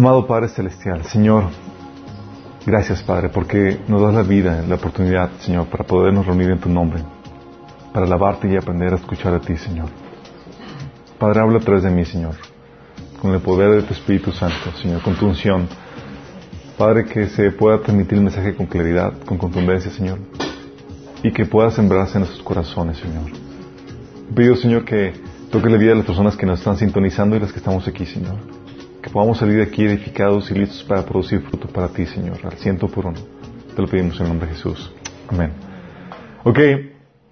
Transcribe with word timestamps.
Amado 0.00 0.26
Padre 0.26 0.48
Celestial, 0.48 1.04
Señor, 1.04 1.44
gracias 2.64 3.02
Padre, 3.02 3.28
porque 3.28 3.78
nos 3.86 4.00
das 4.00 4.14
la 4.14 4.22
vida, 4.22 4.64
la 4.66 4.76
oportunidad, 4.76 5.28
Señor, 5.40 5.66
para 5.66 5.84
podernos 5.84 6.24
reunir 6.24 6.48
en 6.48 6.58
tu 6.58 6.70
nombre, 6.70 7.02
para 7.92 8.06
alabarte 8.06 8.50
y 8.50 8.56
aprender 8.56 8.94
a 8.94 8.96
escuchar 8.96 9.34
a 9.34 9.40
ti, 9.40 9.58
Señor. 9.58 9.90
Padre, 11.18 11.40
habla 11.40 11.58
a 11.58 11.60
través 11.60 11.82
de 11.82 11.90
mí, 11.90 12.06
Señor, 12.06 12.34
con 13.20 13.34
el 13.34 13.40
poder 13.42 13.72
de 13.72 13.82
tu 13.82 13.92
Espíritu 13.92 14.32
Santo, 14.32 14.72
Señor, 14.80 15.02
con 15.02 15.16
tu 15.16 15.26
unción. 15.26 15.68
Padre, 16.78 17.04
que 17.04 17.26
se 17.26 17.50
pueda 17.50 17.78
transmitir 17.82 18.16
el 18.16 18.24
mensaje 18.24 18.54
con 18.54 18.64
claridad, 18.64 19.12
con 19.26 19.36
contundencia, 19.36 19.90
Señor, 19.90 20.18
y 21.22 21.30
que 21.30 21.44
pueda 21.44 21.70
sembrarse 21.72 22.14
en 22.14 22.20
nuestros 22.20 22.42
corazones, 22.42 22.96
Señor. 22.96 23.30
Pido, 24.34 24.56
Señor, 24.56 24.86
que 24.86 25.12
toque 25.50 25.68
la 25.68 25.76
vida 25.76 25.90
de 25.90 25.96
las 25.96 26.06
personas 26.06 26.38
que 26.38 26.46
nos 26.46 26.60
están 26.60 26.78
sintonizando 26.78 27.36
y 27.36 27.40
las 27.40 27.52
que 27.52 27.58
estamos 27.58 27.86
aquí, 27.86 28.06
Señor. 28.06 28.59
Que 29.02 29.08
podamos 29.08 29.38
salir 29.38 29.56
de 29.56 29.62
aquí 29.62 29.84
edificados 29.84 30.50
y 30.50 30.54
listos 30.54 30.84
para 30.84 31.02
producir 31.04 31.40
fruto 31.40 31.68
para 31.68 31.88
ti, 31.88 32.04
Señor, 32.04 32.38
al 32.44 32.52
ciento 32.52 32.86
por 32.86 33.06
uno. 33.06 33.18
Te 33.74 33.80
lo 33.80 33.88
pedimos 33.88 34.16
en 34.20 34.26
el 34.26 34.28
nombre 34.28 34.48
de 34.48 34.54
Jesús. 34.54 34.92
Amén. 35.28 35.52
Ok, 36.44 36.58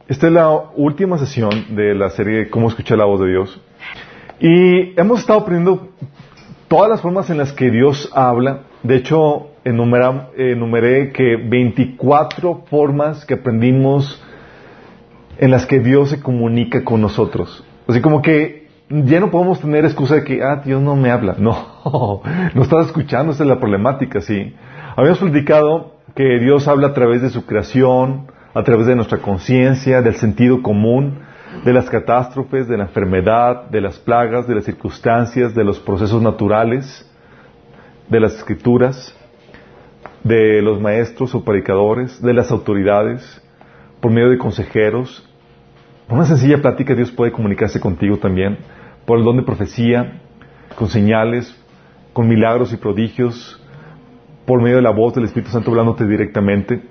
esta 0.07 0.27
es 0.29 0.33
la 0.33 0.51
última 0.77 1.19
sesión 1.19 1.77
de 1.77 1.95
la 1.95 2.09
serie 2.11 2.49
Cómo 2.49 2.69
escuchar 2.69 2.97
la 2.97 3.05
voz 3.05 3.21
de 3.21 3.29
Dios. 3.29 3.61
Y 4.41 4.99
hemos 4.99 5.21
estado 5.21 5.41
aprendiendo 5.41 5.91
todas 6.69 6.89
las 6.89 7.03
formas 7.03 7.29
en 7.29 7.37
las 7.37 7.53
que 7.53 7.71
Dios 7.71 8.11
habla. 8.15 8.63
De 8.83 8.97
hecho, 8.97 9.49
enumeré 9.65 11.13
que 11.13 11.37
24 11.37 12.65
formas 12.71 13.27
que 13.27 13.35
aprendimos 13.35 14.23
en 15.39 15.51
las 15.51 15.67
que 15.67 15.81
Dios 15.81 16.11
se 16.11 16.21
comunica 16.23 16.83
con 16.85 17.03
nosotros. 17.03 17.63
Así 17.87 18.01
como 18.01 18.23
que 18.23 18.68
ya 18.91 19.21
no 19.21 19.31
podemos 19.31 19.61
tener 19.61 19.85
excusa 19.85 20.17
de 20.17 20.25
que, 20.25 20.43
ah, 20.43 20.63
Dios 20.65 20.81
no 20.81 20.97
me 20.97 21.11
habla. 21.11 21.37
No, 21.39 22.23
no 22.55 22.63
estás 22.63 22.87
escuchando, 22.87 23.33
esa 23.33 23.45
es 23.45 23.49
la 23.49 23.59
problemática, 23.59 24.21
sí. 24.21 24.55
Habíamos 24.97 25.21
platicado 25.21 25.93
que 26.15 26.39
Dios 26.39 26.67
habla 26.69 26.89
a 26.89 26.93
través 26.93 27.23
de 27.23 27.31
su 27.31 27.47
creación, 27.47 28.27
a 28.55 28.63
través 28.63 28.87
de 28.87 28.97
nuestra 28.97 29.19
conciencia, 29.19 30.03
del 30.03 30.17
sentido 30.17 30.63
común, 30.63 31.21
de 31.65 31.73
las 31.73 31.89
catástrofes, 31.89 32.69
de 32.69 32.77
la 32.77 32.85
enfermedad, 32.85 33.69
de 33.71 33.81
las 33.81 33.99
plagas, 33.99 34.47
de 34.47 34.55
las 34.55 34.65
circunstancias, 34.65 35.55
de 35.55 35.65
los 35.65 35.79
procesos 35.79 36.23
naturales, 36.23 37.09
de 38.09 38.21
las 38.21 38.35
escrituras, 38.35 39.15
de 40.25 40.61
los 40.63 40.81
maestros 40.81 41.35
o 41.35 41.45
predicadores, 41.45 42.21
de 42.21 42.35
las 42.35 42.51
autoridades, 42.51 43.43
por 44.01 44.13
medio 44.13 44.31
de 44.31 44.39
consejeros. 44.39 45.25
Por 46.07 46.19
una 46.19 46.27
sencilla 46.27 46.61
plática 46.61 46.95
Dios 46.95 47.11
puede 47.11 47.33
comunicarse 47.33 47.81
contigo 47.81 48.19
también, 48.19 48.59
por 49.09 49.19
el 49.19 49.25
don 49.25 49.39
de 49.39 49.43
profecía, 49.43 50.21
con 50.77 50.91
señales, 50.91 51.59
con 52.13 52.29
milagros 52.29 52.75
y 52.75 52.77
prodigios, 52.77 53.59
por 54.45 54.61
medio 54.61 54.77
de 54.77 54.83
la 54.83 54.91
voz 54.91 55.15
del 55.15 55.25
Espíritu 55.25 55.51
Santo 55.51 55.71
hablándote 55.71 56.07
directamente. 56.07 56.83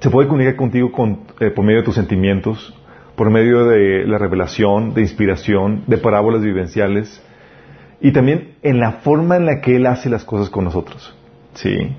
Se 0.00 0.08
puede 0.08 0.28
comunicar 0.28 0.56
contigo 0.56 0.90
eh, 1.38 1.50
por 1.50 1.62
medio 1.62 1.80
de 1.80 1.84
tus 1.84 1.94
sentimientos, 1.94 2.74
por 3.16 3.28
medio 3.28 3.66
de 3.66 4.06
la 4.06 4.16
revelación, 4.16 4.94
de 4.94 5.02
inspiración, 5.02 5.84
de 5.86 5.98
parábolas 5.98 6.40
vivenciales 6.40 7.22
y 8.00 8.12
también 8.12 8.54
en 8.62 8.80
la 8.80 8.92
forma 8.92 9.36
en 9.36 9.44
la 9.44 9.60
que 9.60 9.76
Él 9.76 9.84
hace 9.84 10.08
las 10.08 10.24
cosas 10.24 10.48
con 10.48 10.64
nosotros. 10.64 11.14
¿Sí? 11.52 11.94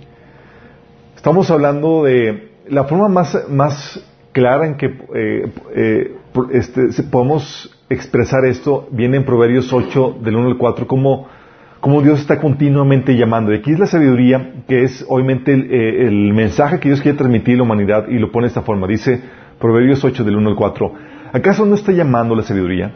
Estamos 1.15 1.51
hablando 1.51 2.05
de 2.05 2.53
la 2.69 2.85
forma 2.85 3.07
más, 3.07 3.37
más 3.51 4.03
clara 4.31 4.65
en 4.65 4.77
que 4.77 4.87
eh, 4.87 5.51
eh, 5.75 6.15
este, 6.53 7.03
podemos 7.11 7.76
expresar 7.89 8.45
esto, 8.45 8.87
viene 8.91 9.17
en 9.17 9.25
Proverbios 9.25 9.71
8, 9.71 10.17
del 10.21 10.35
1 10.35 10.49
al 10.49 10.57
4, 10.57 10.87
como, 10.87 11.27
como 11.79 12.01
Dios 12.01 12.19
está 12.19 12.39
continuamente 12.39 13.15
llamando. 13.15 13.53
Y 13.53 13.57
aquí 13.57 13.71
es 13.71 13.79
la 13.79 13.87
sabiduría, 13.87 14.63
que 14.67 14.83
es 14.83 15.05
obviamente 15.07 15.53
el, 15.53 15.71
eh, 15.71 16.07
el 16.07 16.33
mensaje 16.33 16.79
que 16.79 16.89
Dios 16.89 17.01
quiere 17.01 17.17
transmitir 17.17 17.55
a 17.55 17.57
la 17.57 17.63
humanidad 17.63 18.07
y 18.09 18.19
lo 18.19 18.31
pone 18.31 18.45
de 18.45 18.49
esta 18.49 18.61
forma. 18.61 18.87
Dice, 18.87 19.21
Proverbios 19.59 20.03
8 20.03 20.23
del 20.23 20.35
1 20.35 20.49
al 20.49 20.55
4. 20.55 20.93
¿Acaso 21.33 21.65
no 21.65 21.75
está 21.75 21.91
llamando 21.91 22.35
la 22.35 22.43
sabiduría? 22.43 22.93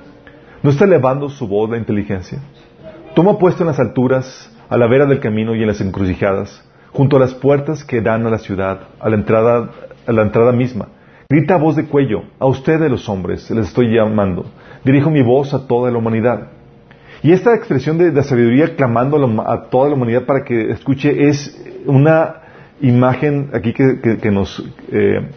¿No 0.64 0.70
está 0.70 0.86
elevando 0.86 1.30
su 1.30 1.48
voz 1.48 1.70
la 1.70 1.78
inteligencia? 1.78 2.40
Toma 3.16 3.38
puesto 3.38 3.64
en 3.64 3.68
las 3.68 3.80
alturas, 3.80 4.56
a 4.70 4.78
la 4.78 4.88
vera 4.88 5.06
del 5.06 5.20
camino 5.20 5.56
y 5.56 5.62
en 5.62 5.68
las 5.68 5.82
encrucijadas, 5.82 6.64
junto 6.92 7.18
a 7.18 7.20
las 7.20 7.34
puertas 7.34 7.84
que 7.84 8.02
dan 8.02 8.26
a 8.26 8.30
la 8.30 8.38
ciudad, 8.38 8.88
a 9.00 9.10
la 9.10 9.16
entrada, 9.16 9.70
a 10.06 10.12
la 10.12 10.22
entrada 10.22 10.52
misma. 10.52 10.88
Grita 11.30 11.56
a 11.56 11.58
voz 11.58 11.76
de 11.76 11.88
cuello, 11.88 12.24
a 12.40 12.46
ustedes 12.46 12.90
los 12.90 13.10
hombres, 13.10 13.50
les 13.52 13.68
estoy 13.68 13.94
llamando. 13.94 14.46
Dirijo 14.84 15.10
mi 15.10 15.22
voz 15.22 15.54
a 15.54 15.68
toda 15.68 15.92
la 15.92 15.98
humanidad. 15.98 16.50
Y 17.24 17.32
esta 17.32 17.54
expresión 17.56 17.98
de, 17.98 18.12
la 18.12 18.24
sabiduría 18.24 18.76
clamando 18.76 19.18
a 19.46 19.70
toda 19.70 19.90
la 19.90 19.96
humanidad 19.96 20.26
para 20.26 20.44
que 20.44 20.72
escuche 20.72 21.28
es 21.28 21.56
una 21.86 22.42
imagen 22.82 23.52
aquí 23.54 23.74
que, 23.74 24.32
nos, 24.32 24.64
eh, 24.92 25.28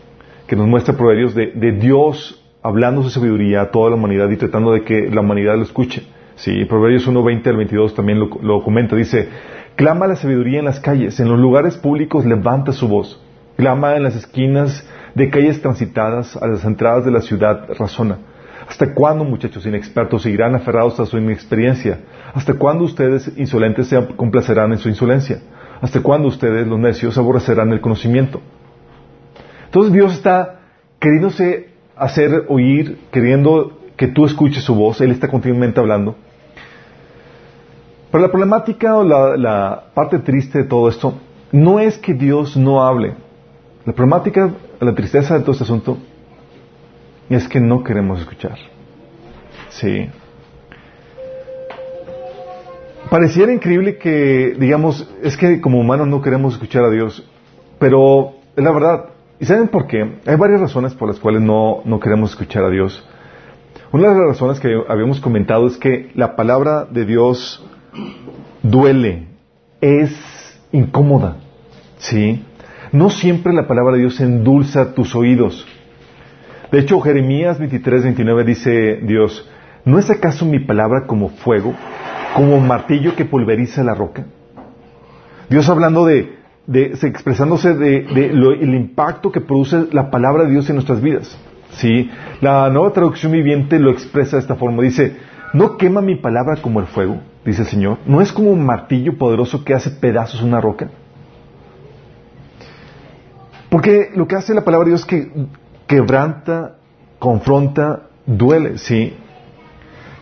que 0.47 0.57
nos 0.57 0.67
muestra 0.67 0.97
Proverbios 0.97 1.35
de, 1.35 1.53
de, 1.53 1.73
Dios 1.73 2.43
hablando 2.63 3.03
su 3.03 3.11
sabiduría 3.11 3.61
a 3.61 3.71
toda 3.71 3.91
la 3.91 3.97
humanidad 3.97 4.31
y 4.31 4.37
tratando 4.37 4.73
de 4.73 4.83
que 4.83 5.11
la 5.11 5.21
humanidad 5.21 5.57
lo 5.57 5.63
escuche. 5.63 6.05
Sí, 6.37 6.65
Proverbios 6.65 7.07
1, 7.07 7.23
20 7.23 7.51
al 7.51 7.57
22 7.57 7.95
también 7.95 8.19
lo, 8.19 8.31
lo 8.41 8.63
comenta. 8.63 8.97
Dice, 8.97 9.29
clama 9.77 10.07
la 10.07 10.17
sabiduría 10.17 10.61
en 10.61 10.65
las 10.65 10.81
calles, 10.81 11.21
en 11.21 11.29
los 11.29 11.39
lugares 11.39 11.77
públicos 11.77 12.25
levanta 12.25 12.73
su 12.73 12.89
voz. 12.89 13.21
Clama 13.57 13.95
en 13.95 14.03
las 14.05 14.17
esquinas 14.17 14.89
de 15.15 15.29
calles 15.29 15.61
transitadas, 15.61 16.37
a 16.37 16.47
las 16.47 16.65
entradas 16.65 17.05
de 17.05 17.11
la 17.11 17.21
ciudad, 17.21 17.69
razona. 17.79 18.19
¿Hasta 18.69 18.95
cuándo, 18.95 19.25
muchachos 19.25 19.67
inexpertos, 19.67 20.23
seguirán 20.23 20.55
aferrados 20.55 20.99
a 20.99 21.07
su 21.07 21.19
inexperiencia? 21.19 22.01
¿Hasta 22.33 22.55
cuándo 22.55 22.85
ustedes, 22.85 23.31
insolentes, 23.37 23.89
se 23.89 24.07
complacerán 24.17 24.73
en 24.73 24.79
su 24.79 24.89
insolencia? 24.89 25.41
¿Hasta 25.81 26.01
cuándo 26.01 26.29
ustedes, 26.29 26.67
los 26.67 26.79
necios, 26.79 27.19
aborrecerán 27.19 27.73
el 27.73 27.81
conocimiento? 27.81 28.41
Entonces 29.67 29.93
Dios 29.93 30.15
está 30.15 30.61
queriéndose 30.99 31.69
hacer 31.97 32.47
oír, 32.49 32.99
queriendo 33.11 33.79
que 33.97 34.09
tú 34.09 34.25
escuches 34.25 34.65
su 34.65 34.75
voz, 34.75 35.01
Él 35.01 35.11
está 35.11 35.29
continuamente 35.29 35.81
hablando. 35.81 36.17
Pero 38.11 38.23
la 38.23 38.31
problemática 38.31 38.97
o 38.97 39.05
la, 39.05 39.85
parte 39.95 40.21
triste 40.21 40.59
de 40.59 40.65
todo 40.65 40.89
esto 40.89 41.15
no 41.53 41.81
es 41.81 41.99
que 41.99 42.15
Dios 42.15 42.57
no 42.57 42.85
hable. 42.85 43.15
La 43.85 43.93
problemática, 43.93 44.53
la 44.81 44.95
tristeza 44.95 45.35
de 45.35 45.41
todo 45.41 45.53
este 45.53 45.65
asunto 45.65 45.99
es 47.29 47.49
que 47.49 47.61
no 47.61 47.83
queremos 47.83 48.21
escuchar. 48.21 48.59
Sí. 49.71 50.09
Pareciera 53.11 53.53
increíble 53.53 53.99
que, 53.99 54.57
digamos, 54.59 55.09
es 55.23 55.37
que 55.37 55.61
como 55.61 55.81
humanos 55.81 56.09
no 56.09 56.23
queremos 56.23 56.55
escuchar 56.55 56.85
a 56.85 56.91
Dios, 56.91 57.29
pero 57.79 58.35
es 58.57 58.65
la 58.65 58.73
verdad. 58.73 59.05
¿Y 59.41 59.47
saben 59.47 59.69
por 59.69 59.87
qué? 59.87 60.19
Hay 60.27 60.37
varias 60.37 60.61
razones 60.61 60.95
por 60.95 61.09
las 61.09 61.19
cuales 61.19 61.43
no, 61.43 61.83
no 61.85 62.01
queremos 62.01 62.31
escuchar 62.31 62.65
a 62.65 62.71
Dios. 62.71 63.07
Una 63.93 64.09
de 64.09 64.19
las 64.19 64.27
razones 64.29 64.61
que 64.61 64.69
habíamos 64.89 65.21
comentado 65.21 65.67
es 65.67 65.77
que 65.77 66.11
la 66.15 66.35
palabra 66.35 66.85
de 66.85 67.05
Dios 67.05 67.65
duele, 68.63 69.29
es 69.81 70.59
incómoda, 70.73 71.37
¿sí? 71.99 72.43
No 72.91 73.11
siempre 73.11 73.53
la 73.53 73.69
palabra 73.69 73.93
de 73.93 74.01
Dios 74.01 74.21
endulza 74.21 74.95
tus 74.95 75.15
oídos. 75.15 75.67
De 76.75 76.81
hecho, 76.81 77.01
Jeremías 77.01 77.61
23, 77.61 78.03
29 78.03 78.43
dice 78.43 78.99
Dios, 79.05 79.49
¿no 79.85 79.97
es 80.01 80.11
acaso 80.11 80.45
mi 80.45 80.59
palabra 80.59 81.07
como 81.07 81.29
fuego, 81.29 81.73
como 82.35 82.59
martillo 82.59 83.15
que 83.15 83.25
pulveriza 83.25 83.85
la 83.85 83.95
roca? 83.95 84.25
Dios 85.49 85.69
hablando 85.69 86.05
de, 86.05 86.37
expresándose 86.67 87.75
de, 87.75 87.99
el 88.61 88.75
impacto 88.75 89.31
que 89.31 89.41
produce 89.41 89.87
la 89.93 90.11
palabra 90.11 90.47
de 90.47 90.51
Dios 90.51 90.69
en 90.69 90.75
nuestras 90.75 91.01
vidas. 91.01 91.39
¿sí? 91.75 92.11
La 92.41 92.69
nueva 92.71 92.93
traducción 92.93 93.31
viviente 93.31 93.79
lo 93.79 93.93
expresa 93.93 94.35
de 94.35 94.43
esta 94.43 94.57
forma. 94.57 94.83
Dice, 94.83 95.17
¿no 95.53 95.77
quema 95.77 96.01
mi 96.01 96.17
palabra 96.17 96.57
como 96.61 96.81
el 96.81 96.87
fuego? 96.87 97.21
Dice 97.45 97.63
el 97.63 97.69
Señor. 97.69 97.99
¿No 98.05 98.21
es 98.21 98.33
como 98.33 98.51
un 98.51 98.67
martillo 98.67 99.17
poderoso 99.17 99.65
que 99.65 99.75
hace 99.75 99.91
pedazos 99.91 100.43
una 100.43 100.61
roca? 100.61 100.91
Porque 103.69 104.11
lo 104.17 104.27
que 104.27 104.35
hace 104.35 104.55
la 104.55 104.65
palabra 104.65 104.87
de 104.87 104.91
Dios 104.91 105.03
es 105.03 105.07
que 105.07 105.31
quebranta, 105.95 106.75
confronta, 107.21 108.09
duele, 108.27 108.79
¿sí? 108.79 109.17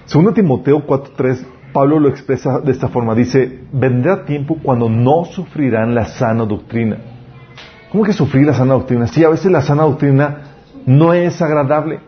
Segundo 0.05 0.35
Timoteo 0.35 0.87
4.3, 0.87 1.47
Pablo 1.73 1.99
lo 1.99 2.11
expresa 2.11 2.61
de 2.61 2.73
esta 2.73 2.89
forma. 2.89 3.15
Dice, 3.15 3.61
vendrá 3.73 4.27
tiempo 4.27 4.59
cuando 4.63 4.91
no 4.91 5.25
sufrirán 5.25 5.95
la 5.95 6.05
sana 6.05 6.45
doctrina. 6.45 6.99
¿Cómo 7.91 8.05
que 8.05 8.13
sufrir 8.13 8.47
la 8.47 8.53
sana 8.53 8.75
doctrina? 8.75 9.07
Sí, 9.07 9.25
a 9.25 9.31
veces 9.31 9.51
la 9.51 9.63
sana 9.63 9.85
doctrina 9.85 10.43
no 10.85 11.15
es 11.15 11.41
agradable. 11.41 12.01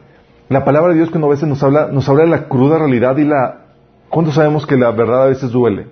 La 0.50 0.62
palabra 0.62 0.90
de 0.90 0.98
Dios 0.98 1.08
cuando 1.08 1.28
a 1.28 1.30
veces 1.30 1.48
nos 1.48 1.62
habla, 1.62 1.88
nos 1.90 2.06
habla 2.06 2.24
de 2.24 2.30
la 2.30 2.48
cruda 2.48 2.78
realidad 2.78 3.16
y 3.16 3.24
la... 3.24 3.60
¿Cuánto 4.10 4.30
sabemos 4.30 4.66
que 4.66 4.76
la 4.76 4.90
verdad 4.90 5.22
a 5.22 5.26
veces 5.28 5.50
duele? 5.50 5.86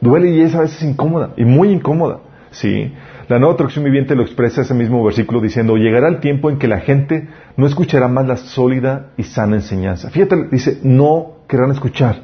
Duele 0.00 0.30
y 0.30 0.40
es 0.40 0.56
a 0.56 0.62
veces 0.62 0.82
incómoda, 0.82 1.30
y 1.36 1.44
muy 1.44 1.70
incómoda. 1.70 2.18
Sí. 2.50 2.92
La 3.28 3.40
nueva 3.40 3.56
traducción 3.56 3.84
viviente 3.84 4.14
lo 4.14 4.22
expresa 4.22 4.62
ese 4.62 4.74
mismo 4.74 5.02
versículo 5.04 5.40
diciendo, 5.40 5.76
llegará 5.76 6.08
el 6.08 6.20
tiempo 6.20 6.48
en 6.48 6.58
que 6.58 6.68
la 6.68 6.78
gente 6.78 7.28
no 7.56 7.66
escuchará 7.66 8.06
más 8.06 8.26
la 8.26 8.36
sólida 8.36 9.10
y 9.16 9.24
sana 9.24 9.56
enseñanza. 9.56 10.10
Fíjate, 10.10 10.48
dice, 10.50 10.78
no 10.84 11.38
querrán 11.48 11.72
escuchar. 11.72 12.22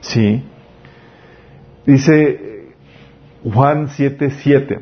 Sí. 0.00 0.44
Dice 1.86 2.74
Juan 3.42 3.88
7, 3.88 4.30
7. 4.30 4.80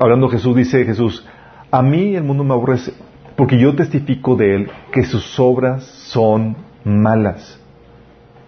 Hablando 0.00 0.28
Jesús, 0.28 0.56
dice 0.56 0.84
Jesús, 0.84 1.24
a 1.70 1.82
mí 1.82 2.16
el 2.16 2.24
mundo 2.24 2.42
me 2.42 2.54
aborrece, 2.54 2.92
porque 3.36 3.58
yo 3.58 3.76
testifico 3.76 4.34
de 4.34 4.56
él 4.56 4.70
que 4.90 5.04
sus 5.04 5.38
obras 5.38 5.84
son 5.84 6.56
malas. 6.84 7.60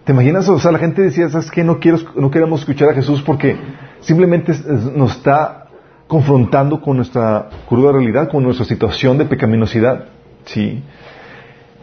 ¿Te 0.04 0.12
imaginas? 0.12 0.48
O 0.48 0.58
sea, 0.58 0.72
la 0.72 0.78
gente 0.78 1.02
decía, 1.02 1.28
¿sabes 1.28 1.50
qué? 1.50 1.62
No, 1.62 1.78
quiero, 1.78 1.98
no 2.16 2.30
queremos 2.30 2.60
escuchar 2.60 2.88
a 2.88 2.94
Jesús 2.94 3.22
porque 3.22 3.56
simplemente 4.00 4.52
nos 4.94 5.16
está 5.16 5.67
confrontando 6.08 6.80
con 6.80 6.96
nuestra 6.96 7.50
cruda 7.68 7.92
realidad, 7.92 8.28
con 8.30 8.42
nuestra 8.42 8.64
situación 8.64 9.18
de 9.18 9.26
pecaminosidad. 9.26 10.06
¿Sí? 10.46 10.82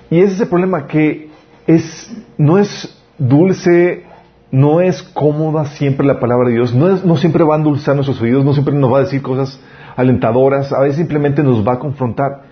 Y 0.10 0.20
ese 0.20 0.34
es 0.34 0.42
el 0.42 0.48
problema, 0.48 0.88
que 0.88 1.30
es, 1.68 2.12
no 2.38 2.58
es 2.58 3.02
dulce, 3.18 4.04
no 4.52 4.82
es 4.82 5.02
cómoda 5.04 5.66
siempre 5.66 6.06
la 6.06 6.20
palabra 6.20 6.50
de 6.50 6.56
Dios, 6.56 6.74
no, 6.74 7.18
siempre 7.18 7.44
va 7.44 7.56
a 7.56 7.58
endulzar 7.58 7.96
nuestros 7.96 8.22
oídos, 8.22 8.44
no 8.44 8.54
siempre 8.54 8.74
nos 8.76 8.92
va 8.92 8.98
a 9.00 9.02
decir 9.02 9.22
cosas 9.22 9.60
alentadoras, 9.96 10.74
a 10.74 10.82
veces 10.82 10.98
simplemente 10.98 11.44
nos 11.44 11.66
va 11.66 11.74
a 11.74 11.80
confrontar. 11.80 12.44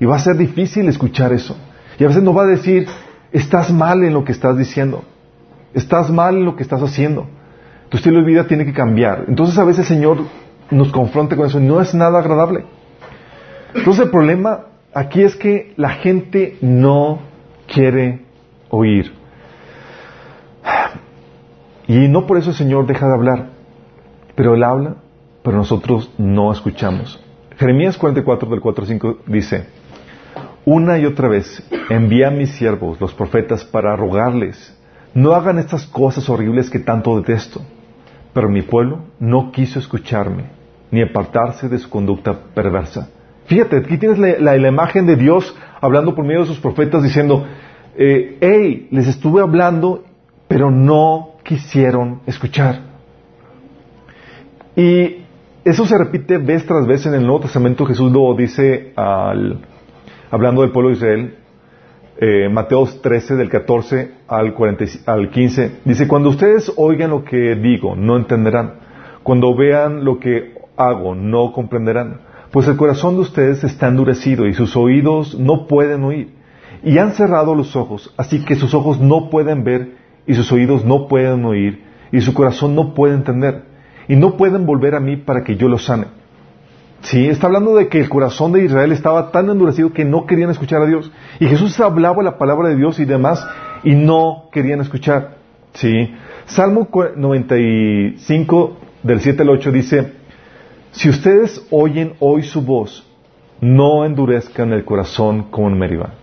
Y 0.00 0.04
va 0.04 0.16
a 0.16 0.20
ser 0.20 0.36
difícil 0.36 0.88
escuchar 0.88 1.32
eso. 1.32 1.56
Y 1.98 2.04
a 2.04 2.08
veces 2.08 2.22
nos 2.22 2.36
va 2.36 2.42
a 2.42 2.46
decir, 2.46 2.86
estás 3.32 3.72
mal 3.72 4.04
en 4.04 4.14
lo 4.14 4.24
que 4.24 4.30
estás 4.32 4.56
diciendo, 4.56 5.02
estás 5.74 6.10
mal 6.10 6.36
en 6.36 6.44
lo 6.44 6.54
que 6.54 6.62
estás 6.62 6.82
haciendo. 6.82 7.26
Tu 7.88 7.96
estilo 7.96 8.20
de 8.20 8.26
vida 8.26 8.46
tiene 8.46 8.64
que 8.64 8.72
cambiar. 8.72 9.24
Entonces 9.26 9.58
a 9.58 9.64
veces 9.64 9.90
el 9.90 9.96
Señor 9.96 10.18
nos 10.70 10.90
confronta 10.92 11.36
con 11.36 11.46
eso 11.46 11.60
no 11.60 11.80
es 11.80 11.94
nada 11.94 12.18
agradable. 12.18 12.64
Entonces 13.74 14.06
el 14.06 14.10
problema 14.10 14.66
aquí 14.94 15.22
es 15.22 15.36
que 15.36 15.72
la 15.76 15.90
gente 15.90 16.58
no 16.60 17.20
quiere 17.66 18.24
oír. 18.70 19.12
Y 21.86 22.08
no 22.08 22.26
por 22.26 22.36
eso 22.36 22.50
el 22.50 22.56
Señor 22.56 22.86
deja 22.86 23.06
de 23.06 23.14
hablar, 23.14 23.46
pero 24.34 24.54
Él 24.54 24.62
habla, 24.62 24.96
pero 25.42 25.56
nosotros 25.56 26.12
no 26.18 26.52
escuchamos. 26.52 27.18
Jeremías 27.56 27.96
44 27.96 28.50
del 28.50 28.60
4 28.60 28.86
5 28.86 29.18
dice, 29.26 29.66
una 30.64 30.98
y 30.98 31.06
otra 31.06 31.28
vez 31.28 31.66
envía 31.88 32.28
a 32.28 32.30
mis 32.30 32.50
siervos, 32.50 33.00
los 33.00 33.14
profetas, 33.14 33.64
para 33.64 33.96
rogarles, 33.96 34.76
no 35.14 35.32
hagan 35.32 35.58
estas 35.58 35.86
cosas 35.86 36.28
horribles 36.28 36.68
que 36.68 36.78
tanto 36.78 37.16
detesto. 37.16 37.62
Pero 38.34 38.50
mi 38.50 38.60
pueblo 38.60 39.00
no 39.18 39.50
quiso 39.50 39.78
escucharme, 39.78 40.44
ni 40.90 41.02
apartarse 41.02 41.68
de 41.68 41.78
su 41.78 41.88
conducta 41.90 42.32
perversa. 42.54 43.10
Fíjate, 43.46 43.78
aquí 43.78 43.96
tienes 43.96 44.18
la, 44.18 44.56
imagen 44.56 45.06
de 45.06 45.16
Dios 45.16 45.56
hablando 45.80 46.14
por 46.14 46.24
medio 46.24 46.40
de 46.40 46.46
sus 46.46 46.60
profetas 46.60 47.02
diciendo, 47.02 47.46
eh, 47.96 48.36
hey, 48.40 48.88
les 48.90 49.06
estuve 49.06 49.40
hablando, 49.40 50.04
pero 50.46 50.70
no 50.70 51.36
quisieron 51.42 52.20
escuchar. 52.26 52.80
Y 54.76 55.24
eso 55.64 55.86
se 55.86 55.98
repite 55.98 56.38
vez 56.38 56.66
tras 56.66 56.86
vez 56.86 57.06
en 57.06 57.14
el 57.14 57.22
Nuevo 57.22 57.40
Testamento. 57.40 57.86
Jesús 57.86 58.12
lo 58.12 58.34
dice 58.34 58.92
al, 58.96 59.60
hablando 60.30 60.62
del 60.62 60.70
pueblo 60.70 60.90
de 60.90 60.96
Israel, 60.96 61.34
eh, 62.20 62.48
Mateo 62.50 62.84
13 62.84 63.36
del 63.36 63.48
14 63.48 64.12
al, 64.26 64.54
al 65.06 65.30
15, 65.30 65.72
dice, 65.84 66.08
cuando 66.08 66.30
ustedes 66.30 66.72
oigan 66.76 67.10
lo 67.10 67.24
que 67.24 67.54
digo, 67.54 67.96
no 67.96 68.16
entenderán. 68.16 68.74
Cuando 69.22 69.56
vean 69.56 70.04
lo 70.04 70.18
que 70.18 70.57
hago, 70.78 71.14
no 71.14 71.52
comprenderán. 71.52 72.20
Pues 72.50 72.66
el 72.68 72.76
corazón 72.76 73.16
de 73.16 73.22
ustedes 73.22 73.62
está 73.64 73.88
endurecido 73.88 74.46
y 74.46 74.54
sus 74.54 74.76
oídos 74.76 75.38
no 75.38 75.66
pueden 75.66 76.04
oír. 76.04 76.34
Y 76.82 76.98
han 76.98 77.12
cerrado 77.12 77.54
los 77.54 77.76
ojos, 77.76 78.14
así 78.16 78.44
que 78.44 78.54
sus 78.54 78.72
ojos 78.72 79.00
no 79.00 79.28
pueden 79.30 79.64
ver 79.64 79.96
y 80.26 80.34
sus 80.34 80.50
oídos 80.52 80.84
no 80.84 81.08
pueden 81.08 81.44
oír 81.44 81.84
y 82.12 82.20
su 82.20 82.32
corazón 82.32 82.74
no 82.74 82.94
puede 82.94 83.14
entender. 83.14 83.64
Y 84.06 84.16
no 84.16 84.36
pueden 84.36 84.64
volver 84.64 84.94
a 84.94 85.00
mí 85.00 85.16
para 85.16 85.44
que 85.44 85.56
yo 85.56 85.68
los 85.68 85.84
sane. 85.84 86.06
Sí, 87.02 87.28
está 87.28 87.46
hablando 87.46 87.74
de 87.74 87.88
que 87.88 88.00
el 88.00 88.08
corazón 88.08 88.52
de 88.52 88.64
Israel 88.64 88.92
estaba 88.92 89.30
tan 89.30 89.50
endurecido 89.50 89.92
que 89.92 90.04
no 90.04 90.26
querían 90.26 90.50
escuchar 90.50 90.82
a 90.82 90.86
Dios. 90.86 91.12
Y 91.38 91.46
Jesús 91.46 91.78
hablaba 91.80 92.22
la 92.22 92.38
palabra 92.38 92.70
de 92.70 92.76
Dios 92.76 92.98
y 92.98 93.04
demás 93.04 93.46
y 93.84 93.94
no 93.94 94.48
querían 94.50 94.80
escuchar. 94.80 95.36
Sí. 95.74 96.14
Salmo 96.46 96.88
95 97.16 98.76
del 99.02 99.20
7 99.20 99.42
al 99.42 99.50
8 99.50 99.72
dice, 99.72 100.12
si 100.92 101.08
ustedes 101.08 101.66
oyen 101.70 102.14
hoy 102.18 102.42
su 102.42 102.62
voz, 102.62 103.04
no 103.60 104.04
endurezcan 104.04 104.72
el 104.72 104.84
corazón 104.84 105.44
como 105.50 105.68
en 105.68 105.78
Meribá. 105.78 106.14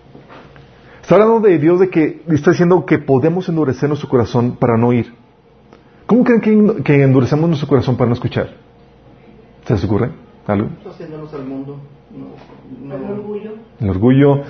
Está 1.02 1.16
hablando 1.16 1.40
de 1.40 1.60
Dios 1.60 1.80
de 1.80 1.90
que 1.90 2.24
está 2.30 2.52
diciendo 2.52 2.86
que 2.86 2.98
podemos 2.98 3.48
endurecer 3.48 3.88
nuestro 3.88 4.10
corazón 4.10 4.56
para 4.56 4.78
no 4.78 4.88
oír. 4.88 5.14
¿Cómo 6.08 6.24
creen 6.24 6.42
que, 6.42 6.84
que 6.84 7.04
endurecemos 7.04 7.48
nuestro 7.48 7.68
corazón 7.68 7.96
para 7.96 8.08
no 8.08 8.14
escuchar? 8.14 8.50
¿Se 9.66 9.74
les 9.74 9.84
ocurre? 9.84 10.12
¿Algo? 10.48 10.70
al 11.34 11.46
mundo. 11.46 11.78
El 12.84 13.12
orgullo. 13.12 13.52
El 13.80 13.90
orgullo. 13.90 14.42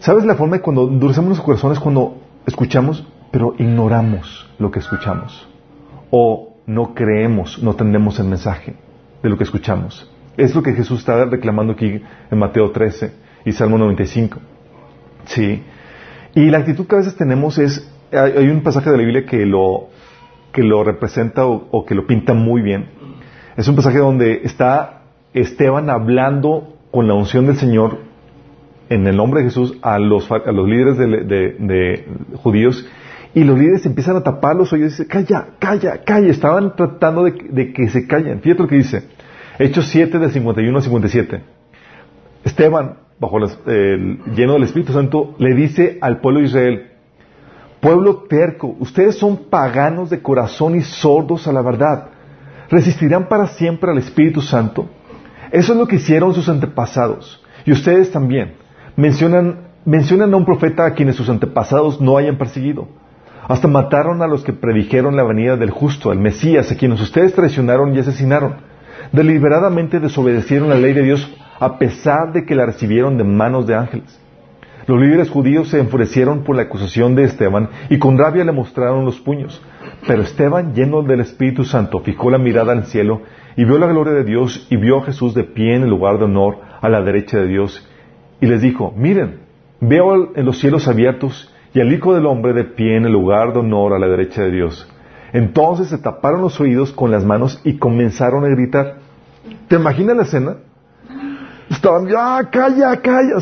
¿Sabes 0.00 0.24
la 0.24 0.34
forma 0.34 0.56
de 0.56 0.62
cuando 0.62 0.88
endurecemos 0.88 1.28
nuestro 1.28 1.44
corazón 1.44 1.72
es 1.72 1.80
cuando 1.80 2.16
escuchamos, 2.46 3.06
pero 3.30 3.54
ignoramos 3.58 4.48
lo 4.58 4.70
que 4.70 4.78
escuchamos? 4.78 5.48
O 6.10 6.54
no 6.66 6.94
creemos, 6.94 7.62
no 7.62 7.72
entendemos 7.72 8.18
el 8.20 8.26
mensaje 8.26 8.87
de 9.22 9.28
lo 9.28 9.36
que 9.36 9.44
escuchamos. 9.44 10.10
Es 10.36 10.54
lo 10.54 10.62
que 10.62 10.72
Jesús 10.72 11.00
está 11.00 11.24
reclamando 11.24 11.72
aquí 11.72 12.00
en 12.30 12.38
Mateo 12.38 12.70
13 12.70 13.12
y 13.44 13.52
Salmo 13.52 13.78
95. 13.78 14.38
Sí. 15.26 15.62
Y 16.34 16.50
la 16.50 16.58
actitud 16.58 16.86
que 16.86 16.94
a 16.94 16.98
veces 16.98 17.16
tenemos 17.16 17.58
es, 17.58 17.90
hay 18.12 18.48
un 18.48 18.62
pasaje 18.62 18.90
de 18.90 18.96
la 18.96 19.02
Biblia 19.02 19.26
que 19.26 19.44
lo, 19.44 19.88
que 20.52 20.62
lo 20.62 20.84
representa 20.84 21.46
o, 21.46 21.84
que 21.84 21.94
lo 21.94 22.06
pinta 22.06 22.34
muy 22.34 22.62
bien. 22.62 22.86
Es 23.56 23.68
un 23.68 23.76
pasaje 23.76 23.98
donde 23.98 24.42
está 24.44 25.02
Esteban 25.34 25.90
hablando 25.90 26.74
con 26.90 27.06
la 27.06 27.14
unción 27.14 27.46
del 27.46 27.56
Señor 27.56 27.98
en 28.88 29.06
el 29.06 29.16
nombre 29.16 29.40
de 29.40 29.48
Jesús 29.48 29.76
a 29.82 29.98
los, 29.98 30.30
a 30.30 30.52
los 30.52 30.68
líderes 30.68 30.96
de, 30.96 32.06
judíos 32.36 32.88
y 33.34 33.44
los 33.44 33.58
líderes 33.58 33.84
empiezan 33.86 34.16
a 34.16 34.22
tapar 34.22 34.56
los 34.56 34.72
oídos 34.72 34.98
y 34.98 35.02
dicen, 35.02 35.06
calla, 35.06 35.48
calla, 35.58 36.02
calla. 36.04 36.30
Estaban 36.30 36.74
tratando 36.74 37.24
de, 37.24 37.72
que 37.72 37.88
se 37.88 38.06
callen. 38.06 38.40
Fíjate 38.40 38.62
lo 38.62 38.68
que 38.68 38.76
dice. 38.76 39.04
Hechos 39.58 39.86
7 39.88 40.18
del 40.18 40.30
51 40.30 40.76
al 40.76 40.82
57. 40.82 41.42
Esteban, 42.44 42.98
bajo 43.18 43.38
lleno 43.38 44.52
del 44.54 44.62
Espíritu 44.62 44.92
Santo, 44.92 45.34
le 45.38 45.54
dice 45.54 45.98
al 46.00 46.20
pueblo 46.20 46.40
de 46.40 46.46
Israel, 46.46 46.86
pueblo 47.80 48.24
terco, 48.28 48.76
ustedes 48.78 49.16
son 49.16 49.36
paganos 49.50 50.10
de 50.10 50.22
corazón 50.22 50.76
y 50.76 50.82
sordos 50.82 51.46
a 51.46 51.52
la 51.52 51.62
verdad. 51.62 52.08
¿Resistirán 52.70 53.28
para 53.28 53.46
siempre 53.48 53.90
al 53.90 53.98
Espíritu 53.98 54.40
Santo? 54.40 54.88
Eso 55.50 55.72
es 55.72 55.78
lo 55.78 55.86
que 55.86 55.96
hicieron 55.96 56.34
sus 56.34 56.48
antepasados. 56.48 57.42
Y 57.64 57.72
ustedes 57.72 58.10
también. 58.10 58.54
Mencionan, 58.96 59.68
mencionan 59.84 60.32
a 60.34 60.36
un 60.36 60.44
profeta 60.44 60.84
a 60.84 60.94
quienes 60.94 61.16
sus 61.16 61.28
antepasados 61.28 62.00
no 62.00 62.16
hayan 62.16 62.36
perseguido. 62.36 62.88
Hasta 63.48 63.66
mataron 63.66 64.20
a 64.22 64.26
los 64.26 64.44
que 64.44 64.52
predijeron 64.52 65.16
la 65.16 65.24
venida 65.24 65.56
del 65.56 65.70
justo, 65.70 66.10
al 66.10 66.18
Mesías, 66.18 66.70
a 66.70 66.76
quienes 66.76 67.00
ustedes 67.00 67.34
traicionaron 67.34 67.96
y 67.96 67.98
asesinaron. 67.98 68.56
Deliberadamente 69.10 70.00
desobedecieron 70.00 70.68
la 70.68 70.74
ley 70.74 70.92
de 70.92 71.02
Dios 71.02 71.34
a 71.58 71.78
pesar 71.78 72.32
de 72.34 72.44
que 72.44 72.54
la 72.54 72.66
recibieron 72.66 73.16
de 73.16 73.24
manos 73.24 73.66
de 73.66 73.74
ángeles. 73.74 74.20
Los 74.86 75.00
líderes 75.00 75.30
judíos 75.30 75.68
se 75.68 75.80
enfurecieron 75.80 76.44
por 76.44 76.56
la 76.56 76.62
acusación 76.62 77.14
de 77.14 77.24
Esteban 77.24 77.70
y 77.88 77.98
con 77.98 78.18
rabia 78.18 78.44
le 78.44 78.52
mostraron 78.52 79.06
los 79.06 79.18
puños. 79.18 79.62
Pero 80.06 80.22
Esteban, 80.22 80.74
lleno 80.74 81.02
del 81.02 81.20
Espíritu 81.20 81.64
Santo, 81.64 82.00
fijó 82.00 82.30
la 82.30 82.38
mirada 82.38 82.72
al 82.72 82.84
cielo 82.84 83.22
y 83.56 83.64
vio 83.64 83.78
la 83.78 83.86
gloria 83.86 84.12
de 84.12 84.24
Dios 84.24 84.66
y 84.70 84.76
vio 84.76 84.98
a 84.98 85.04
Jesús 85.04 85.34
de 85.34 85.44
pie 85.44 85.74
en 85.74 85.84
el 85.84 85.90
lugar 85.90 86.18
de 86.18 86.24
honor 86.24 86.58
a 86.80 86.88
la 86.90 87.02
derecha 87.02 87.38
de 87.38 87.48
Dios. 87.48 87.86
Y 88.42 88.46
les 88.46 88.60
dijo, 88.60 88.92
miren, 88.94 89.40
veo 89.80 90.36
en 90.36 90.44
los 90.44 90.58
cielos 90.58 90.86
abiertos 90.86 91.52
y 91.74 91.80
al 91.80 91.92
Hijo 91.92 92.14
del 92.14 92.26
Hombre 92.26 92.52
de 92.52 92.64
pie 92.64 92.96
en 92.96 93.04
el 93.04 93.12
lugar 93.12 93.52
de 93.52 93.60
honor 93.60 93.94
a 93.94 93.98
la 93.98 94.08
derecha 94.08 94.42
de 94.42 94.50
Dios. 94.50 94.88
Entonces 95.32 95.88
se 95.88 95.98
taparon 95.98 96.40
los 96.40 96.58
oídos 96.60 96.92
con 96.92 97.10
las 97.10 97.24
manos 97.24 97.60
y 97.64 97.78
comenzaron 97.78 98.44
a 98.44 98.48
gritar. 98.48 98.96
¿Te 99.68 99.76
imaginas 99.76 100.16
la 100.16 100.22
escena? 100.22 100.56
Estaban, 101.70 102.06
ya, 102.06 102.48
calla, 102.50 103.00
calla. 103.00 103.34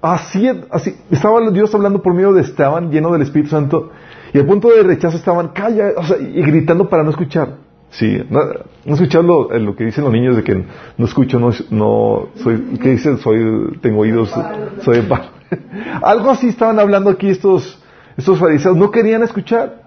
Así, 0.00 0.48
así, 0.70 0.94
estaba 1.10 1.50
Dios 1.50 1.74
hablando 1.74 2.02
por 2.02 2.14
medio 2.14 2.32
de 2.32 2.42
Esteban, 2.42 2.90
lleno 2.90 3.10
del 3.10 3.22
Espíritu 3.22 3.50
Santo, 3.50 3.90
y 4.32 4.38
al 4.38 4.46
punto 4.46 4.68
de 4.68 4.82
rechazo 4.82 5.16
estaban, 5.16 5.48
calla, 5.48 5.92
y 6.20 6.42
gritando 6.42 6.88
para 6.88 7.02
no 7.02 7.10
escuchar. 7.10 7.63
Sí, 7.94 8.20
no, 8.28 8.40
no 8.84 8.94
escuchado 8.94 9.48
lo, 9.56 9.76
que 9.76 9.84
dicen 9.84 10.02
los 10.02 10.12
niños 10.12 10.34
de 10.34 10.42
que 10.42 10.64
no 10.98 11.06
escucho, 11.06 11.38
no, 11.38 11.50
no 11.70 12.28
soy, 12.42 12.78
¿qué 12.82 12.90
dicen? 12.90 13.18
Soy, 13.18 13.78
tengo 13.80 14.00
oídos, 14.00 14.34
soy 14.82 15.00
de 15.00 15.18
Algo 16.02 16.30
así 16.30 16.48
estaban 16.48 16.80
hablando 16.80 17.10
aquí 17.10 17.28
estos, 17.28 17.78
estos 18.16 18.40
fariseos, 18.40 18.76
no 18.76 18.90
querían 18.90 19.22
escuchar. 19.22 19.84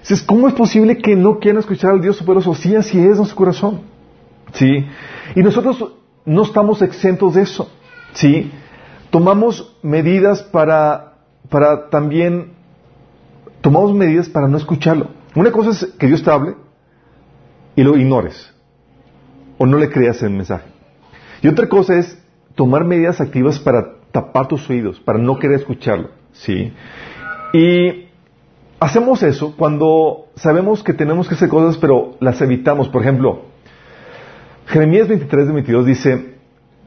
Dices, 0.00 0.22
¿cómo 0.22 0.46
es 0.46 0.54
posible 0.54 0.98
que 0.98 1.16
no 1.16 1.40
quieran 1.40 1.58
escuchar 1.58 1.90
al 1.90 2.00
Dios 2.00 2.16
superoso? 2.16 2.54
Sí, 2.54 2.76
así 2.76 3.00
es 3.00 3.18
en 3.18 3.26
su 3.26 3.34
corazón. 3.34 3.80
Sí, 4.52 4.86
y 5.34 5.42
nosotros 5.42 5.84
no 6.24 6.42
estamos 6.42 6.82
exentos 6.82 7.34
de 7.34 7.42
eso. 7.42 7.68
Sí, 8.12 8.52
tomamos 9.10 9.76
medidas 9.82 10.40
para, 10.44 11.14
para 11.48 11.90
también, 11.90 12.52
tomamos 13.60 13.92
medidas 13.92 14.28
para 14.28 14.46
no 14.46 14.56
escucharlo. 14.56 15.08
Una 15.34 15.50
cosa 15.50 15.70
es 15.70 15.92
que 15.98 16.06
Dios 16.06 16.22
te 16.22 16.30
hable 16.30 16.54
y 17.80 17.82
lo 17.82 17.96
ignores 17.96 18.54
o 19.56 19.64
no 19.64 19.78
le 19.78 19.88
creas 19.88 20.22
el 20.22 20.28
mensaje. 20.28 20.66
Y 21.40 21.48
otra 21.48 21.66
cosa 21.66 21.96
es 21.96 22.22
tomar 22.54 22.84
medidas 22.84 23.22
activas 23.22 23.58
para 23.58 23.94
tapar 24.12 24.48
tus 24.48 24.68
oídos, 24.68 25.00
para 25.00 25.18
no 25.18 25.38
querer 25.38 25.60
escucharlo. 25.60 26.10
¿sí? 26.32 26.74
Y 27.54 28.04
hacemos 28.78 29.22
eso 29.22 29.54
cuando 29.56 30.26
sabemos 30.34 30.82
que 30.82 30.92
tenemos 30.92 31.26
que 31.26 31.36
hacer 31.36 31.48
cosas, 31.48 31.78
pero 31.78 32.16
las 32.20 32.42
evitamos. 32.42 32.90
Por 32.90 33.00
ejemplo, 33.00 33.46
Jeremías 34.66 35.08
23 35.08 35.46
de 35.46 35.52
22 35.54 35.86
dice, 35.86 36.34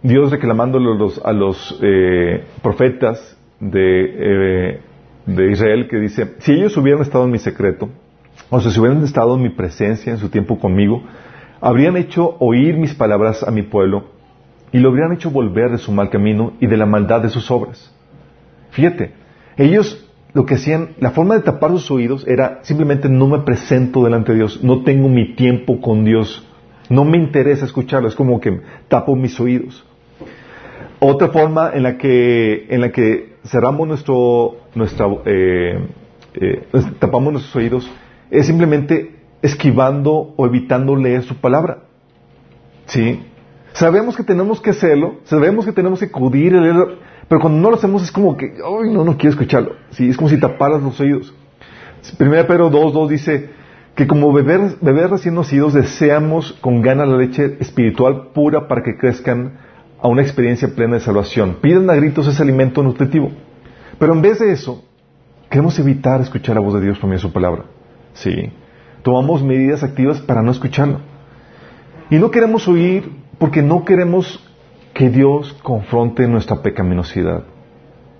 Dios 0.04 0.30
reclamándole 0.30 0.92
a 1.24 1.34
los, 1.34 1.80
eh, 1.82 2.44
profetas 2.62 3.36
de, 3.60 4.76
eh, 4.76 4.82
de 5.26 5.52
Israel 5.52 5.88
que 5.90 5.98
dice, 5.98 6.36
si 6.38 6.52
ellos 6.52 6.78
hubieran 6.78 7.02
estado 7.02 7.26
en 7.26 7.32
mi 7.32 7.40
secreto, 7.40 7.90
o 8.50 8.62
sea, 8.62 8.72
si 8.72 8.80
hubieran 8.80 9.04
estado 9.04 9.36
en 9.36 9.42
mi 9.42 9.50
presencia 9.50 10.12
en 10.12 10.20
su 10.20 10.30
tiempo 10.30 10.60
conmigo, 10.60 11.04
habrían 11.62 11.98
hecho 11.98 12.36
oír 12.40 12.78
mis 12.78 12.94
palabras 12.94 13.44
a 13.44 13.52
mi 13.52 13.64
pueblo 13.64 14.06
y 14.72 14.80
lo 14.80 14.90
habrían 14.90 15.14
hecho 15.14 15.32
volver 15.32 15.72
de 15.72 15.78
su 15.78 15.92
mal 15.92 16.10
camino 16.10 16.54
y 16.60 16.68
de 16.68 16.78
la 16.78 16.86
maldad 16.86 17.22
de 17.22 17.30
sus 17.30 17.50
obras. 17.52 17.94
Fíjate, 18.72 19.14
ellos 19.56 20.10
lo 20.34 20.46
que 20.46 20.56
hacían, 20.56 20.90
la 21.00 21.12
forma 21.12 21.36
de 21.36 21.42
tapar 21.42 21.72
sus 21.72 21.90
oídos 21.92 22.28
era 22.28 22.60
simplemente 22.64 23.08
no 23.08 23.28
me 23.28 23.40
presento 23.40 24.04
delante 24.04 24.32
de 24.32 24.40
Dios, 24.40 24.64
no 24.64 24.84
tengo 24.84 25.08
mi 25.08 25.36
tiempo 25.36 25.80
con 25.80 26.04
Dios, 26.04 26.46
no 26.90 27.06
me 27.06 27.18
interesa 27.18 27.66
escucharlo, 27.66 28.08
es 28.08 28.16
como 28.16 28.40
que 28.40 28.62
tapo 28.88 29.16
mis 29.16 29.40
oídos. 29.40 29.86
Otra 31.00 31.30
forma 31.30 31.72
en 31.74 31.84
la 31.84 31.98
que, 31.98 32.66
en 32.70 32.82
la 32.82 32.92
que 32.92 33.36
cerramos 33.46 33.88
nuestro, 33.88 34.58
nuestra, 34.74 35.06
eh, 35.26 35.88
eh, 36.34 36.68
tapamos 37.00 37.34
nuestros 37.34 37.56
oídos 37.56 37.92
es 38.34 38.48
simplemente 38.48 39.16
esquivando 39.44 40.34
o 40.36 40.46
evitando 40.48 40.96
leer 40.96 41.24
su 41.24 41.36
palabra. 41.36 41.84
¿Sí? 42.88 43.24
Sabemos 43.74 44.18
que 44.18 44.24
tenemos 44.24 44.60
que 44.60 44.72
hacerlo, 44.72 45.18
sabemos 45.26 45.66
que 45.66 45.72
tenemos 45.72 46.00
que 46.00 46.06
acudir 46.06 46.56
a 46.56 46.62
leerlo, 46.62 46.98
pero 47.28 47.40
cuando 47.40 47.60
no 47.62 47.70
lo 47.70 47.76
hacemos 47.76 48.02
es 48.04 48.12
como 48.12 48.36
que, 48.36 48.46
ay, 48.46 48.92
no, 48.92 49.04
no 49.04 49.18
quiero 49.18 49.32
escucharlo. 49.32 49.76
¿Sí? 49.92 50.10
Es 50.10 50.18
como 50.18 50.30
si 50.30 50.40
taparas 50.40 50.82
los 50.82 51.00
oídos. 51.00 51.34
Primera 52.18 52.48
Pedro 52.48 52.72
2.2 52.72 53.08
dice 53.08 53.50
que 53.96 54.08
como 54.08 54.34
bebés, 54.34 54.78
bebés 54.82 55.12
recién 55.12 55.36
nacidos 55.36 55.74
deseamos 55.74 56.54
con 56.54 56.82
ganas 56.82 57.08
la 57.08 57.18
leche 57.18 57.58
espiritual 57.60 58.30
pura 58.34 58.68
para 58.68 58.82
que 58.82 58.98
crezcan 58.98 59.60
a 60.02 60.08
una 60.08 60.24
experiencia 60.24 60.70
plena 60.70 60.96
de 60.96 61.02
salvación. 61.02 61.58
Piden 61.62 61.90
a 61.90 61.96
gritos 61.96 62.28
ese 62.28 62.42
alimento 62.42 62.82
nutritivo. 62.82 63.32
Pero 64.00 64.14
en 64.14 64.24
vez 64.24 64.40
de 64.40 64.52
eso, 64.52 64.84
queremos 65.50 65.78
evitar 65.78 66.20
escuchar 66.20 66.56
la 66.56 66.62
voz 66.62 66.74
de 66.74 66.82
Dios 66.82 66.98
por 66.98 67.08
medio 67.08 67.20
de 67.20 67.28
su 67.28 67.32
palabra. 67.32 67.66
¿Sí? 68.14 68.52
Tomamos 69.02 69.44
medidas 69.44 69.84
activas 69.84 70.22
para 70.22 70.42
no 70.42 70.52
escucharlo. 70.52 71.00
Y 72.10 72.18
no 72.18 72.32
queremos 72.32 72.68
oír 72.68 73.12
porque 73.38 73.62
no 73.62 73.86
queremos 73.86 74.40
que 74.94 75.10
Dios 75.10 75.54
confronte 75.64 76.28
nuestra 76.28 76.62
pecaminosidad, 76.62 77.44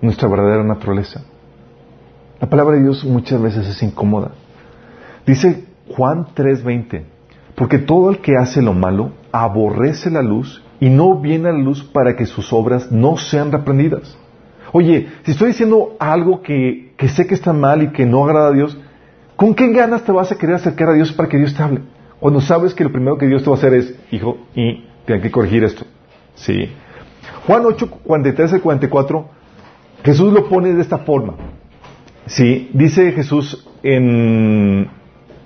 nuestra 0.00 0.28
verdadera 0.28 0.64
naturaleza. 0.64 1.22
La 2.40 2.48
palabra 2.48 2.76
de 2.76 2.82
Dios 2.82 3.04
muchas 3.04 3.40
veces 3.40 3.66
es 3.68 3.82
incómoda. 3.82 4.32
Dice 5.24 5.64
Juan 5.88 6.26
3:20, 6.34 7.04
porque 7.54 7.78
todo 7.78 8.10
el 8.10 8.18
que 8.18 8.36
hace 8.36 8.60
lo 8.60 8.74
malo 8.74 9.12
aborrece 9.32 10.10
la 10.10 10.22
luz 10.22 10.62
y 10.80 10.90
no 10.90 11.20
viene 11.20 11.48
a 11.48 11.52
la 11.52 11.58
luz 11.58 11.84
para 11.84 12.16
que 12.16 12.26
sus 12.26 12.52
obras 12.52 12.90
no 12.90 13.16
sean 13.16 13.52
reprendidas. 13.52 14.18
Oye, 14.72 15.06
si 15.22 15.30
estoy 15.30 15.48
diciendo 15.48 15.94
algo 16.00 16.42
que, 16.42 16.92
que 16.96 17.08
sé 17.08 17.26
que 17.26 17.34
está 17.34 17.52
mal 17.52 17.82
y 17.82 17.92
que 17.92 18.06
no 18.06 18.24
agrada 18.24 18.48
a 18.48 18.52
Dios, 18.52 18.76
¿con 19.36 19.54
qué 19.54 19.68
ganas 19.72 20.04
te 20.04 20.12
vas 20.12 20.30
a 20.32 20.36
querer 20.36 20.56
acercar 20.56 20.88
a 20.90 20.94
Dios 20.94 21.12
para 21.12 21.28
que 21.28 21.36
Dios 21.38 21.54
te 21.54 21.62
hable? 21.62 21.80
Cuando 22.20 22.40
sabes 22.40 22.74
que 22.74 22.84
lo 22.84 22.92
primero 22.92 23.18
que 23.18 23.26
Dios 23.26 23.42
te 23.42 23.50
va 23.50 23.56
a 23.56 23.58
hacer 23.58 23.74
es, 23.74 23.94
hijo, 24.10 24.38
y 24.54 24.84
tienes 25.04 25.22
que 25.22 25.30
corregir 25.30 25.64
esto. 25.64 25.84
Sí. 26.34 26.70
Juan 27.46 27.64
8, 27.64 27.90
43 28.04 28.54
y 28.54 28.60
44, 28.60 29.28
Jesús 30.02 30.32
lo 30.32 30.48
pone 30.48 30.72
de 30.72 30.80
esta 30.80 30.98
forma. 30.98 31.34
Sí, 32.26 32.70
dice 32.72 33.12
Jesús 33.12 33.66
en, 33.82 34.88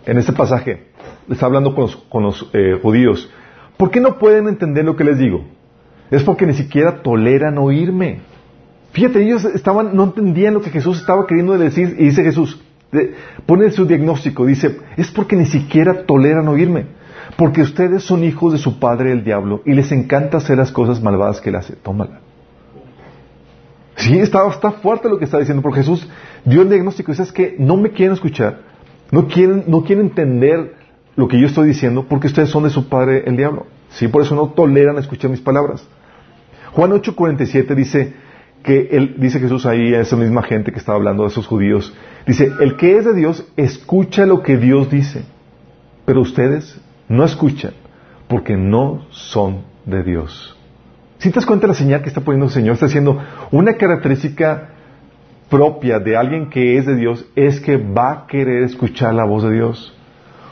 en 0.06 0.18
este 0.18 0.32
pasaje, 0.32 0.86
está 1.28 1.46
hablando 1.46 1.74
con 1.74 1.84
los, 1.84 1.96
con 1.96 2.22
los 2.22 2.50
eh, 2.52 2.78
judíos, 2.80 3.28
¿Por 3.78 3.92
qué 3.92 4.00
no 4.00 4.18
pueden 4.18 4.48
entender 4.48 4.84
lo 4.84 4.96
que 4.96 5.04
les 5.04 5.18
digo? 5.18 5.44
Es 6.10 6.24
porque 6.24 6.44
ni 6.44 6.54
siquiera 6.54 7.00
toleran 7.00 7.56
oírme. 7.58 8.20
Fíjate, 8.90 9.22
ellos 9.22 9.44
estaban, 9.44 9.94
no 9.94 10.04
entendían 10.04 10.54
lo 10.54 10.60
que 10.60 10.70
Jesús 10.70 10.98
estaba 10.98 11.26
queriendo 11.26 11.56
decir 11.56 11.94
y 11.96 12.06
dice 12.06 12.24
Jesús, 12.24 12.60
pone 13.46 13.70
su 13.70 13.86
diagnóstico, 13.86 14.46
dice, 14.46 14.78
es 14.96 15.10
porque 15.10 15.36
ni 15.36 15.46
siquiera 15.46 16.04
toleran 16.04 16.48
oírme, 16.48 16.86
porque 17.36 17.62
ustedes 17.62 18.02
son 18.02 18.24
hijos 18.24 18.52
de 18.52 18.58
su 18.58 18.78
padre 18.78 19.12
el 19.12 19.24
diablo 19.24 19.62
y 19.64 19.72
les 19.72 19.92
encanta 19.92 20.38
hacer 20.38 20.58
las 20.58 20.72
cosas 20.72 21.02
malvadas 21.02 21.40
que 21.40 21.50
él 21.50 21.56
hace. 21.56 21.74
Tómala. 21.76 22.20
Sí, 23.96 24.18
está, 24.18 24.46
está 24.48 24.70
fuerte 24.70 25.08
lo 25.08 25.18
que 25.18 25.24
está 25.24 25.38
diciendo, 25.38 25.62
porque 25.62 25.80
Jesús 25.80 26.08
dio 26.44 26.62
el 26.62 26.68
diagnóstico, 26.68 27.12
dice, 27.12 27.24
es 27.24 27.32
que 27.32 27.56
no 27.58 27.76
me 27.76 27.90
quieren 27.90 28.14
escuchar, 28.14 28.60
no 29.10 29.26
quieren, 29.26 29.64
no 29.66 29.82
quieren 29.82 30.06
entender 30.06 30.78
lo 31.18 31.26
que 31.26 31.40
yo 31.40 31.48
estoy 31.48 31.66
diciendo 31.66 32.06
porque 32.08 32.28
ustedes 32.28 32.48
son 32.48 32.62
de 32.62 32.70
su 32.70 32.88
padre 32.88 33.24
el 33.26 33.36
diablo. 33.36 33.66
¿Sí? 33.90 34.06
Por 34.06 34.22
eso 34.22 34.36
no 34.36 34.50
toleran 34.50 34.98
escuchar 34.98 35.30
mis 35.30 35.40
palabras. 35.40 35.84
Juan 36.72 36.92
8:47 36.92 37.74
dice 37.74 38.14
que 38.62 38.88
él, 38.92 39.16
dice 39.18 39.40
Jesús 39.40 39.66
ahí 39.66 39.94
a 39.94 40.00
esa 40.00 40.16
misma 40.16 40.42
gente 40.42 40.72
que 40.72 40.78
estaba 40.78 40.96
hablando 40.96 41.22
de 41.22 41.28
esos 41.28 41.46
judíos, 41.46 41.94
dice, 42.26 42.52
el 42.60 42.76
que 42.76 42.96
es 42.96 43.04
de 43.04 43.14
Dios 43.14 43.46
escucha 43.56 44.26
lo 44.26 44.42
que 44.42 44.56
Dios 44.56 44.90
dice, 44.90 45.24
pero 46.04 46.20
ustedes 46.20 46.80
no 47.08 47.24
escuchan 47.24 47.72
porque 48.28 48.56
no 48.56 49.06
son 49.10 49.62
de 49.84 50.02
Dios. 50.02 50.56
Si 51.18 51.30
te 51.30 51.36
das 51.36 51.46
cuenta 51.46 51.66
de 51.66 51.72
la 51.72 51.78
señal 51.78 52.02
que 52.02 52.08
está 52.08 52.20
poniendo 52.20 52.46
el 52.46 52.52
Señor, 52.52 52.74
está 52.74 52.86
diciendo 52.86 53.20
una 53.50 53.74
característica 53.74 54.70
propia 55.48 55.98
de 55.98 56.16
alguien 56.16 56.50
que 56.50 56.76
es 56.76 56.86
de 56.86 56.94
Dios 56.94 57.26
es 57.34 57.60
que 57.60 57.76
va 57.76 58.12
a 58.12 58.26
querer 58.26 58.62
escuchar 58.62 59.14
la 59.14 59.24
voz 59.24 59.42
de 59.42 59.52
Dios. 59.52 59.94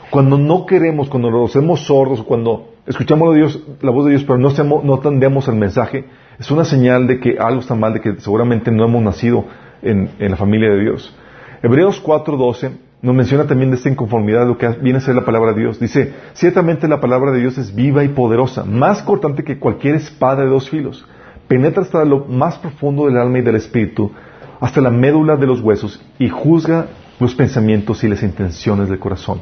Cuando 0.09 0.37
no 0.37 0.65
queremos, 0.65 1.09
cuando 1.09 1.29
nos 1.29 1.51
hacemos 1.51 1.81
sordos, 1.85 2.23
cuando 2.23 2.73
escuchamos 2.87 3.59
la 3.81 3.91
voz 3.91 4.05
de 4.05 4.11
Dios, 4.11 4.23
pero 4.23 4.37
no, 4.37 4.49
no 4.83 4.95
atendemos 4.95 5.47
el 5.47 5.55
mensaje, 5.55 6.05
es 6.39 6.49
una 6.51 6.65
señal 6.65 7.07
de 7.07 7.19
que 7.19 7.37
algo 7.39 7.61
está 7.61 7.75
mal, 7.75 7.93
de 7.93 8.01
que 8.01 8.15
seguramente 8.19 8.71
no 8.71 8.85
hemos 8.85 9.01
nacido 9.01 9.45
en, 9.81 10.09
la 10.19 10.35
familia 10.35 10.69
de 10.69 10.81
Dios. 10.81 11.15
Hebreos 11.61 12.03
4.12 12.03 12.71
nos 13.01 13.15
menciona 13.15 13.45
también 13.45 13.69
de 13.69 13.77
esta 13.77 13.89
inconformidad 13.89 14.41
de 14.41 14.47
lo 14.47 14.57
que 14.57 14.67
viene 14.81 14.97
a 14.97 15.01
ser 15.01 15.15
la 15.15 15.25
palabra 15.25 15.53
de 15.53 15.61
Dios. 15.61 15.79
Dice, 15.79 16.13
ciertamente 16.33 16.87
la 16.87 16.99
palabra 16.99 17.31
de 17.31 17.39
Dios 17.39 17.57
es 17.57 17.73
viva 17.73 18.03
y 18.03 18.09
poderosa, 18.09 18.63
más 18.63 19.01
cortante 19.03 19.43
que 19.43 19.59
cualquier 19.59 19.95
espada 19.95 20.43
de 20.43 20.49
dos 20.49 20.69
filos. 20.69 21.05
Penetra 21.47 21.83
hasta 21.83 22.03
lo 22.05 22.25
más 22.25 22.57
profundo 22.57 23.05
del 23.05 23.17
alma 23.17 23.39
y 23.39 23.41
del 23.41 23.55
espíritu, 23.55 24.11
hasta 24.59 24.81
la 24.81 24.89
médula 24.91 25.35
de 25.37 25.47
los 25.47 25.61
huesos, 25.61 26.03
y 26.19 26.29
juzga 26.29 26.87
los 27.19 27.35
pensamientos 27.35 28.03
y 28.03 28.07
las 28.07 28.23
intenciones 28.23 28.89
del 28.89 28.99
corazón. 28.99 29.41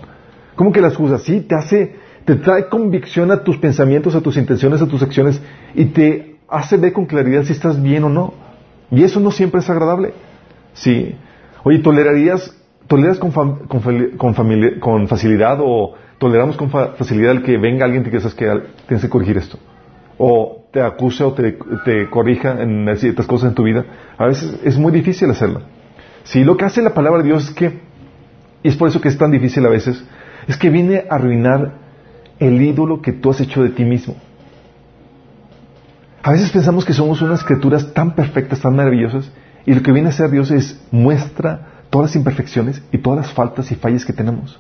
¿Cómo 0.56 0.72
que 0.72 0.82
las 0.82 0.96
juzgas? 0.96 1.24
Sí, 1.24 1.42
te 1.42 1.56
hace, 1.56 1.96
te 2.26 2.36
trae 2.36 2.68
convicción 2.68 3.32
a 3.32 3.44
tus 3.44 3.58
pensamientos, 3.58 4.16
a 4.16 4.22
tus 4.22 4.36
intenciones, 4.38 4.82
a 4.82 4.88
tus 4.88 5.02
acciones 5.04 5.42
y 5.76 5.86
te 5.86 6.38
hace 6.50 6.78
ver 6.78 6.92
con 6.92 7.06
claridad 7.06 7.44
si 7.44 7.54
estás 7.54 7.82
bien 7.82 8.04
o 8.04 8.10
no. 8.10 8.34
Y 8.92 9.04
eso 9.04 9.20
no 9.20 9.32
siempre 9.32 9.62
es 9.62 9.70
agradable. 9.70 10.14
Sí. 10.74 11.16
Oye, 11.64 11.80
¿tolerarías, 11.80 12.56
toleras 12.88 13.20
con, 13.20 13.32
con, 13.32 15.08
facilidad 15.08 15.60
o 15.62 15.94
toleramos 16.18 16.58
con 16.58 16.70
facilidad 16.70 17.32
el 17.32 17.44
que 17.44 17.58
venga 17.58 17.86
alguien 17.86 18.06
y 18.06 18.10
que 18.10 18.20
sabes 18.20 18.36
que 18.36 18.46
tienes 18.88 19.04
que 19.04 19.10
corregir 19.10 19.38
esto? 19.38 19.60
O 20.18 20.66
te 20.72 20.82
acuse 20.82 21.24
o 21.24 21.34
te, 21.34 21.58
te 21.84 22.10
corrija 22.10 22.62
en 22.62 22.90
ciertas 22.98 23.28
cosas 23.28 23.50
en 23.50 23.56
tu 23.56 23.64
vida. 23.64 23.86
A 24.18 24.26
veces 24.26 24.60
es 24.64 24.78
muy 24.78 24.92
difícil 24.92 25.30
hacerlo. 25.30 25.62
Sí, 26.24 26.44
lo 26.44 26.58
que 26.58 26.66
hace 26.66 26.82
la 26.82 26.94
palabra 26.94 27.22
de 27.22 27.30
Dios 27.30 27.50
es 27.50 27.56
que, 27.56 27.80
y 28.64 28.70
es 28.70 28.76
por 28.76 28.88
eso 28.88 29.00
que 29.00 29.10
es 29.10 29.18
tan 29.18 29.32
difícil 29.32 29.64
a 29.66 29.70
veces, 29.70 30.04
es 30.48 30.58
que 30.58 30.70
viene 30.70 31.06
a 31.10 31.16
arruinar 31.16 31.85
el 32.40 32.62
ídolo 32.62 33.02
que 33.02 33.14
tú 33.14 33.32
has 33.32 33.42
hecho 33.42 33.64
de 33.64 33.70
ti 33.70 33.84
mismo. 33.86 34.16
A 36.22 36.32
veces 36.32 36.52
pensamos 36.52 36.86
que 36.86 36.94
somos 36.94 37.22
unas 37.22 37.44
criaturas 37.44 37.94
tan 37.94 38.16
perfectas, 38.16 38.60
tan 38.60 38.76
maravillosas, 38.76 39.32
y 39.66 39.74
lo 39.74 39.82
que 39.82 39.92
viene 39.92 40.10
a 40.10 40.12
ser 40.12 40.30
Dios 40.32 40.52
es 40.52 40.84
muestra 40.92 41.84
todas 41.90 42.10
las 42.10 42.16
imperfecciones 42.16 42.82
y 42.92 42.98
todas 42.98 43.26
las 43.26 43.34
faltas 43.34 43.72
y 43.72 43.76
fallas 43.76 44.06
que 44.06 44.14
tenemos, 44.14 44.60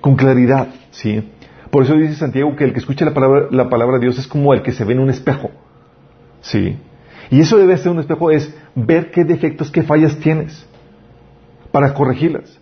con 0.00 0.16
claridad, 0.16 0.68
¿sí? 0.90 1.30
Por 1.70 1.84
eso 1.84 1.94
dice 1.94 2.14
Santiago 2.14 2.54
que 2.56 2.64
el 2.64 2.72
que 2.72 2.78
escucha 2.78 3.04
la 3.04 3.14
palabra, 3.14 3.46
la 3.50 3.68
palabra 3.68 3.98
de 3.98 4.06
Dios 4.06 4.18
es 4.18 4.26
como 4.26 4.54
el 4.54 4.62
que 4.62 4.72
se 4.72 4.84
ve 4.84 4.92
en 4.92 5.00
un 5.00 5.10
espejo, 5.10 5.50
¿sí? 6.40 6.78
Y 7.30 7.40
eso 7.40 7.58
debe 7.58 7.76
ser 7.78 7.92
un 7.92 8.00
espejo, 8.00 8.30
es 8.30 8.54
ver 8.74 9.10
qué 9.10 9.24
defectos, 9.24 9.70
qué 9.70 9.82
fallas 9.82 10.16
tienes, 10.18 10.66
para 11.72 11.94
corregirlas. 11.94 12.58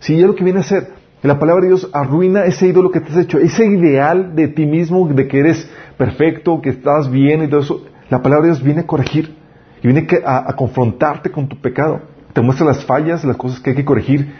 Sí, 0.00 0.20
es 0.20 0.26
lo 0.26 0.34
que 0.34 0.44
viene 0.44 0.60
a 0.60 0.64
ser. 0.64 0.99
La 1.22 1.38
palabra 1.38 1.62
de 1.62 1.68
Dios 1.68 1.90
arruina 1.92 2.46
ese 2.46 2.68
ídolo 2.68 2.90
que 2.90 3.00
te 3.00 3.12
has 3.12 3.18
hecho, 3.18 3.38
ese 3.38 3.66
ideal 3.66 4.34
de 4.34 4.48
ti 4.48 4.64
mismo, 4.64 5.06
de 5.06 5.28
que 5.28 5.40
eres 5.40 5.68
perfecto, 5.98 6.62
que 6.62 6.70
estás 6.70 7.10
bien 7.10 7.42
y 7.42 7.48
todo 7.48 7.60
eso. 7.60 7.84
La 8.08 8.22
palabra 8.22 8.46
de 8.46 8.52
Dios 8.52 8.62
viene 8.62 8.80
a 8.80 8.86
corregir 8.86 9.36
y 9.82 9.86
viene 9.86 10.08
a, 10.24 10.50
confrontarte 10.56 11.30
con 11.30 11.46
tu 11.46 11.60
pecado. 11.60 12.00
Te 12.32 12.40
muestra 12.40 12.64
las 12.64 12.84
fallas, 12.86 13.22
las 13.24 13.36
cosas 13.36 13.60
que 13.60 13.70
hay 13.70 13.76
que 13.76 13.84
corregir 13.84 14.34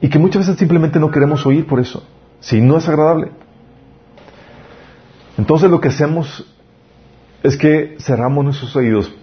y 0.00 0.08
que 0.08 0.18
muchas 0.18 0.46
veces 0.46 0.58
simplemente 0.58 0.98
no 0.98 1.10
queremos 1.10 1.44
oír 1.44 1.66
por 1.66 1.78
eso. 1.78 2.02
Si 2.40 2.60
no 2.60 2.78
es 2.78 2.88
agradable. 2.88 3.32
Entonces 5.36 5.70
lo 5.70 5.80
que 5.80 5.88
hacemos 5.88 6.46
es 7.42 7.56
que 7.58 7.96
cerramos 8.00 8.44
nuestros 8.44 8.74
oídos 8.74 9.14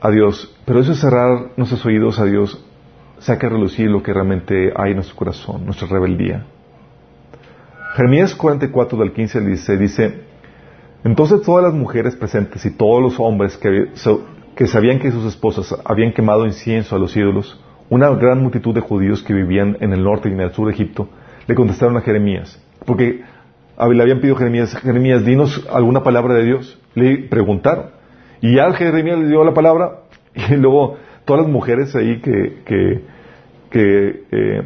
a 0.00 0.10
Dios, 0.10 0.54
pero 0.66 0.80
eso 0.80 0.92
es 0.92 1.00
cerrar 1.00 1.52
nuestros 1.56 1.84
oídos 1.86 2.18
a 2.18 2.24
Dios 2.24 2.62
saca 3.18 3.46
a 3.46 3.50
relucir 3.50 3.88
lo 3.88 4.02
que 4.02 4.12
realmente 4.12 4.72
hay 4.76 4.90
en 4.90 4.96
nuestro 4.96 5.16
corazón, 5.16 5.64
nuestra 5.64 5.88
rebeldía. 5.88 6.44
Jeremías 7.96 8.34
44 8.34 8.98
del 8.98 9.12
15 9.12 9.38
al 9.38 9.46
16 9.46 9.80
dice, 9.80 10.20
entonces 11.04 11.42
todas 11.42 11.64
las 11.64 11.74
mujeres 11.74 12.16
presentes 12.16 12.64
y 12.66 12.76
todos 12.76 13.02
los 13.02 13.20
hombres 13.20 13.56
que, 13.56 13.90
que 14.56 14.66
sabían 14.66 14.98
que 14.98 15.12
sus 15.12 15.24
esposas 15.26 15.74
habían 15.84 16.12
quemado 16.12 16.44
incienso 16.46 16.96
a 16.96 16.98
los 16.98 17.16
ídolos, 17.16 17.60
una 17.90 18.10
gran 18.10 18.42
multitud 18.42 18.74
de 18.74 18.80
judíos 18.80 19.22
que 19.22 19.34
vivían 19.34 19.76
en 19.80 19.92
el 19.92 20.02
norte 20.02 20.28
y 20.28 20.32
en 20.32 20.40
el 20.40 20.52
sur 20.52 20.66
de 20.66 20.74
Egipto, 20.74 21.08
le 21.46 21.54
contestaron 21.54 21.96
a 21.96 22.00
Jeremías, 22.00 22.60
porque 22.84 23.22
le 23.78 24.02
habían 24.02 24.20
pedido 24.20 24.36
Jeremías, 24.36 24.74
Jeremías, 24.76 25.24
dinos 25.24 25.66
alguna 25.70 26.02
palabra 26.02 26.34
de 26.34 26.44
Dios. 26.44 26.78
Le 26.94 27.28
preguntaron. 27.28 27.86
Y 28.40 28.56
ya 28.56 28.72
Jeremías 28.72 29.18
le 29.18 29.28
dio 29.28 29.44
la 29.44 29.54
palabra 29.54 30.00
y 30.34 30.56
luego 30.56 30.96
todas 31.24 31.42
las 31.42 31.50
mujeres 31.50 31.94
ahí 31.96 32.20
que, 32.20 32.62
que, 32.64 34.24
eh, 34.30 34.62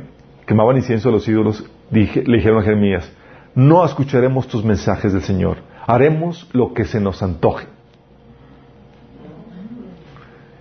quemaban 0.46 0.76
incienso 0.76 1.08
a 1.08 1.12
los 1.12 1.26
ídolos 1.28 1.64
le 1.90 2.36
dijeron 2.36 2.58
a 2.58 2.62
Jeremías, 2.62 3.10
no 3.54 3.84
escucharemos 3.84 4.46
tus 4.48 4.64
mensajes 4.64 5.12
del 5.12 5.22
Señor, 5.22 5.58
haremos 5.86 6.48
lo 6.52 6.74
que 6.74 6.84
se 6.84 7.00
nos 7.00 7.22
antoje. 7.22 7.66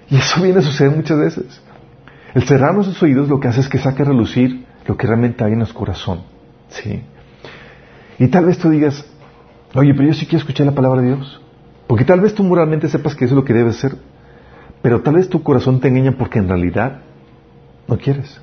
Y 0.10 0.16
eso 0.16 0.42
viene 0.42 0.60
a 0.60 0.62
suceder 0.62 0.96
muchas 0.96 1.18
veces. 1.18 1.62
El 2.34 2.44
cerrarnos 2.44 2.88
los 2.88 3.04
oídos 3.04 3.28
lo 3.28 3.40
que 3.40 3.50
hace 3.50 3.60
es 3.60 3.68
que 3.68 3.78
saque 3.78 4.04
a 4.04 4.06
relucir 4.06 4.66
lo 4.86 4.96
que 4.96 5.06
realmente 5.06 5.44
hay 5.44 5.52
en 5.52 5.58
nuestro 5.58 5.80
corazón. 5.80 6.22
¿sí? 6.70 7.02
Y 8.20 8.28
tal 8.28 8.46
vez 8.46 8.58
tú 8.58 8.70
digas, 8.70 9.06
oye, 9.74 9.94
pero 9.94 10.08
yo 10.08 10.14
sí 10.14 10.26
quiero 10.26 10.40
escuchar 10.40 10.66
la 10.66 10.72
palabra 10.74 11.02
de 11.02 11.08
Dios. 11.08 11.42
Porque 11.88 12.06
tal 12.06 12.22
vez 12.22 12.34
tú 12.34 12.44
moralmente 12.44 12.88
sepas 12.88 13.16
que 13.16 13.26
eso 13.26 13.34
es 13.34 13.38
lo 13.38 13.44
que 13.44 13.54
debe 13.54 13.74
ser. 13.74 13.96
Pero 14.82 15.02
tal 15.02 15.16
vez 15.16 15.30
tu 15.30 15.44
corazón 15.44 15.80
te 15.80 15.88
engaña 15.88 16.14
porque 16.18 16.40
en 16.40 16.48
realidad 16.48 17.02
no 17.88 17.98
quieres. 17.98 18.40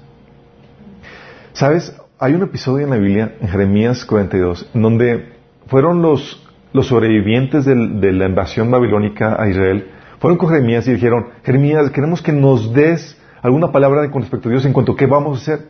¿Sabes? 1.52 1.94
Hay 2.18 2.34
un 2.34 2.42
episodio 2.42 2.84
en 2.84 2.90
la 2.90 2.96
Biblia, 2.96 3.34
en 3.40 3.48
Jeremías 3.48 4.04
42, 4.04 4.70
en 4.74 4.82
donde 4.82 5.32
fueron 5.66 6.02
los, 6.02 6.42
los 6.72 6.86
sobrevivientes 6.86 7.64
de 7.64 8.12
la 8.12 8.26
invasión 8.26 8.70
babilónica 8.70 9.40
a 9.40 9.48
Israel, 9.48 9.90
fueron 10.20 10.38
con 10.38 10.48
Jeremías 10.48 10.86
y 10.88 10.92
dijeron, 10.92 11.26
Jeremías, 11.42 11.90
queremos 11.90 12.22
que 12.22 12.32
nos 12.32 12.72
des 12.72 13.20
alguna 13.42 13.70
palabra 13.72 14.10
con 14.10 14.22
respecto 14.22 14.48
a 14.48 14.52
Dios 14.52 14.64
en 14.64 14.72
cuanto 14.72 14.92
a 14.92 14.96
qué 14.96 15.06
vamos 15.06 15.38
a 15.38 15.42
hacer. 15.42 15.68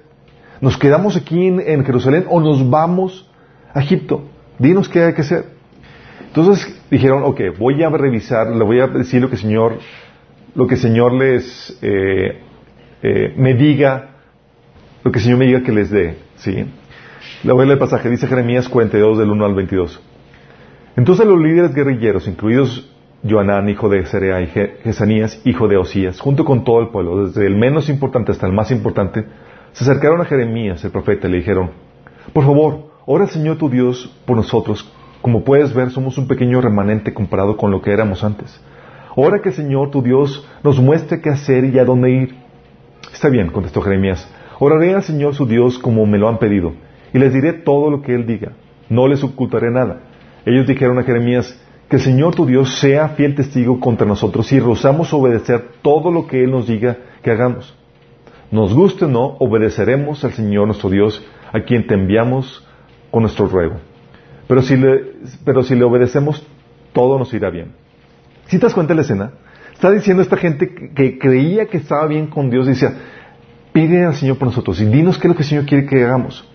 ¿Nos 0.61 0.79
quedamos 0.79 1.17
aquí 1.17 1.49
en, 1.49 1.61
en 1.61 1.85
Jerusalén 1.85 2.25
o 2.29 2.41
nos 2.41 2.71
vamos 2.71 3.29
a 3.75 3.81
Egipto? 3.81 4.23
Dinos 4.59 4.89
qué 4.89 5.03
hay 5.03 5.13
que 5.13 5.23
hacer. 5.23 5.47
Entonces 6.21 6.81
dijeron, 6.91 7.25
ok, 7.25 7.41
voy 7.59 7.83
a 7.83 7.91
revisar, 7.91 8.49
le 8.49 8.65
voy 8.65 8.81
a 8.81 8.87
decir 8.87 9.21
lo 9.21 9.29
que 9.29 9.35
el 9.35 9.41
Señor, 9.41 9.79
lo 10.55 10.67
que 10.67 10.75
el 10.75 10.81
Señor 10.81 11.13
les 11.13 11.79
eh, 11.83 12.41
eh, 13.03 13.35
me 13.37 13.55
diga, 13.55 14.17
lo 15.03 15.13
que 15.13 15.19
el 15.19 15.25
Señor 15.25 15.39
me 15.39 15.47
diga 15.47 15.63
que 15.63 15.73
les 15.73 15.91
dé. 15.91 16.17
¿sí? 16.37 16.65
Le 17.43 17.53
voy 17.53 17.69
a 17.69 17.73
el 17.73 17.79
pasaje, 17.79 18.09
dice 18.09 18.27
Jeremías 18.27 18.69
42 18.69 19.19
del 19.19 19.31
1 19.31 19.45
al 19.45 19.55
22. 19.55 20.01
Entonces 20.97 21.27
los 21.27 21.39
líderes 21.41 21.75
guerrilleros, 21.75 22.29
incluidos 22.29 22.91
Joanán, 23.29 23.69
hijo 23.69 23.89
de 23.89 24.05
Serea, 24.07 24.41
y 24.41 24.47
Jesanías, 24.83 25.41
hijo 25.45 25.67
de 25.67 25.77
Osías, 25.77 26.21
junto 26.21 26.45
con 26.45 26.63
todo 26.63 26.81
el 26.81 26.89
pueblo, 26.89 27.27
desde 27.27 27.47
el 27.47 27.57
menos 27.57 27.89
importante 27.89 28.33
hasta 28.33 28.47
el 28.47 28.53
más 28.53 28.71
importante, 28.71 29.25
se 29.73 29.85
acercaron 29.85 30.21
a 30.21 30.25
Jeremías, 30.25 30.85
el 30.85 30.91
profeta, 30.91 31.27
y 31.27 31.33
le 31.33 31.39
dijeron, 31.39 31.71
por 32.33 32.45
favor, 32.45 32.91
ora 33.07 33.25
al 33.25 33.31
Señor 33.31 33.59
tu 33.59 33.69
Dios 33.69 34.15
por 34.25 34.37
nosotros. 34.37 34.91
Como 35.21 35.43
puedes 35.43 35.75
ver, 35.75 35.91
somos 35.91 36.17
un 36.17 36.29
pequeño 36.29 36.61
remanente 36.61 37.13
comparado 37.13 37.57
con 37.57 37.71
lo 37.71 37.83
que 37.83 37.93
éramos 37.93 38.23
antes. 38.23 38.61
Ora 39.17 39.41
que 39.41 39.51
el 39.51 39.55
Señor 39.55 39.91
tu 39.91 40.03
Dios 40.03 40.47
nos 40.63 40.81
muestre 40.81 41.21
qué 41.21 41.31
hacer 41.31 41.65
y 41.65 41.79
a 41.79 41.85
dónde 41.85 42.11
ir. 42.11 42.35
Está 43.13 43.29
bien, 43.29 43.51
contestó 43.51 43.81
Jeremías. 43.81 44.29
Oraré 44.59 44.95
al 44.95 45.03
Señor 45.03 45.35
su 45.35 45.47
Dios 45.47 45.79
como 45.79 46.05
me 46.07 46.19
lo 46.19 46.29
han 46.29 46.39
pedido, 46.39 46.73
y 47.13 47.19
les 47.19 47.33
diré 47.33 47.53
todo 47.53 47.91
lo 47.91 48.03
que 48.03 48.15
Él 48.15 48.27
diga. 48.27 48.53
No 48.89 49.09
les 49.09 49.23
ocultaré 49.23 49.71
nada. 49.71 50.01
Ellos 50.45 50.67
dijeron 50.67 50.99
a 50.99 51.05
Jeremías, 51.05 51.61
que 51.89 51.97
el 51.97 52.03
Señor 52.03 52.35
tu 52.35 52.47
Dios 52.47 52.79
sea 52.79 53.11
fiel 53.11 53.35
testigo 53.35 53.79
contra 53.79 54.07
nosotros 54.07 54.51
y 54.53 54.59
rehusamos 54.59 55.13
obedecer 55.13 55.73
todo 55.83 56.11
lo 56.11 56.27
que 56.27 56.43
Él 56.43 56.51
nos 56.51 56.67
diga 56.67 56.97
que 57.23 57.31
hagamos. 57.31 57.75
Nos 58.51 58.75
guste 58.75 59.05
o 59.05 59.09
no, 59.09 59.37
obedeceremos 59.39 60.25
al 60.25 60.33
Señor 60.33 60.67
nuestro 60.67 60.91
Dios, 60.91 61.25
a 61.53 61.61
quien 61.61 61.87
te 61.87 61.95
enviamos 61.95 62.67
con 63.11 63.23
nuestro 63.23 63.47
ruego. 63.47 63.77
Pero 64.47 64.63
si 64.63 64.77
le, 64.77 65.13
pero 65.45 65.63
si 65.63 65.75
le 65.75 65.85
obedecemos, 65.85 66.47
todo 66.93 67.19
nos 67.19 67.33
irá 67.35 67.51
bien. 67.51 67.84
Si 68.47 68.59
te 68.59 68.67
das 68.67 68.75
cuenta 68.75 68.93
de 68.93 68.97
la 68.97 69.03
escena, 69.03 69.33
está 69.73 69.91
diciendo 69.91 70.23
esta 70.23 70.37
gente 70.37 70.93
que, 70.95 71.19
creía 71.19 71.67
que 71.67 71.79
estaba 71.79 72.07
bien 72.07 72.27
con 72.27 72.51
Dios, 72.51 72.67
decía, 72.67 72.93
pide 73.73 74.05
al 74.05 74.15
Señor 74.15 74.39
por 74.39 74.49
nosotros 74.49 74.81
y 74.81 74.87
dinos 74.87 75.19
qué 75.19 75.29
es 75.29 75.31
lo 75.31 75.37
que 75.37 75.43
el 75.43 75.49
Señor 75.49 75.67
quiere 75.67 75.87
que 75.87 76.05
hagamos. 76.05 76.49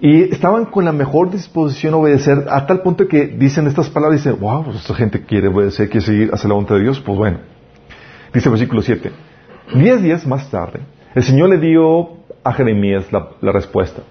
Y 0.00 0.22
estaban 0.32 0.64
con 0.64 0.86
la 0.86 0.92
mejor 0.92 1.30
disposición 1.30 1.92
a 1.92 1.98
obedecer 1.98 2.46
a 2.48 2.66
tal 2.66 2.80
punto 2.80 3.06
que 3.06 3.26
dicen 3.26 3.66
estas 3.66 3.90
palabras, 3.90 4.24
dicen, 4.24 4.40
wow, 4.40 4.64
pues 4.64 4.76
esta 4.76 4.94
gente 4.94 5.22
quiere 5.22 5.48
obedecer, 5.48 5.90
quiere 5.90 6.06
seguir 6.06 6.30
hacia 6.32 6.48
la 6.48 6.54
voluntad 6.54 6.76
de 6.76 6.82
Dios, 6.82 7.00
pues 7.00 7.18
bueno. 7.18 7.38
Dice 8.32 8.48
el 8.48 8.52
versículo 8.52 8.80
7. 8.80 9.12
Diez 9.74 10.02
días 10.02 10.26
más 10.26 10.50
tarde, 10.50 10.80
el 11.14 11.22
Señor 11.22 11.50
le 11.50 11.58
dio 11.58 12.20
a 12.42 12.52
Jeremías 12.52 13.12
la, 13.12 13.52
respuesta. 13.52 14.02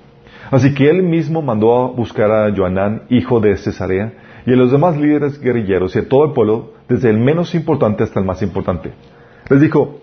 Así 0.52 0.74
que 0.74 0.90
él 0.90 1.04
mismo 1.04 1.42
mandó 1.42 1.74
a 1.74 1.88
buscar 1.92 2.32
a 2.32 2.56
Joanán, 2.56 3.04
hijo 3.10 3.40
de 3.40 3.58
Cesarea, 3.58 4.14
y 4.46 4.54
a 4.54 4.56
los 4.56 4.72
demás 4.72 4.98
líderes 4.98 5.40
guerrilleros 5.40 5.96
y 5.96 6.00
a 6.00 6.08
todo 6.08 6.26
el 6.26 6.34
pueblo, 6.34 6.74
desde 6.88 7.10
el 7.10 7.18
menos 7.18 7.56
importante 7.56 8.04
hasta 8.04 8.20
el 8.20 8.26
más 8.26 8.42
importante. 8.42 8.94
Les 9.50 9.62
dijo, 9.62 10.02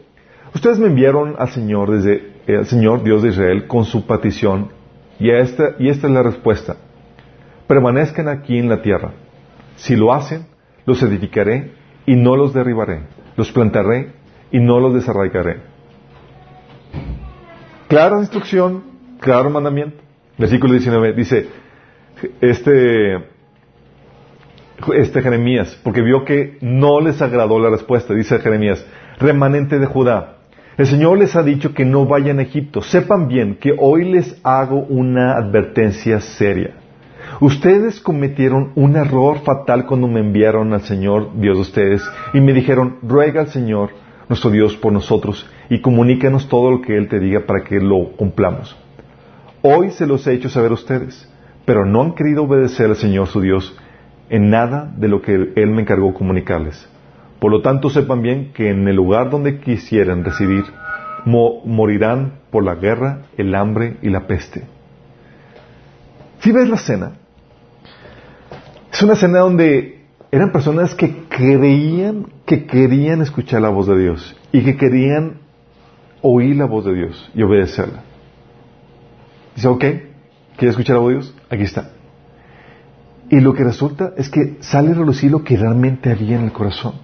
ustedes 0.54 0.78
me 0.78 0.88
enviaron 0.88 1.36
al 1.38 1.48
Señor 1.48 1.90
desde 1.90 2.32
el 2.46 2.66
Señor 2.66 3.02
Dios 3.02 3.22
de 3.22 3.30
Israel 3.30 3.66
con 3.66 3.84
su 3.84 4.06
petición 4.06 4.68
y 5.18 5.30
esta, 5.30 5.74
y 5.78 5.88
esta 5.88 6.06
es 6.06 6.12
la 6.12 6.22
respuesta. 6.22 6.76
Permanezcan 7.66 8.28
aquí 8.28 8.58
en 8.58 8.68
la 8.68 8.82
tierra. 8.82 9.12
Si 9.76 9.96
lo 9.96 10.12
hacen, 10.12 10.46
los 10.84 11.02
edificaré 11.02 11.72
y 12.06 12.14
no 12.16 12.36
los 12.36 12.54
derribaré. 12.54 13.02
Los 13.36 13.50
plantaré 13.50 14.12
y 14.50 14.60
no 14.60 14.78
los 14.78 14.94
desarraigaré. 14.94 15.60
Clara 17.88 18.18
instrucción, 18.18 18.84
claro 19.20 19.50
mandamiento. 19.50 19.96
Versículo 20.38 20.72
19 20.72 21.12
dice, 21.14 21.48
este, 22.40 23.35
este 24.94 25.22
Jeremías, 25.22 25.78
porque 25.82 26.02
vio 26.02 26.24
que 26.24 26.58
no 26.60 27.00
les 27.00 27.22
agradó 27.22 27.58
la 27.58 27.70
respuesta, 27.70 28.14
dice 28.14 28.38
Jeremías, 28.38 28.86
remanente 29.18 29.78
de 29.78 29.86
Judá, 29.86 30.36
el 30.76 30.86
Señor 30.86 31.16
les 31.16 31.34
ha 31.34 31.42
dicho 31.42 31.72
que 31.72 31.86
no 31.86 32.04
vayan 32.04 32.38
a 32.38 32.42
Egipto. 32.42 32.82
Sepan 32.82 33.28
bien 33.28 33.56
que 33.58 33.74
hoy 33.78 34.04
les 34.04 34.38
hago 34.42 34.80
una 34.80 35.32
advertencia 35.32 36.20
seria. 36.20 36.74
Ustedes 37.40 37.98
cometieron 37.98 38.72
un 38.74 38.94
error 38.96 39.38
fatal 39.38 39.86
cuando 39.86 40.06
me 40.06 40.20
enviaron 40.20 40.74
al 40.74 40.82
Señor, 40.82 41.30
Dios 41.40 41.56
de 41.56 41.62
ustedes, 41.62 42.10
y 42.34 42.40
me 42.40 42.52
dijeron, 42.52 42.98
ruega 43.02 43.40
al 43.40 43.48
Señor, 43.48 43.90
nuestro 44.28 44.50
Dios, 44.50 44.76
por 44.76 44.92
nosotros, 44.92 45.48
y 45.70 45.80
comunícanos 45.80 46.46
todo 46.46 46.70
lo 46.70 46.82
que 46.82 46.98
Él 46.98 47.08
te 47.08 47.20
diga 47.20 47.46
para 47.46 47.64
que 47.64 47.80
lo 47.80 48.12
cumplamos. 48.12 48.76
Hoy 49.62 49.90
se 49.90 50.06
los 50.06 50.26
he 50.26 50.34
hecho 50.34 50.50
saber 50.50 50.72
a 50.72 50.74
ustedes, 50.74 51.26
pero 51.64 51.86
no 51.86 52.02
han 52.02 52.14
querido 52.14 52.44
obedecer 52.44 52.90
al 52.90 52.96
Señor 52.96 53.28
su 53.28 53.40
Dios 53.40 53.74
en 54.28 54.50
nada 54.50 54.92
de 54.96 55.08
lo 55.08 55.22
que 55.22 55.52
Él 55.54 55.70
me 55.70 55.82
encargó 55.82 56.14
comunicarles. 56.14 56.88
Por 57.38 57.50
lo 57.50 57.62
tanto, 57.62 57.90
sepan 57.90 58.22
bien 58.22 58.52
que 58.52 58.70
en 58.70 58.88
el 58.88 58.96
lugar 58.96 59.30
donde 59.30 59.60
quisieran 59.60 60.24
residir, 60.24 60.64
morirán 61.24 62.40
por 62.50 62.64
la 62.64 62.76
guerra, 62.76 63.26
el 63.36 63.54
hambre 63.54 63.96
y 64.02 64.10
la 64.10 64.26
peste. 64.26 64.64
Si 66.40 66.52
ves 66.52 66.68
la 66.68 66.76
escena, 66.76 67.12
es 68.92 69.02
una 69.02 69.14
escena 69.14 69.40
donde 69.40 70.04
eran 70.30 70.52
personas 70.52 70.94
que 70.94 71.24
creían 71.28 72.26
que 72.46 72.66
querían 72.66 73.20
escuchar 73.20 73.60
la 73.60 73.68
voz 73.68 73.86
de 73.88 73.98
Dios 73.98 74.36
y 74.52 74.62
que 74.62 74.76
querían 74.76 75.40
oír 76.22 76.56
la 76.56 76.66
voz 76.66 76.84
de 76.84 76.94
Dios 76.94 77.30
y 77.34 77.42
obedecerla. 77.42 78.02
Dice, 79.54 79.68
ok, 79.68 79.80
¿quieres 80.56 80.70
escuchar 80.70 80.96
la 80.96 81.02
voz 81.02 81.08
de 81.08 81.14
Dios? 81.14 81.34
Aquí 81.50 81.62
está. 81.62 81.90
Y 83.28 83.40
lo 83.40 83.54
que 83.54 83.64
resulta 83.64 84.12
es 84.16 84.28
que 84.28 84.56
sale 84.60 84.92
a 84.92 84.94
relucir 84.94 85.30
lo 85.30 85.42
que 85.42 85.56
realmente 85.56 86.10
había 86.10 86.36
en 86.36 86.44
el 86.44 86.52
corazón. 86.52 86.94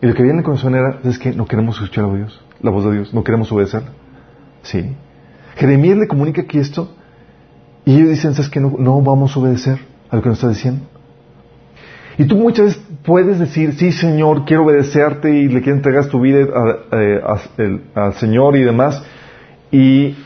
Y 0.00 0.06
lo 0.06 0.14
que 0.14 0.20
había 0.22 0.32
en 0.32 0.38
el 0.38 0.44
corazón 0.44 0.74
era, 0.74 1.00
es 1.04 1.18
que 1.18 1.32
no 1.32 1.46
queremos 1.46 1.76
escuchar 1.76 2.06
de 2.10 2.18
Dios, 2.18 2.40
la 2.60 2.70
voz 2.70 2.84
de 2.84 2.92
Dios, 2.92 3.12
no 3.12 3.24
queremos 3.24 3.50
obedecerla. 3.52 3.90
Sí. 4.62 4.94
Jeremías 5.56 5.98
le 5.98 6.06
comunica 6.06 6.42
aquí 6.42 6.58
esto 6.58 6.94
y 7.84 7.96
ellos 7.96 8.10
dicen, 8.10 8.34
¿sabes 8.34 8.50
que 8.50 8.60
no, 8.60 8.76
no 8.78 9.02
vamos 9.02 9.36
a 9.36 9.40
obedecer 9.40 9.78
a 10.10 10.16
lo 10.16 10.22
que 10.22 10.28
nos 10.28 10.38
está 10.38 10.48
diciendo? 10.48 10.86
Y 12.16 12.24
tú 12.24 12.36
muchas 12.36 12.66
veces 12.66 12.82
puedes 13.04 13.38
decir, 13.38 13.74
sí 13.74 13.92
Señor, 13.92 14.44
quiero 14.44 14.64
obedecerte 14.64 15.30
y 15.30 15.48
le 15.48 15.62
quieres 15.62 15.76
entregar 15.76 16.06
tu 16.06 16.20
vida 16.20 16.46
eh, 16.92 17.20
al 17.94 18.14
Señor 18.14 18.56
y 18.56 18.62
demás. 18.62 19.02
Y 19.70 20.16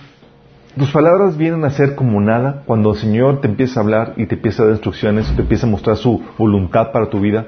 tus 0.76 0.90
palabras 0.90 1.36
vienen 1.36 1.64
a 1.64 1.70
ser 1.70 1.94
como 1.94 2.20
nada 2.20 2.62
cuando 2.66 2.92
el 2.92 2.98
Señor 2.98 3.40
te 3.40 3.48
empieza 3.48 3.80
a 3.80 3.82
hablar 3.82 4.14
y 4.16 4.26
te 4.26 4.36
empieza 4.36 4.62
a 4.62 4.66
dar 4.66 4.74
instrucciones, 4.74 5.34
te 5.34 5.42
empieza 5.42 5.66
a 5.66 5.70
mostrar 5.70 5.96
su 5.96 6.22
voluntad 6.38 6.92
para 6.92 7.10
tu 7.10 7.20
vida 7.20 7.46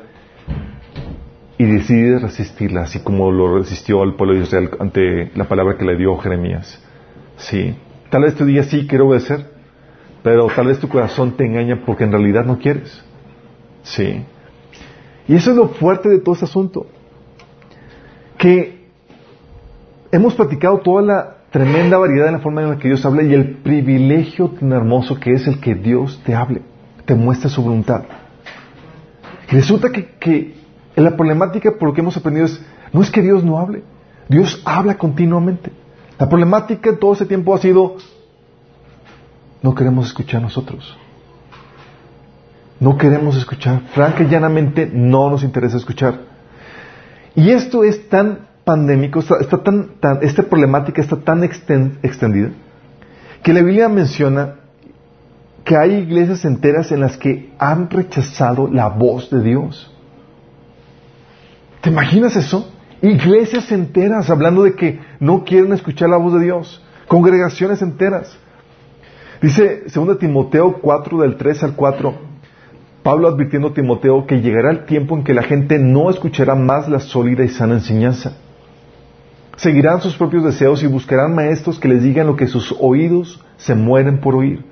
y 1.56 1.64
decides 1.64 2.20
resistirla, 2.20 2.82
así 2.82 3.00
como 3.00 3.30
lo 3.30 3.58
resistió 3.58 4.02
el 4.02 4.14
pueblo 4.14 4.34
de 4.34 4.42
Israel 4.42 4.70
ante 4.78 5.30
la 5.34 5.44
palabra 5.44 5.78
que 5.78 5.84
le 5.84 5.96
dio 5.96 6.16
Jeremías. 6.18 6.82
Sí. 7.37 7.74
Tal 8.10 8.22
vez 8.22 8.34
tú 8.34 8.44
digas, 8.44 8.66
sí, 8.66 8.87
quiero 8.87 9.08
obedecer, 9.08 9.50
pero 10.22 10.46
tal 10.54 10.66
vez 10.66 10.78
tu 10.78 10.88
corazón 10.88 11.32
te 11.37 11.46
engaña 11.46 11.82
porque 11.87 12.04
en 12.04 12.12
realidad 12.12 12.44
no 12.44 12.58
quieres. 12.58 13.02
Sí. 13.82 14.24
Y 15.28 15.34
eso 15.34 15.50
es 15.50 15.56
lo 15.56 15.68
fuerte 15.68 16.08
de 16.08 16.18
todo 16.18 16.34
este 16.34 16.44
asunto. 16.44 16.87
Que 18.37 18.84
hemos 20.12 20.34
platicado 20.34 20.78
toda 20.78 21.02
la 21.02 21.37
tremenda 21.55 21.99
variedad 21.99 22.27
en 22.27 22.33
la 22.33 22.40
forma 22.40 22.62
en 22.62 22.71
la 22.71 22.79
que 22.79 22.88
Dios 22.88 23.07
habla 23.07 23.23
y 23.23 23.33
el 23.33 23.59
privilegio 23.59 24.49
tan 24.49 24.73
hermoso 24.73 25.21
que 25.21 25.31
es 25.31 25.47
el 25.47 25.61
que 25.61 25.77
Dios 25.77 26.21
te 26.27 26.35
hable, 26.35 26.62
te 27.05 27.14
muestre 27.14 27.49
su 27.49 27.62
voluntad. 27.62 28.03
Resulta 29.47 29.93
que, 29.93 30.17
que 30.19 30.57
la 30.97 31.17
problemática 31.17 31.71
por 31.79 31.90
lo 31.90 31.95
que 31.95 32.01
hemos 32.01 32.17
aprendido 32.17 32.47
es, 32.47 32.61
no 32.93 33.03
es 33.03 33.11
que 33.12 33.23
Dios 33.23 33.45
no 33.45 33.61
hable, 33.61 33.85
Dios 34.29 34.61
habla 34.64 34.99
continuamente. 34.99 35.71
La 36.19 36.29
problemática 36.29 36.90
en 36.90 36.99
todo 36.99 37.12
ese 37.12 37.25
tiempo 37.25 37.55
ha 37.55 37.59
sido, 37.59 37.99
no 39.62 39.77
queremos 39.77 40.09
escuchar 40.09 40.43
nosotros. 40.43 40.99
No 42.81 42.99
queremos 42.99 43.37
escuchar. 43.37 43.83
Franca 43.93 44.25
y 44.25 44.27
llanamente 44.27 44.90
no 44.93 45.31
nos 45.31 45.45
interesa 45.45 45.77
escuchar. 45.77 46.19
Y 47.37 47.51
esto 47.51 47.85
es 47.85 48.09
tan 48.09 48.49
pandémico, 48.64 49.20
está, 49.20 49.59
tan, 49.62 49.90
esta 50.22 50.42
problemática 50.42 51.00
está 51.03 51.16
tan 51.16 51.44
extendida, 51.44 52.50
que 53.42 53.53
la 53.53 53.61
Biblia 53.61 53.88
menciona 53.88 54.57
que 55.64 55.77
hay 55.77 55.94
iglesias 55.94 56.44
enteras 56.44 56.90
en 56.92 57.00
las 57.00 57.16
que 57.16 57.53
han 57.59 57.88
rechazado 57.90 58.68
la 58.68 58.88
voz 58.88 59.31
de 59.31 59.42
Dios. 59.42 59.90
¿Te 61.81 61.90
imaginas 61.90 62.37
eso? 62.37 62.70
Iglesias 63.03 63.70
enteras 63.70 64.31
hablando 64.31 64.62
de 64.62 64.74
que 64.74 65.00
no 65.20 65.44
quieren 65.44 65.72
escuchar 65.72 66.09
la 66.09 66.16
voz 66.16 66.35
de 66.35 66.40
Dios. 66.40 66.83
Congregaciones 67.07 67.83
enteras. 67.83 68.37
Dice 69.42 69.85
2 69.94 70.18
Timoteo 70.18 70.81
4 70.81 71.18
del 71.20 71.37
3 71.37 71.64
al 71.64 71.74
4, 71.74 72.14
Pablo 73.03 73.29
advirtiendo 73.29 73.68
a 73.68 73.74
Timoteo 73.74 74.27
que 74.27 74.40
llegará 74.40 74.70
el 74.70 74.87
tiempo 74.87 75.16
en 75.16 75.24
que 75.24 75.35
la 75.35 75.42
gente 75.42 75.79
no 75.79 76.09
escuchará 76.09 76.55
más 76.55 76.88
la 76.88 77.00
sólida 77.00 77.44
y 77.44 77.48
sana 77.48 77.74
enseñanza 77.74 78.38
Seguirán 79.57 80.01
sus 80.01 80.17
propios 80.17 80.45
deseos 80.45 80.83
y 80.83 80.87
buscarán 80.87 81.35
maestros 81.35 81.79
que 81.79 81.88
les 81.88 82.03
digan 82.03 82.27
lo 82.27 82.37
que 82.37 82.47
sus 82.47 82.75
oídos 82.81 83.43
se 83.57 83.75
mueren 83.75 84.21
por 84.21 84.35
oír. 84.35 84.64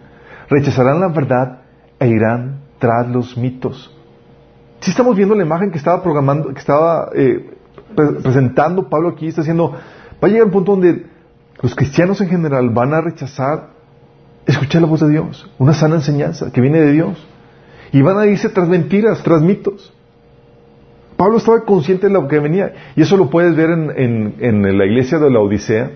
Rechazarán 0.49 1.01
la 1.01 1.09
verdad 1.09 1.61
e 1.99 2.09
irán 2.09 2.61
tras 2.79 3.09
los 3.09 3.37
mitos. 3.37 3.95
Si 4.81 4.91
estamos 4.91 5.17
viendo 5.17 5.35
la 5.35 5.45
imagen 5.45 5.71
que 5.71 5.79
estaba 5.79 6.03
programando, 6.03 6.53
que 6.53 6.59
estaba 6.59 7.11
eh, 7.15 7.51
presentando 7.95 8.89
Pablo 8.89 9.11
aquí, 9.11 9.29
está 9.29 9.43
diciendo, 9.43 9.73
va 9.73 10.27
a 10.27 10.31
llegar 10.31 10.47
un 10.47 10.53
punto 10.53 10.73
donde 10.73 11.07
los 11.61 11.75
cristianos 11.77 12.21
en 12.21 12.29
general 12.29 12.71
van 12.71 12.93
a 12.93 13.01
rechazar 13.01 13.71
escuchar 14.47 14.83
la 14.83 14.89
voz 14.89 15.01
de 15.01 15.09
Dios, 15.09 15.49
una 15.59 15.75
sana 15.75 15.97
enseñanza 15.97 16.51
que 16.51 16.61
viene 16.61 16.81
de 16.81 16.93
Dios, 16.93 17.27
y 17.93 18.03
van 18.03 18.19
a 18.19 18.27
irse 18.27 18.49
tras 18.49 18.69
mentiras, 18.69 19.23
tras 19.23 19.43
mitos. 19.43 19.93
Pablo 21.17 21.39
estaba 21.39 21.61
consciente 21.61 22.09
de 22.09 22.13
lo 22.13 22.29
que 22.29 22.39
venía. 22.39 22.73
Y 22.97 23.03
eso 23.03 23.17
lo 23.17 23.31
puedes 23.31 23.55
ver 23.55 23.71
en, 23.71 24.79
la 24.79 24.87
iglesia 24.87 25.19
de 25.19 25.31
la 25.31 25.41
Odisea. 25.41 25.91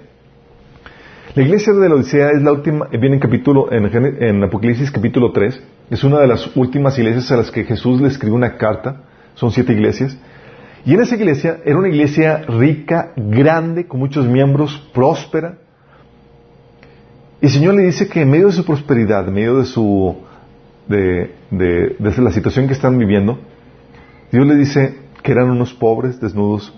La 1.34 1.42
iglesia 1.42 1.72
de 1.72 1.88
la 1.88 1.94
Odisea 1.94 2.30
es 2.30 2.42
la 2.42 2.52
última, 2.52 2.86
viene 2.86 3.16
en 3.16 3.20
capítulo, 3.20 3.70
en, 3.70 4.42
Apocalipsis 4.42 4.90
capítulo 4.90 5.32
3. 5.32 5.62
Es 5.90 6.04
una 6.04 6.20
de 6.20 6.26
las 6.26 6.56
últimas 6.56 6.98
iglesias 6.98 7.30
a 7.32 7.36
las 7.36 7.50
que 7.50 7.64
Jesús 7.64 8.00
le 8.00 8.08
escribió 8.08 8.34
una 8.34 8.56
carta. 8.56 9.02
Son 9.34 9.50
siete 9.50 9.72
iglesias. 9.72 10.18
Y 10.84 10.94
en 10.94 11.00
esa 11.00 11.16
iglesia 11.16 11.58
era 11.64 11.76
una 11.76 11.88
iglesia 11.88 12.42
rica, 12.46 13.12
grande, 13.16 13.86
con 13.86 14.00
muchos 14.00 14.26
miembros, 14.26 14.88
próspera. 14.94 15.58
Y 17.40 17.46
el 17.46 17.52
Señor 17.52 17.74
le 17.74 17.82
dice 17.82 18.08
que 18.08 18.22
en 18.22 18.30
medio 18.30 18.46
de 18.46 18.52
su 18.52 18.64
prosperidad, 18.64 19.28
en 19.28 19.34
medio 19.34 19.58
de 19.58 19.64
su, 19.64 20.16
de, 20.86 21.32
de 21.50 22.22
la 22.22 22.30
situación 22.30 22.66
que 22.66 22.72
están 22.72 22.96
viviendo, 22.98 23.38
Dios 24.32 24.46
le 24.46 24.56
dice, 24.56 25.05
que 25.26 25.32
eran 25.32 25.50
unos 25.50 25.74
pobres, 25.74 26.20
desnudos 26.20 26.72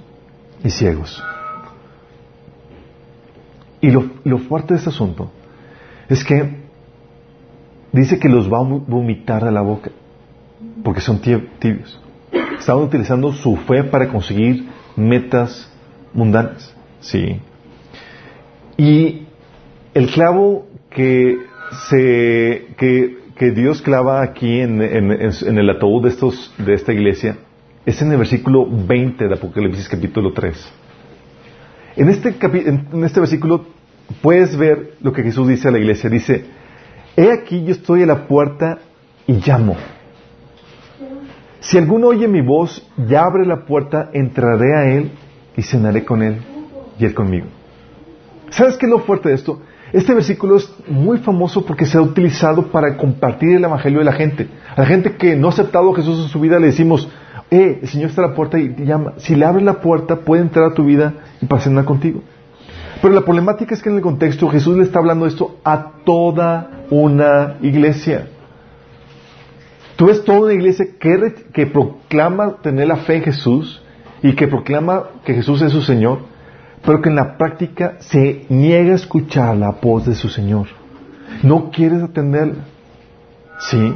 y 0.65 0.71
ciegos. 0.71 1.23
Y 3.83 3.91
lo, 3.91 4.39
fuerte 4.39 4.73
de 4.73 4.79
este 4.79 4.89
asunto 4.89 5.31
es 6.09 6.25
que 6.25 6.57
dice 7.93 8.19
que 8.19 8.31
los 8.31 8.51
va 8.51 8.61
a 8.61 8.63
vomitar 8.63 9.45
de 9.45 9.53
la 9.53 9.61
boca, 9.61 9.91
porque 10.83 11.03
son 11.03 11.21
tibios. 11.21 12.01
Estaban 12.59 12.85
utilizando 12.85 13.35
su 13.35 13.55
fe 13.55 13.85
para 13.85 14.09
conseguir 14.09 14.67
metas 14.97 15.71
mundanas. 16.15 16.75
Sí. 17.01 17.43
Y 18.79 19.27
el 19.93 20.11
clavo 20.11 20.69
que 20.89 21.37
se 21.91 22.67
que, 22.79 23.51
Dios 23.55 23.83
clava 23.83 24.23
aquí 24.23 24.61
en, 24.61 24.81
en, 24.81 25.59
el 25.59 25.69
ataúd 25.69 26.05
de 26.05 26.09
estos 26.09 26.55
de 26.57 26.73
esta 26.73 26.95
iglesia 26.95 27.37
es 27.89 28.03
en 28.03 28.13
el 28.13 28.19
versículo 28.19 28.67
20 28.69 29.29
de 29.29 29.35
Apocalipsis 29.35 29.89
capítulo 29.89 30.35
3. 30.35 30.73
En 31.97 32.11
este, 32.11 32.37
en 32.43 33.03
este 33.03 33.19
versículo 33.19 33.65
puedes 34.21 34.59
ver 34.59 34.97
lo 35.01 35.11
que 35.15 35.23
Jesús 35.23 35.49
dice 35.49 35.69
a 35.69 35.71
la 35.71 35.79
iglesia. 35.79 36.11
Dice, 36.11 36.45
he 37.17 37.33
aquí 37.33 37.65
yo 37.65 37.73
estoy 37.73 38.03
a 38.03 38.07
la 38.07 38.29
puerta 38.29 38.81
y 39.27 39.41
llamo. 39.41 39.75
Si 41.61 41.79
alguno 41.79 42.09
oye 42.09 42.29
mi 42.29 42.43
voz 42.43 42.87
y 42.99 43.15
abre 43.15 43.47
la 43.47 43.65
puerta, 43.65 44.11
entraré 44.13 44.77
a 44.77 44.85
él 44.91 45.11
y 45.57 45.63
cenaré 45.63 46.05
con 46.05 46.23
él 46.23 46.43
y 46.99 47.07
él 47.07 47.15
conmigo. 47.15 47.47
¿Sabes 48.51 48.77
qué 48.77 48.85
es 48.85 48.91
lo 48.91 48.99
fuerte 48.99 49.31
de 49.31 49.35
esto? 49.35 49.63
Este 49.95 50.13
versículo 50.13 50.57
es 50.57 50.71
muy 50.89 51.17
famoso 51.17 51.65
porque 51.65 51.87
se 51.87 51.97
ha 51.97 52.03
utilizado 52.03 52.71
para 52.71 52.99
compartir 52.99 53.57
el 53.57 53.65
evangelio 53.65 54.01
de 54.01 54.05
la 54.05 54.13
gente. 54.13 54.47
A 54.77 54.83
la 54.83 54.87
gente 54.87 55.17
que 55.17 55.37
no 55.37 55.47
ha 55.47 55.53
aceptado 55.53 55.91
a 55.91 55.97
Jesús 55.97 56.23
en 56.23 56.29
su 56.29 56.39
vida 56.39 56.59
le 56.59 56.67
decimos, 56.67 57.09
eh, 57.51 57.79
el 57.83 57.89
Señor 57.89 58.11
está 58.11 58.25
a 58.25 58.29
la 58.29 58.35
puerta 58.35 58.59
y 58.59 58.69
te 58.71 58.85
llama. 58.85 59.15
Si 59.19 59.35
le 59.35 59.45
abres 59.45 59.65
la 59.65 59.81
puerta, 59.81 60.17
puede 60.17 60.43
entrar 60.43 60.67
a 60.67 60.75
tu 60.75 60.85
vida 60.85 61.15
y 61.41 61.47
pasar 61.47 61.85
contigo. 61.85 62.23
Pero 63.01 63.15
la 63.15 63.23
problemática 63.23 63.75
es 63.75 63.83
que 63.83 63.91
en 63.91 63.97
el 63.97 64.03
contexto 64.03 64.49
Jesús 64.49 64.77
le 64.77 64.83
está 64.83 64.99
hablando 64.99 65.27
esto 65.27 65.57
a 65.65 65.93
toda 66.05 66.85
una 66.91 67.57
iglesia. 67.63 68.29
Tú 69.97 70.07
ves 70.07 70.25
toda 70.25 70.41
una 70.41 70.53
iglesia 70.53 70.87
que, 70.99 71.35
que 71.53 71.67
proclama 71.67 72.57
tener 72.63 72.89
la 72.89 72.97
fe 72.97 73.17
en 73.17 73.23
Jesús 73.23 73.83
y 74.23 74.35
que 74.35 74.49
proclama 74.49 75.05
que 75.25 75.35
Jesús 75.35 75.63
es 75.63 75.73
su 75.73 75.83
Señor, 75.83 76.21
pero 76.85 77.01
que 77.01 77.09
en 77.09 77.17
la 77.17 77.37
práctica 77.37 77.97
se 78.01 78.45
niega 78.49 78.93
a 78.93 78.97
escuchar 78.97 79.57
la 79.57 79.71
voz 79.71 80.07
de 80.07 80.15
su 80.15 80.29
Señor. 80.29 80.67
No 81.43 81.71
quieres 81.71 82.03
atenderla. 82.03 82.65
¿Sí? 83.61 83.95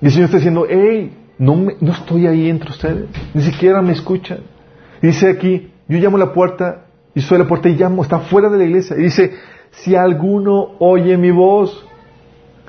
Y 0.00 0.06
el 0.06 0.12
Señor 0.12 0.24
está 0.26 0.38
diciendo, 0.38 0.66
hey, 0.68 1.12
no, 1.38 1.66
no 1.80 1.92
estoy 1.92 2.26
ahí 2.26 2.48
entre 2.48 2.70
ustedes, 2.70 3.08
ni 3.32 3.42
siquiera 3.42 3.82
me 3.82 3.92
escuchan. 3.92 4.38
dice 5.02 5.28
aquí, 5.28 5.70
yo 5.88 5.98
llamo 5.98 6.16
a 6.16 6.20
la 6.20 6.32
puerta, 6.32 6.86
y 7.14 7.20
soy 7.20 7.36
a 7.36 7.38
la 7.40 7.48
puerta 7.48 7.68
y 7.68 7.76
llamo, 7.76 8.02
está 8.02 8.20
fuera 8.20 8.48
de 8.48 8.58
la 8.58 8.64
iglesia. 8.64 8.96
Y 8.96 9.02
dice, 9.02 9.34
si 9.70 9.94
alguno 9.94 10.72
oye 10.78 11.16
mi 11.16 11.30
voz, 11.30 11.86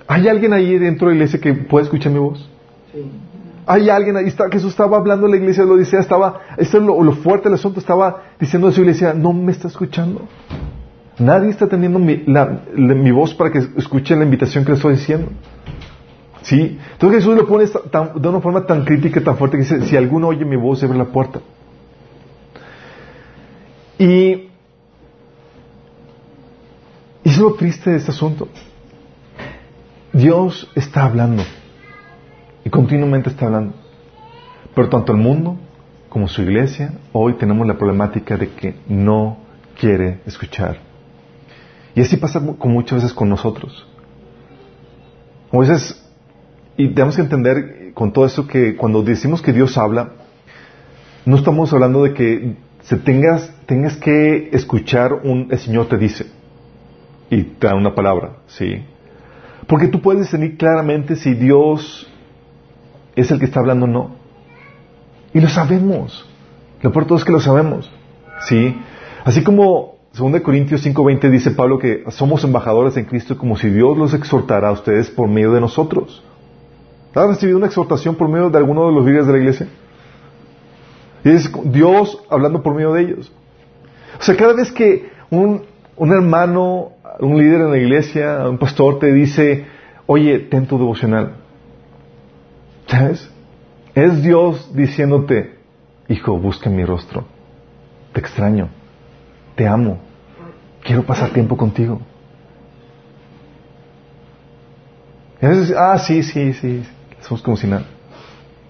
¿hay 0.08 0.28
alguien 0.28 0.54
ahí 0.54 0.78
dentro 0.78 1.08
de 1.08 1.14
la 1.14 1.18
iglesia 1.18 1.40
que 1.40 1.54
pueda 1.54 1.84
escuchar 1.84 2.12
mi 2.12 2.20
voz? 2.20 2.50
Hay 3.68 3.90
alguien 3.90 4.16
ahí, 4.18 4.28
está, 4.28 4.50
Jesús 4.52 4.72
estaba 4.72 4.98
hablando 4.98 5.26
en 5.26 5.32
la 5.32 5.38
iglesia 5.38 5.64
de 5.64 5.70
la 5.70 5.76
Odisea, 5.76 6.00
estaba, 6.00 6.42
esto 6.58 6.78
es 6.78 6.84
lo, 6.84 7.12
fuerte 7.14 7.50
del 7.50 7.56
asunto, 7.56 7.80
estaba 7.80 8.24
diciendo 8.40 8.68
a 8.68 8.72
su 8.72 8.82
iglesia, 8.82 9.14
no 9.14 9.34
me 9.34 9.52
está 9.52 9.68
escuchando. 9.68 10.22
Nadie 11.18 11.50
está 11.50 11.68
teniendo 11.68 11.98
mi, 11.98 12.24
mi 12.28 13.12
voz 13.12 13.34
para 13.34 13.52
que 13.52 13.60
escuche 13.78 14.16
la 14.16 14.26
invitación 14.26 14.66
que 14.66 14.72
le 14.72 14.76
estoy 14.76 14.96
diciendo. 14.96 15.32
¿Sí? 16.46 16.78
Entonces 16.92 17.24
Jesús 17.24 17.36
lo 17.36 17.48
pone 17.48 17.66
de 17.66 18.30
una 18.30 18.40
forma 18.40 18.68
tan 18.68 18.86
crítica, 18.86 19.20
tan 19.20 19.36
fuerte, 19.36 19.58
que 19.58 19.64
dice, 19.64 19.84
si 19.88 19.98
alguno 19.98 20.28
oye 20.28 20.46
mi 20.46 20.56
voz, 20.56 20.84
abre 20.84 20.96
la 20.96 21.06
puerta. 21.06 21.40
Y, 23.98 24.50
es 27.24 27.38
lo 27.40 27.56
triste 27.56 27.90
de 27.90 27.98
este 27.98 28.12
asunto. 28.12 28.48
Dios 30.14 30.70
está 30.76 31.06
hablando. 31.06 31.44
Y 32.64 32.70
continuamente 32.70 33.32
está 33.32 33.48
hablando. 33.48 33.74
Pero 34.76 34.88
tanto 34.90 35.14
el 35.14 35.18
mundo 35.18 35.58
como 36.10 36.28
su 36.28 36.44
iglesia, 36.44 36.94
hoy 37.12 37.34
tenemos 37.34 37.66
la 37.66 37.76
problemática 37.76 38.38
de 38.38 38.52
que 38.52 38.76
no 38.88 39.40
quiere 39.80 40.20
escuchar. 40.28 40.78
Y 41.96 42.02
así 42.02 42.18
pasa 42.18 42.40
con 42.40 42.72
muchas 42.72 43.02
veces 43.02 43.14
con 43.16 43.30
nosotros. 43.30 43.88
A 45.52 45.58
veces 45.58 46.05
y 46.78 46.90
tenemos 46.90 47.16
que 47.16 47.22
entender 47.22 47.92
con 47.94 48.12
todo 48.12 48.26
eso 48.26 48.48
que 48.48 48.76
cuando 48.76 49.02
decimos 49.02 49.42
que 49.42 49.54
Dios 49.54 49.78
habla, 49.78 50.12
no 51.26 51.38
estamos 51.38 51.72
hablando 51.74 52.04
de 52.04 52.14
que 52.14 52.56
se 52.84 52.98
tengas, 52.98 53.52
tengas 53.66 53.96
que 53.98 54.50
escuchar 54.52 55.14
un, 55.14 55.48
el 55.50 55.58
Señor 55.58 55.88
te 55.88 55.98
dice 55.98 56.26
y 57.30 57.44
te 57.44 57.68
da 57.68 57.76
una 57.76 57.96
palabra, 57.96 58.38
¿sí? 58.48 58.84
Porque 59.68 59.88
tú 59.88 60.02
puedes 60.02 60.22
discernir 60.22 60.58
claramente 60.58 61.16
si 61.16 61.34
Dios 61.34 62.08
es 63.16 63.32
el 63.32 63.40
que 63.40 63.46
está 63.46 63.62
hablando 63.62 63.86
o 63.86 63.90
no. 63.90 64.12
Y 65.34 65.40
lo 65.40 65.50
sabemos. 65.50 66.30
Lo 66.82 66.92
peor 66.92 67.06
todo 67.06 67.18
es 67.18 67.24
que 67.24 67.32
lo 67.32 67.40
sabemos, 67.40 67.90
¿sí? 68.42 68.76
Así 69.24 69.44
como 69.44 69.96
2 70.16 70.42
Corintios 70.42 70.86
5:20 70.86 71.32
dice 71.32 71.52
Pablo 71.52 71.80
que 71.80 72.04
somos 72.10 72.44
embajadores 72.44 72.96
en 72.98 73.06
Cristo 73.06 73.38
como 73.38 73.58
si 73.58 73.70
Dios 73.70 73.98
los 73.98 74.14
exhortara 74.14 74.70
a 74.70 74.72
ustedes 74.72 75.10
por 75.10 75.28
medio 75.28 75.52
de 75.52 75.62
nosotros. 75.62 76.24
¿Has 77.16 77.28
recibido 77.28 77.58
una 77.58 77.68
exhortación 77.68 78.16
por 78.16 78.28
medio 78.28 78.50
de 78.50 78.58
alguno 78.58 78.88
de 78.88 78.92
los 78.94 79.06
líderes 79.06 79.26
de 79.26 79.32
la 79.32 79.40
iglesia? 79.40 79.68
Y 81.24 81.30
es 81.30 81.50
Dios 81.72 82.22
hablando 82.30 82.62
por 82.62 82.76
medio 82.76 82.92
de 82.92 83.04
ellos. 83.04 83.32
O 84.20 84.22
sea, 84.22 84.36
cada 84.36 84.54
vez 84.54 84.72
que 84.72 85.10
un, 85.30 85.64
un 85.96 86.12
hermano, 86.12 86.92
un 87.22 87.38
líder 87.38 87.62
en 87.62 87.72
la 87.72 87.78
iglesia, 87.78 88.48
un 88.50 88.58
pastor 88.58 89.00
te 89.00 89.14
dice, 89.14 89.66
oye, 90.06 90.40
ten 90.40 90.68
tu 90.68 90.78
devocional. 90.78 91.38
¿Sabes? 92.88 93.32
Es 93.96 94.22
Dios 94.22 94.76
diciéndote, 94.76 95.56
hijo, 96.10 96.38
busca 96.38 96.70
mi 96.70 96.84
rostro. 96.84 97.24
Te 98.12 98.20
extraño. 98.20 98.68
Te 99.56 99.66
amo. 99.66 100.00
Quiero 100.84 101.04
pasar 101.04 101.32
tiempo 101.32 101.56
contigo. 101.56 102.02
Y 105.42 105.46
ah, 105.78 105.98
sí, 105.98 106.24
sí, 106.24 106.54
sí. 106.54 106.84
Somos 107.28 107.42
como 107.42 107.58
si 107.58 107.68
nada. 107.68 107.86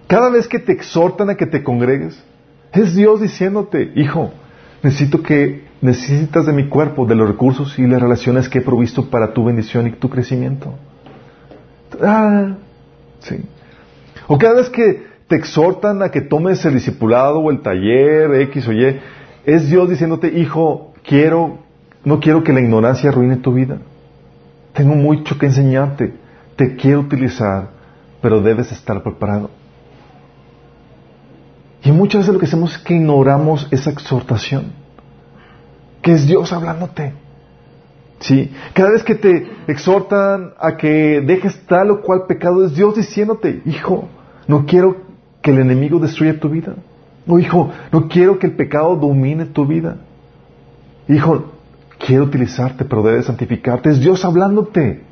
Cada 0.07 0.29
vez 0.29 0.47
que 0.47 0.59
te 0.59 0.71
exhortan 0.71 1.29
a 1.29 1.35
que 1.35 1.45
te 1.45 1.63
congregues, 1.63 2.21
es 2.71 2.95
Dios 2.95 3.21
diciéndote, 3.21 3.91
hijo, 3.95 4.31
necesito 4.81 5.21
que 5.21 5.65
necesitas 5.81 6.45
de 6.45 6.53
mi 6.53 6.69
cuerpo, 6.69 7.05
de 7.05 7.15
los 7.15 7.27
recursos 7.27 7.77
y 7.77 7.85
las 7.85 8.01
relaciones 8.01 8.47
que 8.47 8.59
he 8.59 8.61
provisto 8.61 9.09
para 9.09 9.33
tu 9.33 9.43
bendición 9.43 9.87
y 9.87 9.91
tu 9.91 10.09
crecimiento. 10.09 10.73
Ah, 12.01 12.55
sí. 13.19 13.37
O 14.27 14.37
cada 14.37 14.55
vez 14.55 14.69
que 14.69 15.03
te 15.27 15.35
exhortan 15.35 16.01
a 16.01 16.09
que 16.09 16.21
tomes 16.21 16.63
el 16.65 16.75
discipulado 16.75 17.39
o 17.39 17.51
el 17.51 17.61
taller 17.61 18.33
X 18.41 18.67
o 18.67 18.73
Y, 18.73 18.99
es 19.45 19.69
Dios 19.69 19.89
diciéndote, 19.89 20.39
hijo, 20.39 20.93
quiero, 21.03 21.59
no 22.03 22.19
quiero 22.19 22.43
que 22.43 22.53
la 22.53 22.61
ignorancia 22.61 23.09
arruine 23.09 23.37
tu 23.37 23.53
vida. 23.53 23.79
Tengo 24.73 24.95
mucho 24.95 25.37
que 25.37 25.47
enseñarte. 25.47 26.13
Te 26.55 26.75
quiero 26.75 27.01
utilizar 27.01 27.74
pero 28.25 28.41
debes 28.41 28.71
estar 28.71 29.03
preparado. 29.03 29.51
Y 31.83 31.91
muchas 31.91 32.21
veces 32.21 32.33
lo 32.33 32.39
que 32.39 32.47
hacemos 32.47 32.71
es 32.71 32.79
que 32.79 32.95
ignoramos 32.95 33.67
esa 33.69 33.91
exhortación, 33.91 34.71
que 36.01 36.13
es 36.13 36.25
Dios 36.25 36.51
hablándote. 36.51 37.13
¿Sí? 38.21 38.51
Cada 38.73 38.89
vez 38.93 39.03
que 39.03 39.13
te 39.13 39.47
exhortan 39.67 40.53
a 40.57 40.75
que 40.75 41.21
dejes 41.21 41.67
tal 41.67 41.91
o 41.91 42.01
cual 42.01 42.25
pecado, 42.27 42.65
es 42.65 42.73
Dios 42.73 42.95
diciéndote, 42.95 43.61
hijo, 43.63 44.09
no 44.47 44.65
quiero 44.65 44.97
que 45.43 45.51
el 45.51 45.59
enemigo 45.59 45.99
destruya 45.99 46.39
tu 46.39 46.49
vida. 46.49 46.73
No, 47.27 47.37
hijo, 47.37 47.69
no 47.91 48.07
quiero 48.07 48.39
que 48.39 48.47
el 48.47 48.55
pecado 48.55 48.95
domine 48.95 49.45
tu 49.45 49.67
vida. 49.67 49.97
Hijo, 51.07 51.51
quiero 51.99 52.23
utilizarte, 52.23 52.85
pero 52.85 53.03
debes 53.03 53.27
santificarte. 53.27 53.91
Es 53.91 53.99
Dios 53.99 54.25
hablándote. 54.25 55.03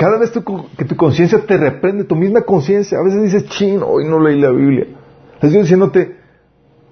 Cada 0.00 0.16
vez 0.16 0.30
que 0.30 0.84
tu 0.86 0.96
conciencia 0.96 1.44
te 1.44 1.58
reprende, 1.58 2.04
tu 2.04 2.16
misma 2.16 2.40
conciencia, 2.40 2.98
a 2.98 3.02
veces 3.02 3.22
dices, 3.22 3.44
chino, 3.50 3.86
hoy 3.86 4.06
no 4.06 4.18
leí 4.18 4.40
la 4.40 4.50
Biblia. 4.50 4.86
Es 5.42 5.50
Dios 5.50 5.64
diciéndote, 5.64 6.16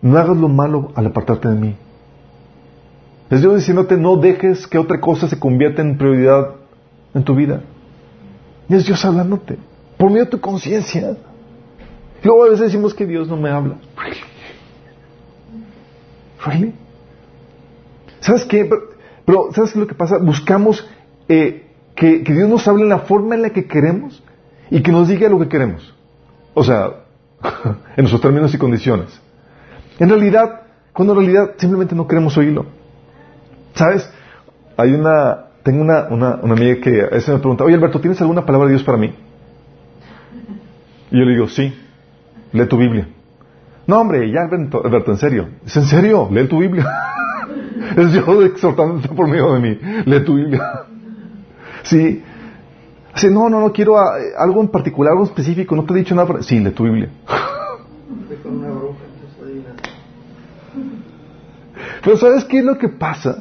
no 0.02 0.18
hagas 0.18 0.36
lo 0.36 0.50
malo 0.50 0.92
al 0.94 1.06
apartarte 1.06 1.48
de 1.48 1.54
mí. 1.54 1.74
Es 3.30 3.40
Dios 3.40 3.54
diciéndote, 3.54 3.96
no 3.96 4.18
dejes 4.18 4.66
que 4.66 4.76
otra 4.76 5.00
cosa 5.00 5.26
se 5.26 5.38
convierta 5.38 5.80
en 5.80 5.96
prioridad 5.96 6.56
en 7.14 7.24
tu 7.24 7.34
vida. 7.34 7.62
Y 8.68 8.74
es 8.74 8.84
Dios 8.84 9.02
hablándote, 9.02 9.56
por 9.96 10.10
medio 10.10 10.26
de 10.26 10.30
tu 10.32 10.40
conciencia. 10.42 11.16
Luego 12.22 12.44
a 12.44 12.50
veces 12.50 12.66
decimos 12.66 12.92
que 12.92 13.06
Dios 13.06 13.26
no 13.26 13.38
me 13.38 13.48
habla. 13.48 13.76
¿Really? 16.44 16.74
¿Sabes 18.20 18.44
qué? 18.44 18.68
Pero, 19.24 19.48
¿sabes 19.54 19.72
qué 19.72 19.78
es 19.78 19.82
lo 19.82 19.86
que 19.86 19.94
pasa? 19.94 20.18
Buscamos 20.18 20.86
eh, 21.26 21.67
que, 21.98 22.20
Dios 22.20 22.48
nos 22.48 22.66
hable 22.68 22.84
en 22.84 22.88
la 22.88 23.00
forma 23.00 23.34
en 23.34 23.42
la 23.42 23.50
que 23.50 23.66
queremos 23.66 24.22
y 24.70 24.82
que 24.82 24.92
nos 24.92 25.08
diga 25.08 25.28
lo 25.28 25.38
que 25.40 25.48
queremos. 25.48 25.94
O 26.54 26.62
sea, 26.62 26.90
en 27.96 28.04
nuestros 28.04 28.20
términos 28.20 28.54
y 28.54 28.58
condiciones. 28.58 29.20
En 29.98 30.08
realidad, 30.08 30.62
cuando 30.92 31.14
en 31.14 31.18
realidad 31.18 31.54
simplemente 31.56 31.96
no 31.96 32.06
queremos 32.06 32.36
oírlo. 32.36 32.66
¿Sabes? 33.74 34.08
Hay 34.76 34.92
una, 34.92 35.46
tengo 35.64 35.82
una, 35.82 36.06
una, 36.08 36.52
amiga 36.52 36.80
que 36.80 37.02
a 37.02 37.10
veces 37.10 37.30
me 37.30 37.40
pregunta, 37.40 37.64
oye 37.64 37.74
Alberto, 37.74 38.00
¿tienes 38.00 38.20
alguna 38.20 38.46
palabra 38.46 38.68
de 38.68 38.74
Dios 38.74 38.84
para 38.84 38.98
mí? 38.98 39.12
Y 41.10 41.18
yo 41.18 41.24
le 41.24 41.32
digo, 41.32 41.48
sí, 41.48 41.74
lee 42.52 42.66
tu 42.66 42.76
Biblia. 42.76 43.08
No, 43.88 44.00
hombre, 44.00 44.30
ya 44.30 44.42
Alberto, 44.42 44.84
Alberto 44.84 45.10
en 45.10 45.18
serio. 45.18 45.48
¿Es 45.66 45.76
en 45.76 45.84
serio? 45.84 46.28
Lee 46.30 46.46
tu 46.46 46.60
Biblia. 46.60 46.86
es 47.96 48.12
Dios 48.12 48.44
exhortándote 48.44 49.08
por 49.08 49.26
medio 49.26 49.52
de 49.54 49.60
mí. 49.60 49.78
Lee 50.04 50.24
tu 50.24 50.36
Biblia. 50.36 50.84
Sí. 51.88 52.22
Así, 53.14 53.28
no, 53.28 53.48
no, 53.48 53.60
no 53.60 53.72
quiero 53.72 53.98
ah, 53.98 54.16
algo 54.38 54.60
en 54.60 54.68
particular, 54.68 55.12
algo 55.12 55.24
específico, 55.24 55.74
no 55.74 55.84
te 55.84 55.94
he 55.94 55.96
dicho 55.96 56.14
nada. 56.14 56.42
Sí, 56.42 56.60
lee 56.60 56.70
tu 56.70 56.84
Biblia. 56.84 57.08
Pero 62.04 62.16
¿sabes 62.16 62.44
qué 62.44 62.58
es 62.58 62.64
lo 62.64 62.78
que 62.78 62.88
pasa? 62.88 63.38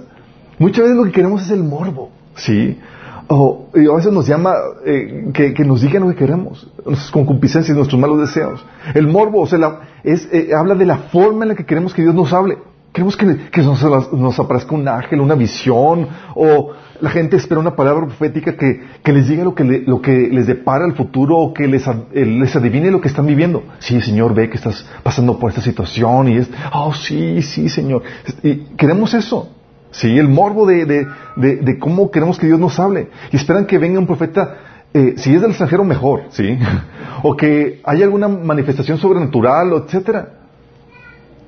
Muchas 0.57 0.83
veces 0.83 0.97
lo 0.97 1.03
que 1.03 1.11
queremos 1.11 1.43
es 1.43 1.51
el 1.51 1.63
morbo, 1.63 2.09
¿sí? 2.35 2.79
O 3.27 3.67
a 3.73 3.95
veces 3.95 4.11
nos 4.11 4.25
llama 4.25 4.53
eh, 4.85 5.31
que, 5.33 5.65
nos 5.65 5.81
digan 5.81 6.03
lo 6.03 6.09
que 6.09 6.15
queremos, 6.15 6.71
nuestras 6.85 7.11
concupiscencias, 7.11 7.75
nuestros 7.75 7.99
malos 7.99 8.21
deseos. 8.21 8.65
El 8.95 9.07
morbo, 9.07 9.41
o 9.41 9.47
sea, 9.47 9.81
es, 10.03 10.27
eh, 10.31 10.51
habla 10.57 10.75
de 10.75 10.85
la 10.85 10.97
forma 10.97 11.43
en 11.43 11.49
la 11.49 11.55
que 11.55 11.65
queremos 11.65 11.93
que 11.93 12.01
Dios 12.01 12.15
nos 12.15 12.31
hable. 12.31 12.57
Queremos 12.93 13.17
que, 13.17 13.49
que 13.51 13.61
nos, 13.61 13.83
nos, 14.13 14.39
aparezca 14.39 14.73
un 14.73 14.87
ángel, 14.87 15.19
una 15.19 15.35
visión, 15.35 16.07
o 16.33 16.71
la 16.99 17.09
gente 17.09 17.37
espera 17.37 17.59
una 17.59 17.75
palabra 17.75 18.05
profética 18.05 18.55
que, 18.55 18.81
que 19.03 19.13
les 19.13 19.27
diga 19.27 19.43
lo 19.43 19.53
que, 19.53 19.63
lo 19.63 20.01
que 20.01 20.29
les 20.31 20.47
depara 20.47 20.85
el 20.85 20.93
futuro 20.93 21.37
o 21.37 21.53
que 21.53 21.67
les, 21.67 21.85
les 22.13 22.55
adivine 22.55 22.91
lo 22.91 23.01
que 23.01 23.07
están 23.07 23.25
viviendo. 23.25 23.63
Sí, 23.79 24.01
Señor, 24.01 24.33
ve 24.33 24.49
que 24.49 24.57
estás 24.57 24.85
pasando 25.03 25.37
por 25.39 25.49
esta 25.49 25.61
situación 25.61 26.29
y 26.29 26.37
es, 26.37 26.49
oh, 26.73 26.93
sí, 26.93 27.41
sí, 27.41 27.69
Señor. 27.69 28.03
Y 28.43 28.55
queremos 28.77 29.13
eso. 29.13 29.49
Sí, 29.91 30.17
el 30.17 30.27
morbo 30.27 30.65
de, 30.65 30.85
de, 30.85 31.55
de, 31.55 31.79
cómo 31.79 32.11
queremos 32.11 32.37
que 32.37 32.47
Dios 32.47 32.59
nos 32.59 32.79
hable. 32.79 33.09
Y 33.31 33.37
esperan 33.37 33.65
que 33.65 33.77
venga 33.77 33.99
un 33.99 34.05
profeta, 34.05 34.57
eh, 34.93 35.13
si 35.17 35.33
es 35.33 35.41
del 35.41 35.51
extranjero, 35.51 35.83
mejor, 35.83 36.23
¿sí? 36.29 36.57
o 37.23 37.35
que 37.35 37.81
haya 37.83 38.05
alguna 38.05 38.27
manifestación 38.27 38.97
sobrenatural, 38.97 39.71
etcétera. 39.85 40.33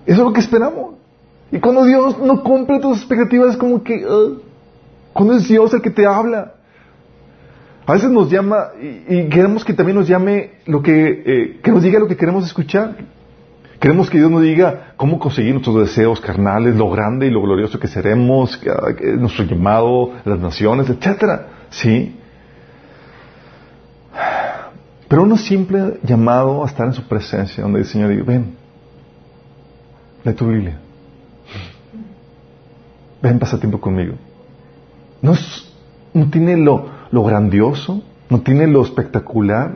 Eso 0.05 0.21
es 0.21 0.27
lo 0.27 0.33
que 0.33 0.39
esperamos. 0.39 0.95
Y 1.51 1.59
cuando 1.59 1.85
Dios 1.85 2.17
no 2.19 2.43
cumple 2.43 2.79
tus 2.79 2.97
expectativas, 2.99 3.51
es 3.51 3.57
como 3.57 3.83
que, 3.83 4.05
cuando 5.13 5.35
es 5.35 5.47
Dios 5.47 5.73
el 5.73 5.81
que 5.81 5.89
te 5.89 6.05
habla. 6.05 6.53
A 7.85 7.93
veces 7.93 8.11
nos 8.11 8.29
llama 8.29 8.69
y, 8.79 9.29
queremos 9.29 9.65
que 9.65 9.73
también 9.73 9.97
nos 9.97 10.07
llame 10.07 10.51
lo 10.67 10.83
que, 10.83 11.23
eh, 11.25 11.59
que 11.63 11.71
nos 11.71 11.81
diga 11.81 11.99
lo 11.99 12.07
que 12.07 12.17
queremos 12.17 12.45
escuchar. 12.45 12.95
Queremos 13.79 14.09
que 14.09 14.17
Dios 14.17 14.29
nos 14.29 14.41
diga 14.41 14.93
cómo 14.97 15.19
conseguir 15.19 15.53
nuestros 15.53 15.77
deseos 15.77 16.19
carnales, 16.19 16.75
lo 16.75 16.89
grande 16.89 17.27
y 17.27 17.31
lo 17.31 17.41
glorioso 17.41 17.79
que 17.79 17.87
seremos, 17.87 18.61
nuestro 19.17 19.45
llamado, 19.45 20.11
las 20.25 20.37
naciones, 20.37 20.89
etcétera. 20.89 21.47
Sí. 21.69 22.15
Pero 25.07 25.23
uno 25.23 25.37
simple 25.37 25.99
llamado 26.03 26.63
a 26.63 26.67
estar 26.67 26.85
en 26.87 26.93
su 26.93 27.03
presencia, 27.07 27.63
donde 27.63 27.79
el 27.79 27.85
Señor 27.85 28.09
dice, 28.09 28.23
ven, 28.23 28.55
lee 30.25 30.33
tu 30.33 30.47
Biblia. 30.47 30.77
Ven, 33.21 33.39
pasa 33.39 33.59
tiempo 33.59 33.79
conmigo. 33.79 34.15
No, 35.21 35.33
no 36.13 36.29
tiene 36.29 36.57
lo, 36.57 36.89
lo 37.11 37.23
grandioso, 37.23 38.03
no 38.29 38.41
tiene 38.41 38.67
lo 38.67 38.83
espectacular 38.83 39.73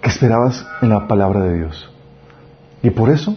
que 0.00 0.08
esperabas 0.08 0.66
en 0.82 0.90
la 0.90 1.06
palabra 1.06 1.44
de 1.44 1.58
Dios. 1.58 1.90
Y 2.82 2.90
por 2.90 3.10
eso 3.10 3.36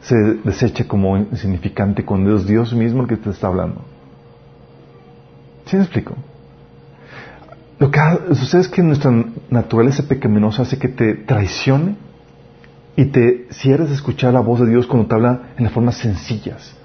se 0.00 0.16
desecha 0.44 0.88
como 0.88 1.16
insignificante 1.16 2.04
cuando 2.04 2.34
es 2.36 2.46
Dios 2.46 2.72
mismo 2.72 3.02
el 3.02 3.08
que 3.08 3.16
te 3.16 3.30
está 3.30 3.48
hablando. 3.48 3.82
¿Sí 5.66 5.76
me 5.76 5.82
explico? 5.82 6.16
Lo 7.78 7.90
que 7.90 8.00
sucede 8.34 8.62
es 8.62 8.68
que 8.68 8.82
nuestra 8.82 9.12
naturaleza 9.50 10.02
pecaminosa 10.02 10.62
hace 10.62 10.78
que 10.78 10.88
te 10.88 11.14
traicione 11.14 11.96
y 12.96 13.06
te 13.06 13.46
cierres 13.50 13.90
a 13.90 13.94
escuchar 13.94 14.34
la 14.34 14.40
voz 14.40 14.60
de 14.60 14.68
Dios 14.68 14.86
cuando 14.86 15.08
te 15.08 15.14
habla 15.14 15.52
en 15.56 15.64
las 15.64 15.72
formas 15.72 15.96
sencillas. 15.96 16.76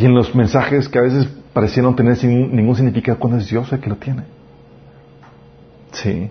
Y 0.00 0.06
en 0.06 0.14
los 0.14 0.34
mensajes 0.34 0.88
que 0.88 0.98
a 0.98 1.02
veces 1.02 1.28
pareciera 1.52 1.86
no 1.86 1.94
tener 1.94 2.16
ningún 2.24 2.74
significado 2.74 3.18
cuando 3.18 3.38
es 3.38 3.50
Dios 3.50 3.70
el 3.70 3.80
que 3.80 3.90
lo 3.90 3.96
tiene. 3.96 4.22
Sí. 5.92 6.30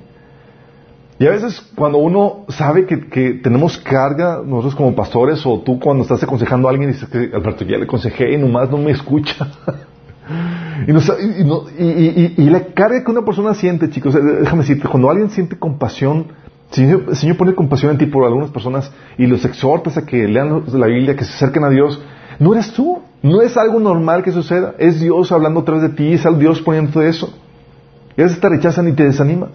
Y 1.20 1.28
a 1.28 1.30
veces 1.30 1.62
cuando 1.76 2.00
uno 2.00 2.46
sabe 2.48 2.88
que, 2.88 2.98
tenemos 3.44 3.78
carga, 3.78 4.42
nosotros 4.44 4.74
como 4.74 4.96
pastores, 4.96 5.46
o 5.46 5.60
tú 5.60 5.80
cuando 5.80 6.02
estás 6.02 6.24
aconsejando 6.24 6.68
a 6.68 6.72
alguien 6.72 6.90
y 6.90 6.94
dices 6.94 7.10
que 7.10 7.30
Alberto 7.32 7.64
ya 7.64 7.78
le 7.78 7.84
aconsejé 7.84 8.34
y 8.34 8.38
nomás 8.38 8.72
no 8.72 8.78
me 8.78 8.90
escucha. 8.90 9.36
y, 10.88 12.42
y, 12.42 12.50
la 12.50 12.64
carga 12.74 13.04
que 13.04 13.12
una 13.12 13.24
persona 13.24 13.54
siente, 13.54 13.92
chicos, 13.92 14.16
eh, 14.16 14.20
déjame 14.20 14.64
decirte, 14.64 14.88
cuando 14.88 15.12
alguien 15.12 15.30
siente 15.30 15.60
compasión, 15.60 16.28
si 16.72 16.86
el 16.86 17.16
Señor 17.16 17.38
pone 17.38 17.54
compasión 17.54 17.92
en 17.92 18.00
ti 18.00 18.08
por 18.08 18.26
algunas 18.26 18.50
personas 18.50 18.92
y 19.16 19.28
los 19.28 19.46
exhortas 19.46 19.96
a 19.96 20.08
que 20.08 20.28
lean 20.28 20.64
la 20.74 20.88
Biblia, 20.88 21.16
que 21.16 21.24
se 21.24 21.34
acerquen 21.34 21.66
a 21.66 21.70
Dios, 21.70 22.02
no 22.40 22.54
eres 22.54 22.72
tú, 22.72 23.02
no 23.22 23.42
es 23.42 23.58
algo 23.58 23.80
normal 23.80 24.24
que 24.24 24.32
suceda, 24.32 24.74
es 24.80 25.00
Dios 25.00 25.32
hablando 25.32 25.60
a 25.60 25.66
través 25.66 25.84
de 25.84 25.90
ti, 25.90 26.14
es 26.14 26.26
Dios 26.40 26.62
poniendo 26.62 27.02
eso. 27.02 27.34
Y 28.16 28.22
a 28.22 28.24
veces 28.26 28.40
te 28.40 28.50
rechazan 28.50 28.88
y 28.88 28.94
te 28.94 29.04
desanimas. 29.04 29.52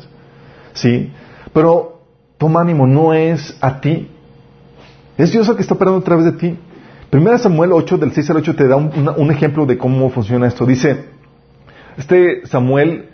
¿Sí? 0.74 1.10
Pero 1.52 2.02
toma 2.36 2.60
ánimo, 2.60 2.86
no 2.86 3.14
es 3.14 3.56
a 3.60 3.80
ti. 3.80 4.10
Es 5.16 5.32
Dios 5.32 5.48
el 5.48 5.56
que 5.56 5.62
está 5.62 5.74
operando 5.74 6.00
a 6.00 6.04
través 6.04 6.26
de 6.26 6.32
ti. 6.32 6.58
Primera 7.08 7.38
Samuel 7.38 7.72
8, 7.72 7.96
del 7.98 8.12
6 8.12 8.30
al 8.30 8.36
8, 8.38 8.56
te 8.56 8.68
da 8.68 8.76
un, 8.76 9.30
ejemplo 9.30 9.66
de 9.66 9.78
cómo 9.78 10.10
funciona 10.10 10.46
esto. 10.46 10.66
Dice, 10.66 11.04
este 11.96 12.46
Samuel, 12.46 13.08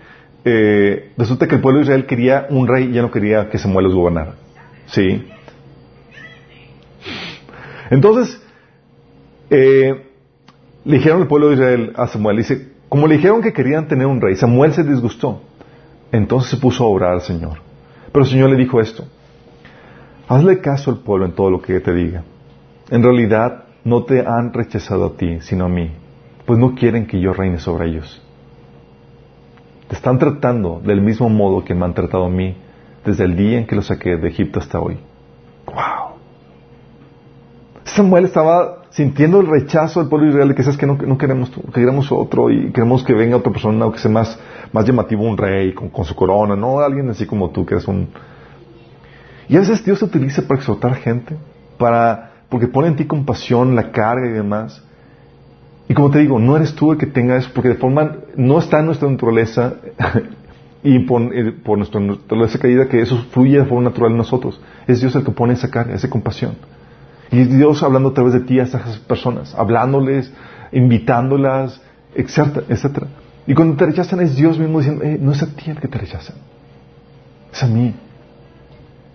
eh, 0.44 1.12
resulta 1.16 1.46
que 1.46 1.56
el 1.56 1.60
pueblo 1.60 1.80
de 1.80 1.84
Israel 1.84 2.06
quería 2.06 2.46
un 2.48 2.66
rey 2.66 2.88
y 2.88 2.92
ya 2.92 3.02
no 3.02 3.10
quería 3.10 3.50
que 3.50 3.58
Samuel 3.58 3.84
los 3.84 3.94
gobernara. 3.94 4.34
¿Sí? 4.86 5.26
Entonces, 7.90 8.39
eh, 9.50 10.06
le 10.84 10.96
dijeron 10.96 11.22
al 11.22 11.28
pueblo 11.28 11.48
de 11.48 11.54
Israel 11.54 11.92
a 11.96 12.06
Samuel, 12.06 12.38
dice, 12.38 12.72
como 12.88 13.06
le 13.06 13.16
dijeron 13.16 13.42
que 13.42 13.52
querían 13.52 13.88
tener 13.88 14.06
un 14.06 14.20
rey, 14.20 14.36
Samuel 14.36 14.72
se 14.72 14.84
disgustó. 14.84 15.42
Entonces 16.12 16.50
se 16.50 16.56
puso 16.56 16.84
a 16.84 16.88
obrar 16.88 17.12
al 17.12 17.20
Señor. 17.20 17.58
Pero 18.12 18.24
el 18.24 18.30
Señor 18.30 18.50
le 18.50 18.56
dijo 18.56 18.80
esto, 18.80 19.04
hazle 20.28 20.60
caso 20.60 20.90
al 20.90 20.98
pueblo 20.98 21.26
en 21.26 21.32
todo 21.32 21.50
lo 21.50 21.62
que 21.62 21.78
te 21.80 21.92
diga. 21.92 22.24
En 22.90 23.02
realidad 23.02 23.64
no 23.84 24.04
te 24.04 24.26
han 24.26 24.52
rechazado 24.52 25.06
a 25.06 25.16
ti, 25.16 25.40
sino 25.40 25.66
a 25.66 25.68
mí, 25.68 25.92
pues 26.46 26.58
no 26.58 26.74
quieren 26.74 27.06
que 27.06 27.20
yo 27.20 27.32
reine 27.32 27.58
sobre 27.58 27.90
ellos. 27.90 28.20
Te 29.88 29.94
están 29.94 30.18
tratando 30.18 30.80
del 30.84 31.00
mismo 31.00 31.28
modo 31.28 31.64
que 31.64 31.74
me 31.74 31.84
han 31.84 31.94
tratado 31.94 32.26
a 32.26 32.30
mí 32.30 32.56
desde 33.04 33.24
el 33.24 33.36
día 33.36 33.58
en 33.58 33.66
que 33.66 33.76
los 33.76 33.86
saqué 33.86 34.16
de 34.16 34.28
Egipto 34.28 34.58
hasta 34.58 34.80
hoy. 34.80 34.98
¡Wow! 35.66 36.16
Samuel 37.84 38.24
estaba 38.24 38.79
sintiendo 38.90 39.40
el 39.40 39.46
rechazo 39.46 40.00
del 40.00 40.08
pueblo 40.08 40.46
de 40.46 40.54
que 40.54 40.62
sabes 40.62 40.76
que 40.76 40.86
no, 40.86 40.98
queremos 41.16 41.50
queremos 41.72 42.10
otro 42.10 42.50
y 42.50 42.72
queremos 42.72 43.04
que 43.04 43.14
venga 43.14 43.36
otra 43.36 43.52
persona 43.52 43.86
o 43.86 43.92
que 43.92 43.98
sea 43.98 44.10
más, 44.10 44.38
más 44.72 44.84
llamativo 44.84 45.24
un 45.24 45.36
rey 45.36 45.72
con, 45.72 46.04
su 46.04 46.14
corona, 46.14 46.56
no 46.56 46.80
alguien 46.80 47.08
así 47.08 47.26
como 47.26 47.50
tú 47.50 47.64
que 47.64 47.74
eres 47.74 47.88
un... 47.88 48.08
Y 49.48 49.56
a 49.56 49.60
veces 49.60 49.84
Dios 49.84 49.98
se 49.98 50.04
utiliza 50.04 50.42
para 50.42 50.60
exhortar 50.60 50.94
gente, 50.96 51.36
para, 51.78 52.32
porque 52.48 52.68
pone 52.68 52.88
en 52.88 52.96
ti 52.96 53.04
compasión, 53.04 53.74
la 53.74 53.90
carga 53.90 54.28
y 54.28 54.32
demás. 54.32 54.84
Y 55.88 55.94
como 55.94 56.10
te 56.10 56.20
digo, 56.20 56.38
no 56.38 56.56
eres 56.56 56.74
tú 56.74 56.92
el 56.92 56.98
que 56.98 57.06
tenga 57.06 57.36
eso, 57.36 57.50
porque 57.52 57.70
de 57.70 57.74
forma, 57.74 58.18
no 58.36 58.58
está 58.60 58.78
en 58.78 58.86
nuestra 58.86 59.10
naturaleza 59.10 59.74
y 60.84 61.00
por, 61.00 61.22
por 61.64 61.78
nuestra 61.78 62.00
naturaleza 62.00 62.60
caída 62.60 62.86
que 62.86 63.00
eso 63.00 63.16
fluye 63.32 63.58
de 63.58 63.64
forma 63.64 63.90
natural 63.90 64.12
en 64.12 64.18
nosotros. 64.18 64.60
Es 64.86 65.00
Dios 65.00 65.16
el 65.16 65.24
que 65.24 65.32
pone 65.32 65.54
esa 65.54 65.68
carga, 65.68 65.94
esa 65.94 66.08
compasión. 66.08 66.54
Y 67.32 67.44
Dios 67.44 67.82
hablando 67.82 68.10
a 68.10 68.14
través 68.14 68.32
de 68.32 68.40
ti 68.40 68.58
a 68.58 68.64
esas 68.64 68.98
personas, 69.00 69.54
hablándoles, 69.54 70.32
invitándolas, 70.72 71.80
etcétera, 72.14 72.66
etcétera. 72.68 73.06
Y 73.46 73.54
cuando 73.54 73.76
te 73.76 73.86
rechazan 73.86 74.20
es 74.20 74.36
Dios 74.36 74.58
mismo 74.58 74.78
diciendo, 74.78 75.04
eh, 75.04 75.18
no 75.20 75.32
es 75.32 75.42
a 75.42 75.46
ti 75.46 75.70
el 75.70 75.80
que 75.80 75.88
te 75.88 75.98
rechazan, 75.98 76.36
es 77.52 77.62
a 77.62 77.66
mí, 77.66 77.94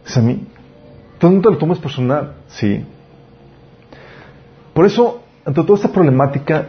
es 0.06 0.18
a 0.18 0.22
mí. 0.22 0.48
Entonces 1.14 1.38
no 1.38 1.42
te 1.42 1.52
lo 1.52 1.58
tomes 1.58 1.80
personal, 1.80 2.36
sí. 2.48 2.86
Por 4.74 4.86
eso, 4.86 5.24
ante 5.46 5.62
toda 5.64 5.76
esta 5.76 5.92
problemática, 5.92 6.68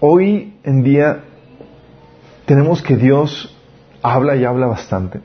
hoy 0.00 0.54
en 0.64 0.82
día 0.82 1.20
tenemos 2.46 2.82
que 2.82 2.96
Dios 2.96 3.56
habla 4.02 4.36
y 4.36 4.44
habla 4.44 4.66
bastante. 4.66 5.20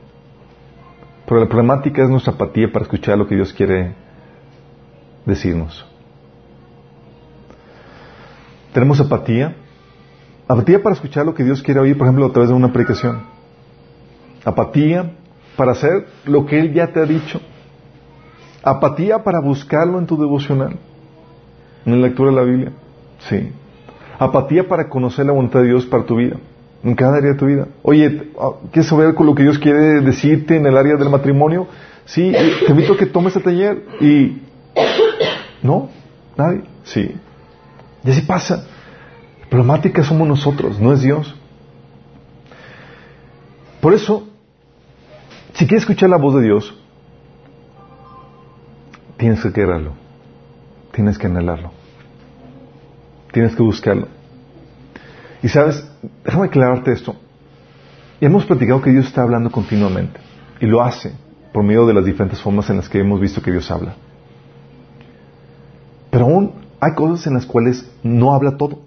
Pero 1.26 1.40
la 1.40 1.48
problemática 1.48 2.02
es 2.02 2.08
nuestra 2.08 2.34
apatía 2.34 2.72
para 2.72 2.84
escuchar 2.84 3.18
lo 3.18 3.26
que 3.26 3.34
Dios 3.34 3.52
quiere 3.52 3.94
decirnos. 5.28 5.86
Tenemos 8.72 9.00
apatía. 9.00 9.54
Apatía 10.46 10.82
para 10.82 10.94
escuchar 10.94 11.26
lo 11.26 11.34
que 11.34 11.44
Dios 11.44 11.62
quiere 11.62 11.80
oír, 11.80 11.96
por 11.96 12.06
ejemplo, 12.06 12.26
a 12.26 12.32
través 12.32 12.48
de 12.48 12.56
una 12.56 12.72
predicación. 12.72 13.22
Apatía 14.44 15.12
para 15.56 15.72
hacer 15.72 16.06
lo 16.24 16.46
que 16.46 16.58
Él 16.58 16.72
ya 16.72 16.88
te 16.88 17.00
ha 17.00 17.04
dicho. 17.04 17.40
Apatía 18.62 19.22
para 19.22 19.40
buscarlo 19.40 19.98
en 19.98 20.06
tu 20.06 20.16
devocional, 20.16 20.76
en 21.84 22.00
la 22.00 22.08
lectura 22.08 22.30
de 22.30 22.36
la 22.36 22.42
Biblia. 22.42 22.72
Sí. 23.28 23.50
Apatía 24.18 24.66
para 24.68 24.88
conocer 24.88 25.26
la 25.26 25.32
voluntad 25.32 25.60
de 25.60 25.66
Dios 25.66 25.86
para 25.86 26.04
tu 26.04 26.16
vida, 26.16 26.36
en 26.82 26.94
cada 26.94 27.18
área 27.18 27.32
de 27.32 27.38
tu 27.38 27.46
vida. 27.46 27.68
Oye, 27.82 28.30
¿quieres 28.72 28.88
saber 28.88 29.14
con 29.14 29.26
lo 29.26 29.34
que 29.34 29.42
Dios 29.42 29.58
quiere 29.58 30.00
decirte 30.00 30.56
en 30.56 30.66
el 30.66 30.76
área 30.76 30.96
del 30.96 31.08
matrimonio? 31.08 31.68
Sí, 32.04 32.32
te 32.66 32.72
invito 32.72 32.94
a 32.94 32.96
que 32.96 33.06
tomes 33.06 33.36
el 33.36 33.42
taller 33.42 33.84
y 34.00 34.47
¿No? 35.62 35.88
¿Nadie? 36.36 36.62
Sí. 36.84 37.16
Y 38.04 38.10
así 38.10 38.22
pasa. 38.22 38.64
La 39.42 39.48
problemática 39.48 40.02
somos 40.04 40.28
nosotros, 40.28 40.78
no 40.78 40.92
es 40.92 41.02
Dios. 41.02 41.34
Por 43.80 43.94
eso, 43.94 44.28
si 45.54 45.66
quieres 45.66 45.82
escuchar 45.82 46.10
la 46.10 46.16
voz 46.16 46.34
de 46.34 46.42
Dios, 46.42 46.74
tienes 49.16 49.42
que 49.42 49.52
quererlo. 49.52 49.92
Tienes 50.92 51.18
que 51.18 51.26
anhelarlo. 51.26 51.70
Tienes 53.32 53.54
que 53.54 53.62
buscarlo. 53.62 54.08
Y 55.42 55.48
sabes, 55.48 55.88
déjame 56.24 56.46
aclararte 56.46 56.92
esto. 56.92 57.14
Y 58.20 58.26
hemos 58.26 58.44
platicado 58.46 58.82
que 58.82 58.90
Dios 58.90 59.06
está 59.06 59.22
hablando 59.22 59.50
continuamente. 59.50 60.18
Y 60.60 60.66
lo 60.66 60.82
hace 60.82 61.12
por 61.52 61.62
medio 61.62 61.86
de 61.86 61.94
las 61.94 62.04
diferentes 62.04 62.40
formas 62.40 62.68
en 62.70 62.76
las 62.76 62.88
que 62.88 62.98
hemos 62.98 63.20
visto 63.20 63.40
que 63.40 63.52
Dios 63.52 63.70
habla. 63.70 63.94
Pero 66.10 66.24
aún 66.24 66.52
hay 66.80 66.94
cosas 66.94 67.26
en 67.26 67.34
las 67.34 67.46
cuales 67.46 67.90
no 68.02 68.34
habla 68.34 68.56
todo. 68.56 68.78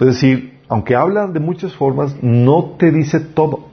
Es 0.00 0.06
decir, 0.06 0.58
aunque 0.68 0.94
habla 0.94 1.26
de 1.26 1.40
muchas 1.40 1.74
formas, 1.74 2.16
no 2.22 2.76
te 2.78 2.90
dice 2.90 3.20
todo. 3.20 3.66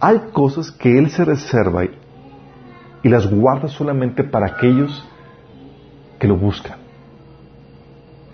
Hay 0.00 0.18
cosas 0.32 0.70
que 0.70 0.98
Él 0.98 1.10
se 1.10 1.24
reserva 1.24 1.84
y, 1.84 1.90
las 3.08 3.30
guarda 3.30 3.68
solamente 3.68 4.24
para 4.24 4.46
aquellos 4.46 5.06
que 6.18 6.26
lo 6.26 6.36
buscan. 6.36 6.76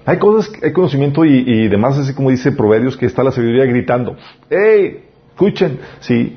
Hay 0.06 0.18
cosas, 0.18 0.50
hay 0.62 0.72
conocimiento 0.72 1.26
y, 1.26 1.44
y, 1.46 1.68
demás, 1.68 1.98
así 1.98 2.14
como 2.14 2.30
dice 2.30 2.52
Proverbios, 2.52 2.96
que 2.96 3.04
está 3.04 3.22
la 3.22 3.32
sabiduría 3.32 3.66
gritando, 3.66 4.16
¡Ey! 4.48 5.04
Escuchen, 5.32 5.78
sí. 6.00 6.36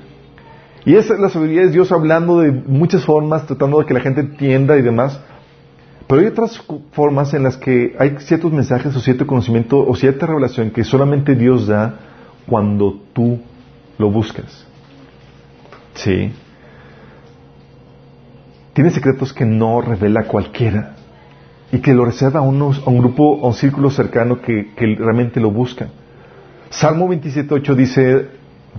Y 0.85 0.95
esa 0.95 1.15
la 1.15 1.29
sabiduría 1.29 1.63
es 1.63 1.71
Dios 1.71 1.91
hablando 1.91 2.39
de 2.39 2.51
muchas 2.51 3.05
formas, 3.05 3.47
tratando 3.47 3.79
de 3.79 3.85
que 3.85 3.93
la 3.93 4.01
gente 4.01 4.21
entienda 4.21 4.77
y 4.77 4.81
demás. 4.81 5.19
Pero 6.07 6.21
hay 6.21 6.27
otras 6.27 6.61
formas 6.91 7.33
en 7.33 7.43
las 7.43 7.57
que 7.57 7.95
hay 7.97 8.17
ciertos 8.19 8.51
mensajes 8.51 8.95
o 8.95 8.99
cierto 8.99 9.25
conocimiento 9.25 9.79
o 9.79 9.95
cierta 9.95 10.27
revelación 10.27 10.69
que 10.69 10.83
solamente 10.83 11.35
Dios 11.35 11.67
da 11.67 11.95
cuando 12.47 12.99
tú 13.13 13.39
lo 13.97 14.11
buscas. 14.11 14.67
¿Sí? 15.95 16.31
Tiene 18.73 18.91
secretos 18.91 19.33
que 19.33 19.45
no 19.45 19.81
revela 19.81 20.23
cualquiera 20.23 20.95
y 21.71 21.79
que 21.79 21.93
lo 21.93 22.05
reserva 22.05 22.41
a, 22.41 22.43
unos, 22.43 22.85
a 22.85 22.89
un 22.89 22.99
grupo, 22.99 23.39
a 23.43 23.47
un 23.47 23.53
círculo 23.53 23.89
cercano 23.89 24.41
que, 24.41 24.73
que 24.75 24.95
realmente 24.95 25.39
lo 25.39 25.49
busca. 25.49 25.87
Salmo 26.69 27.07
27.8 27.07 27.73
dice, 27.73 28.27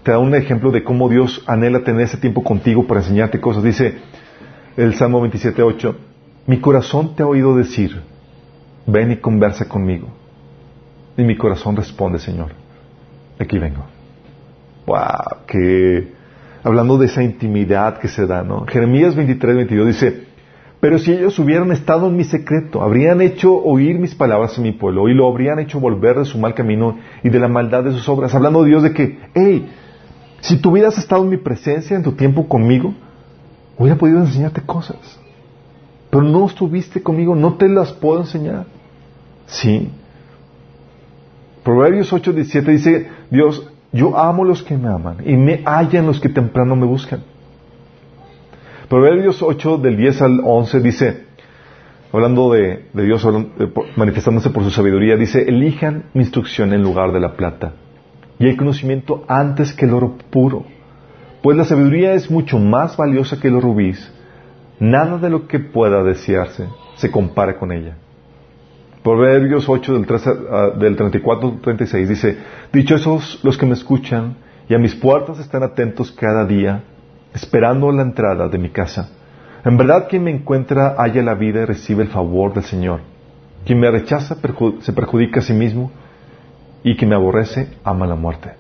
te 0.03 0.13
da 0.13 0.19
un 0.19 0.35
ejemplo 0.35 0.71
de 0.71 0.85
cómo 0.85 1.09
Dios 1.09 1.43
anhela 1.47 1.83
tener 1.83 2.03
ese 2.03 2.19
tiempo 2.19 2.45
contigo 2.45 2.87
para 2.87 3.01
enseñarte 3.01 3.41
cosas. 3.41 3.65
Dice 3.65 3.97
el 4.77 4.95
Salmo 4.95 5.27
27.8, 5.27 5.95
mi 6.47 6.61
corazón 6.61 7.17
te 7.17 7.23
ha 7.23 7.27
oído 7.27 7.57
decir, 7.57 8.01
ven 8.87 9.11
y 9.13 9.17
conversa 9.17 9.69
conmigo. 9.69 10.09
Y 11.17 11.23
mi 11.23 11.37
corazón 11.37 11.77
responde, 11.77 12.19
Señor, 12.19 12.53
aquí 13.39 13.59
vengo. 13.59 13.85
¡Wow! 14.87 15.47
Que 15.47 16.13
hablando 16.63 16.99
de 16.99 17.07
esa 17.07 17.23
intimidad 17.23 17.99
que 17.99 18.09
se 18.09 18.27
da, 18.27 18.43
¿no? 18.43 18.65
Jeremías 18.67 19.17
23, 19.17 19.57
22 19.57 19.87
dice, 19.89 20.27
pero 20.79 20.99
si 20.99 21.13
ellos 21.13 21.39
hubieran 21.39 21.73
estado 21.73 22.09
en 22.09 22.17
mi 22.17 22.25
secreto, 22.25 22.83
habrían 22.83 23.21
hecho 23.23 23.53
oír 23.57 23.99
mis 23.99 24.15
palabras 24.15 24.57
en 24.59 24.65
mi 24.65 24.73
pueblo 24.73 25.09
y 25.09 25.15
lo 25.15 25.27
habrían 25.27 25.59
hecho 25.59 25.81
volver 25.81 26.19
de 26.19 26.27
su 26.27 26.39
mal 26.39 26.55
camino 26.55 26.99
y 27.25 27.31
de 27.31 27.41
la 27.41 27.49
maldad 27.49 27.83
de 27.83 27.93
sus 27.93 28.09
obras. 28.09 28.35
Hablando 28.35 28.63
de 28.63 28.69
Dios 28.69 28.83
de 28.85 28.93
que, 28.93 29.19
hey, 29.35 29.69
si 30.41 30.59
tú 30.61 30.71
hubieras 30.71 30.97
estado 30.99 31.25
en 31.25 31.31
mi 31.31 31.39
presencia, 31.39 31.97
en 31.97 32.05
tu 32.05 32.13
tiempo 32.13 32.47
conmigo, 32.47 32.95
hubiera 33.79 33.99
podido 33.99 34.21
enseñarte 34.21 34.61
cosas 34.61 35.19
pero 36.17 36.29
no 36.29 36.47
estuviste 36.47 37.03
conmigo, 37.03 37.35
no 37.35 37.57
te 37.57 37.69
las 37.69 37.93
puedo 37.93 38.21
enseñar. 38.21 38.65
Sí. 39.45 39.91
Proverbios 41.63 42.11
8, 42.11 42.33
17 42.33 42.71
dice, 42.71 43.11
Dios, 43.31 43.71
yo 43.93 44.17
amo 44.17 44.43
los 44.43 44.63
que 44.63 44.79
me 44.79 44.89
aman 44.89 45.19
y 45.27 45.37
me 45.37 45.63
hallan 45.67 46.07
los 46.07 46.19
que 46.19 46.31
temprano 46.31 46.75
me 46.75 46.87
buscan. 46.87 47.21
Proverbios 48.89 49.43
8 49.43 49.77
del 49.77 49.99
10 49.99 50.23
al 50.23 50.41
11 50.43 50.81
dice, 50.81 51.25
hablando 52.11 52.51
de, 52.51 52.87
Dios 52.95 53.29
manifestándose 53.97 54.49
por 54.49 54.65
su 54.65 54.71
sabiduría, 54.71 55.17
dice, 55.17 55.43
elijan 55.47 56.05
mi 56.15 56.23
instrucción 56.23 56.73
en 56.73 56.83
lugar 56.83 57.13
de 57.13 57.21
la 57.21 57.35
plata 57.37 57.75
y 58.39 58.49
el 58.49 58.57
conocimiento 58.57 59.27
antes 59.29 59.75
que 59.75 59.85
el 59.85 59.93
oro 59.93 60.17
puro, 60.31 60.65
pues 61.43 61.59
la 61.59 61.67
sabiduría 61.67 62.15
es 62.15 62.31
mucho 62.31 62.59
más 62.59 62.97
valiosa 62.97 63.39
que 63.39 63.51
los 63.51 63.63
rubíes, 63.63 64.16
nada 64.79 65.19
de 65.19 65.31
lo 65.31 65.47
que 65.47 65.59
pueda 65.59 66.03
desearse 66.03 66.69
se 66.97 67.11
compara 67.11 67.59
con 67.59 67.73
ella. 67.73 67.97
Proverbios 69.03 69.69
8 69.69 69.95
del, 69.95 70.07
13, 70.07 70.31
del 70.79 70.97
34 70.97 71.49
al 71.49 71.61
36 71.61 72.09
dice, 72.09 72.39
Dichosos 72.73 73.41
los 73.43 73.57
que 73.57 73.67
me 73.67 73.75
escuchan 73.75 74.37
y 74.69 74.75
a 74.75 74.79
mis 74.79 74.95
puertas 74.95 75.39
están 75.39 75.63
atentos 75.63 76.11
cada 76.11 76.45
día, 76.45 76.83
esperando 77.33 77.93
la 77.93 78.03
entrada 78.03 78.49
de 78.49 78.59
mi 78.59 78.71
casa. 78.71 79.11
En 79.65 79.77
verdad 79.77 80.07
quien 80.09 80.25
me 80.25 80.31
encuentra 80.31 80.95
halla 80.99 81.23
la 81.23 81.35
vida 81.35 81.63
y 81.63 81.65
recibe 81.67 82.03
el 82.03 82.09
favor 82.09 82.53
del 82.53 82.65
Señor. 82.65 83.01
Quien 83.65 83.79
me 83.79 83.91
rechaza 83.91 84.37
se 84.81 84.93
perjudica 84.93 85.41
a 85.41 85.43
sí 85.43 85.53
mismo 85.53 85.91
y 86.83 86.97
quien 86.97 87.11
me 87.11 87.17
aborrece 87.17 87.69
ama 87.85 88.07
la 88.07 88.15
muerte. 88.15 88.53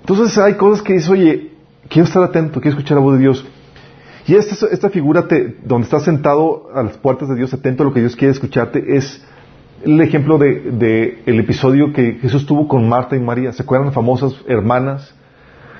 Entonces 0.00 0.36
hay 0.38 0.54
cosas 0.54 0.82
que 0.82 0.94
dices, 0.94 1.08
oye, 1.08 1.50
quiero 1.88 2.06
estar 2.06 2.22
atento, 2.22 2.60
quiero 2.60 2.76
escuchar 2.76 2.96
la 2.96 3.02
voz 3.02 3.14
de 3.14 3.20
Dios. 3.20 3.46
Y 4.26 4.34
esta, 4.34 4.66
esta 4.66 4.90
figura 4.90 5.26
donde 5.62 5.84
estás 5.84 6.04
sentado 6.04 6.68
a 6.74 6.82
las 6.82 6.96
puertas 6.98 7.28
de 7.28 7.36
Dios, 7.36 7.52
atento 7.54 7.82
a 7.82 7.86
lo 7.86 7.92
que 7.92 8.00
Dios 8.00 8.16
quiere 8.16 8.32
escucharte, 8.32 8.96
es 8.96 9.24
el 9.82 10.00
ejemplo 10.00 10.38
de, 10.38 10.60
de 10.72 11.22
el 11.26 11.40
episodio 11.40 11.92
que 11.92 12.18
Jesús 12.20 12.44
tuvo 12.46 12.68
con 12.68 12.88
Marta 12.88 13.16
y 13.16 13.20
María. 13.20 13.52
¿Se 13.52 13.62
acuerdan? 13.62 13.92
Famosas 13.92 14.34
hermanas 14.46 15.14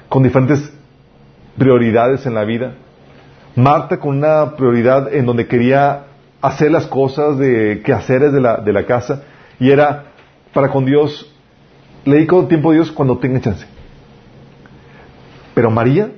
con 0.09 0.23
diferentes 0.23 0.73
prioridades 1.59 2.25
en 2.27 2.35
la 2.35 2.45
vida. 2.45 2.75
Marta 3.55 3.99
con 3.99 4.17
una 4.19 4.57
prioridad 4.57 5.13
en 5.13 5.27
donde 5.27 5.47
quería 5.47 6.07
hacer 6.41 6.71
las 6.71 6.87
cosas 6.87 7.39
de 7.39 7.83
quehaceres 7.85 8.33
de 8.33 8.41
la, 8.41 8.57
de 8.57 8.73
la 8.73 8.87
casa 8.87 9.23
y 9.59 9.71
era 9.71 10.05
para 10.55 10.71
con 10.71 10.85
Dios, 10.85 11.31
le 12.05 12.17
dedico 12.17 12.47
tiempo 12.47 12.71
a 12.71 12.75
Dios 12.75 12.91
cuando 12.91 13.19
tenga 13.19 13.41
chance. 13.41 13.67
Pero 15.55 15.71
María 15.71 16.11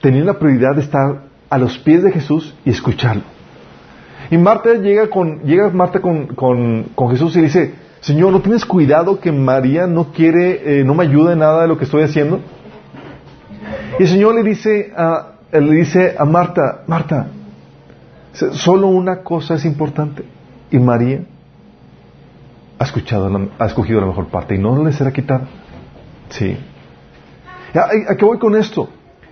tenía 0.00 0.24
la 0.24 0.38
prioridad 0.38 0.74
de 0.74 0.82
estar 0.82 1.29
a 1.50 1.58
los 1.58 1.76
pies 1.78 2.02
de 2.02 2.12
Jesús 2.12 2.54
y 2.64 2.70
escucharlo. 2.70 3.22
Y 4.30 4.38
Marta 4.38 4.74
llega 4.74 5.10
con, 5.10 5.40
llega 5.40 5.68
Marta 5.70 6.00
con, 6.00 6.28
con, 6.28 6.84
con 6.94 7.10
Jesús 7.10 7.36
y 7.36 7.42
dice, 7.42 7.74
Señor, 8.00 8.32
¿no 8.32 8.40
tienes 8.40 8.64
cuidado 8.64 9.18
que 9.18 9.32
María 9.32 9.88
no 9.88 10.12
quiere, 10.12 10.80
eh, 10.80 10.84
no 10.84 10.94
me 10.94 11.04
ayuda 11.04 11.32
en 11.32 11.40
nada 11.40 11.62
de 11.62 11.68
lo 11.68 11.76
que 11.76 11.84
estoy 11.84 12.04
haciendo? 12.04 12.40
Y 13.98 14.04
el 14.04 14.08
Señor 14.08 14.36
le 14.36 14.44
dice 14.44 14.92
a, 14.96 15.32
le 15.52 15.74
dice 15.74 16.14
a 16.16 16.24
Marta, 16.24 16.82
Marta, 16.86 17.26
solo 18.32 18.86
una 18.86 19.22
cosa 19.22 19.54
es 19.54 19.64
importante. 19.64 20.24
Y 20.70 20.78
María 20.78 21.22
ha, 22.78 22.84
escuchado, 22.84 23.50
ha 23.58 23.66
escogido 23.66 24.00
la 24.00 24.06
mejor 24.06 24.28
parte 24.28 24.54
y 24.54 24.58
no 24.58 24.82
le 24.84 24.92
será 24.92 25.12
quitada. 25.12 25.48
Sí. 26.28 26.56
¿A 27.74 28.14
qué 28.16 28.24
voy 28.24 28.38
con 28.38 28.54
esto? 28.54 28.88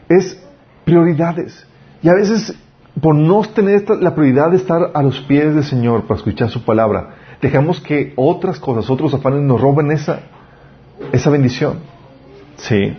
Es 0.08 0.44
prioridades. 0.84 1.67
Y 2.02 2.08
a 2.08 2.14
veces, 2.14 2.54
por 3.00 3.14
no 3.14 3.42
tener 3.42 3.88
la 4.00 4.14
prioridad 4.14 4.50
de 4.50 4.56
estar 4.56 4.90
a 4.94 5.02
los 5.02 5.20
pies 5.20 5.54
del 5.54 5.64
Señor 5.64 6.02
para 6.02 6.18
escuchar 6.18 6.50
su 6.50 6.64
palabra, 6.64 7.14
dejamos 7.40 7.80
que 7.80 8.12
otras 8.16 8.58
cosas, 8.58 8.88
otros 8.90 9.14
afanes 9.14 9.42
nos 9.42 9.60
roben 9.60 9.90
esa, 9.90 10.20
esa 11.12 11.30
bendición. 11.30 11.78
Sí. 12.56 12.96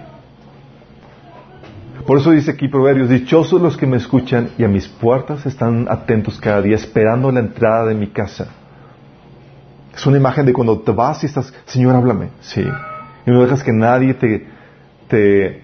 Por 2.05 2.17
eso 2.17 2.31
dice 2.31 2.51
aquí 2.51 2.67
Proverbios, 2.67 3.09
dichosos 3.09 3.61
los 3.61 3.77
que 3.77 3.85
me 3.85 3.97
escuchan 3.97 4.49
y 4.57 4.63
a 4.63 4.67
mis 4.67 4.87
puertas 4.87 5.45
están 5.45 5.87
atentos 5.89 6.39
cada 6.39 6.61
día 6.61 6.75
esperando 6.75 7.31
la 7.31 7.41
entrada 7.41 7.85
de 7.85 7.95
mi 7.95 8.07
casa. 8.07 8.47
Es 9.93 10.05
una 10.05 10.17
imagen 10.17 10.45
de 10.45 10.53
cuando 10.53 10.79
te 10.79 10.91
vas 10.91 11.23
y 11.23 11.25
estás, 11.25 11.53
Señor, 11.65 11.95
háblame. 11.95 12.29
Sí. 12.41 12.65
Y 13.25 13.31
no 13.31 13.41
dejas 13.43 13.63
que 13.63 13.73
nadie 13.73 14.13
te, 14.13 14.47
te, 15.07 15.63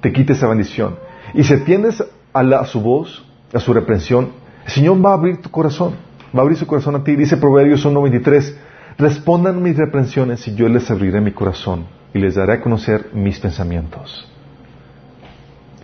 te 0.00 0.12
quite 0.12 0.34
esa 0.34 0.46
bendición. 0.46 0.96
Y 1.34 1.42
si 1.42 1.54
atiendes 1.54 2.02
a, 2.32 2.64
su 2.64 2.80
voz, 2.80 3.24
a 3.52 3.60
su 3.60 3.72
reprensión, 3.72 4.30
el 4.64 4.70
Señor 4.70 5.04
va 5.04 5.10
a 5.10 5.14
abrir 5.14 5.40
tu 5.40 5.50
corazón, 5.50 5.94
va 6.34 6.40
a 6.40 6.42
abrir 6.42 6.56
su 6.56 6.66
corazón 6.66 6.96
a 6.96 7.04
ti. 7.04 7.16
Dice 7.16 7.36
Proverbios 7.36 7.84
1.23, 7.84 8.54
respondan 8.98 9.62
mis 9.62 9.76
reprensiones 9.76 10.46
y 10.46 10.54
yo 10.54 10.68
les 10.68 10.90
abriré 10.90 11.20
mi 11.20 11.32
corazón 11.32 11.86
y 12.14 12.18
les 12.18 12.34
daré 12.34 12.54
a 12.54 12.60
conocer 12.60 13.10
mis 13.12 13.38
pensamientos. 13.38 14.28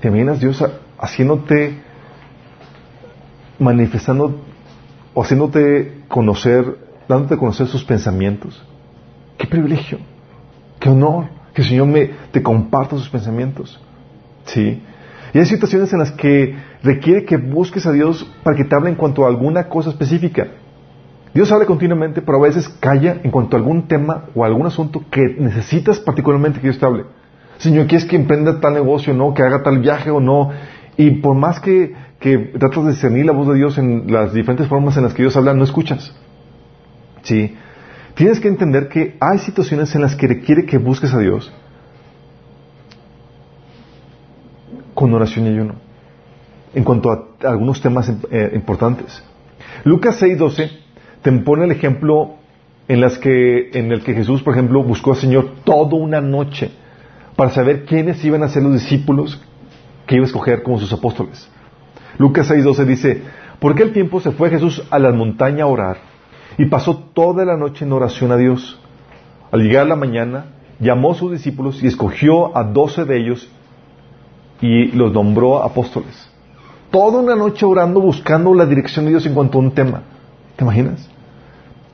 ¿Te 0.01 0.09
imaginas 0.09 0.41
Dios 0.41 0.65
haciéndote, 0.99 1.83
manifestando 3.59 4.41
o 5.15 5.23
haciéndote 5.23 6.03
conocer, 6.09 6.79
dándote 7.09 7.35
a 7.35 7.39
conocer 7.39 7.67
sus 7.67 7.85
pensamientos? 7.85 8.63
¡Qué 9.39 9.47
privilegio! 9.47 9.99
¡Qué 10.79 10.91
honor! 10.91 11.27
Que 11.55 11.63
el 11.63 11.69
Señor 11.69 11.87
me, 11.87 12.11
te 12.31 12.43
comparta 12.43 12.97
sus 12.97 13.09
pensamientos. 13.09 13.81
¿Sí? 14.45 14.83
Y 15.37 15.39
hay 15.39 15.45
situaciones 15.45 15.93
en 15.93 15.99
las 15.99 16.13
que 16.13 16.57
requiere 16.83 17.27
que 17.27 17.37
busques 17.37 17.85
a 17.85 17.93
Dios 17.93 18.27
para 18.43 18.57
que 18.57 18.65
te 18.65 18.75
hable 18.75 18.89
en 18.89 18.97
cuanto 18.97 19.23
a 19.23 19.29
alguna 19.29 19.69
cosa 19.69 19.91
específica. 19.91 20.47
Dios 21.35 21.53
habla 21.53 21.67
continuamente, 21.67 22.23
pero 22.23 22.39
a 22.39 22.49
veces 22.49 22.67
calla 22.81 23.21
en 23.23 23.31
cuanto 23.31 23.55
a 23.55 23.59
algún 23.59 23.87
tema 23.87 24.31
o 24.35 24.47
algún 24.47 24.65
asunto 24.65 25.05
que 25.11 25.21
necesitas 25.39 25.99
particularmente 25.99 26.59
que 26.59 26.69
Dios 26.69 26.79
te 26.79 26.87
hable. 26.87 27.05
Señor, 27.59 27.87
¿quieres 27.87 28.09
que 28.09 28.17
emprenda 28.17 28.61
tal 28.61 28.73
negocio 28.73 29.13
o 29.13 29.17
no? 29.17 29.35
¿Que 29.35 29.43
haga 29.43 29.63
tal 29.63 29.79
viaje 29.81 30.11
o 30.11 30.21
no? 30.21 30.53
Y 30.97 31.11
por 31.21 31.37
más 31.37 31.61
que, 31.61 31.95
tratas 32.59 32.85
de 32.85 32.93
discernir 32.93 33.27
la 33.27 33.33
voz 33.33 33.49
de 33.49 33.57
Dios 33.57 33.77
en 33.77 34.11
las 34.11 34.33
diferentes 34.33 34.69
formas 34.69 34.97
en 34.97 35.03
las 35.03 35.13
que 35.13 35.23
Dios 35.23 35.37
habla, 35.37 35.53
no 35.53 35.65
escuchas. 35.65 36.17
¿Sí? 37.25 37.55
Tienes 38.15 38.41
que 38.41 38.49
entender 38.49 38.89
que 38.89 39.19
hay 39.21 39.37
situaciones 39.41 39.95
en 39.95 40.01
las 40.01 40.17
que 40.17 40.29
requiere 40.29 40.65
que 40.65 40.79
busques 40.79 41.13
a 41.13 41.19
Dios 41.19 41.53
con 44.97 45.13
oración 45.13 45.47
y 45.47 45.51
ayuno. 45.51 45.75
En 46.75 46.83
cuanto 46.83 47.11
a 47.13 47.29
algunos 47.49 47.81
temas 47.83 48.11
eh, 48.31 48.51
importantes. 48.55 49.23
Lucas 49.85 50.21
6:12 50.21 50.71
te 51.23 51.33
pone 51.33 51.67
el 51.67 51.71
ejemplo 51.71 52.35
en, 52.89 53.03
el 53.93 54.03
que 54.03 54.15
Jesús, 54.15 54.43
por 54.43 54.55
ejemplo, 54.55 54.83
buscó 54.83 55.13
al 55.13 55.19
Señor 55.19 55.51
toda 55.65 55.97
una 55.97 56.21
noche 56.21 56.71
para 57.37 57.51
saber 57.51 57.85
quiénes 57.85 58.25
iban 58.25 58.43
a 58.43 58.49
ser 58.49 58.63
los 58.63 58.73
discípulos 58.73 59.41
que 60.07 60.17
iba 60.17 60.25
a 60.25 60.27
escoger 60.27 60.63
como 60.63 60.79
sus 60.79 60.93
apóstoles. 60.93 61.49
Lucas 62.19 62.51
6:12 62.51 62.85
dice, 62.87 63.23
por 63.61 63.73
aquel 63.73 63.93
tiempo 63.93 64.21
se 64.21 64.33
fue 64.33 64.49
Jesús 64.49 64.83
a 64.91 64.99
la 64.99 65.13
montaña 65.13 65.65
a 65.65 65.69
orar 65.69 65.99
y 66.57 66.65
pasó 66.67 66.97
toda 67.13 67.45
la 67.45 67.57
noche 67.57 67.85
en 67.85 67.93
oración 67.93 68.33
a 68.33 68.37
Dios. 68.39 68.81
Al 69.53 69.63
llegar 69.63 69.87
la 69.87 69.97
mañana, 69.97 70.47
llamó 70.81 71.13
a 71.13 71.15
sus 71.15 71.33
discípulos 71.33 71.83
y 71.83 71.87
escogió 71.87 72.57
a 72.57 72.65
doce 72.65 73.05
de 73.05 73.19
ellos 73.19 73.51
y 74.61 74.93
los 74.93 75.13
nombró 75.13 75.63
apóstoles. 75.63 76.29
Toda 76.91 77.21
una 77.21 77.35
noche 77.35 77.67
orando, 77.67 78.01
buscando 78.01 78.55
la 78.55 78.67
dirección 78.67 79.05
de 79.05 79.13
Dios 79.13 79.27
en 79.27 79.35
cuanto 79.35 79.59
a 79.59 79.61
un 79.61 79.73
tema. 79.73 80.03
¿Te 80.57 80.65
imaginas? 80.65 81.09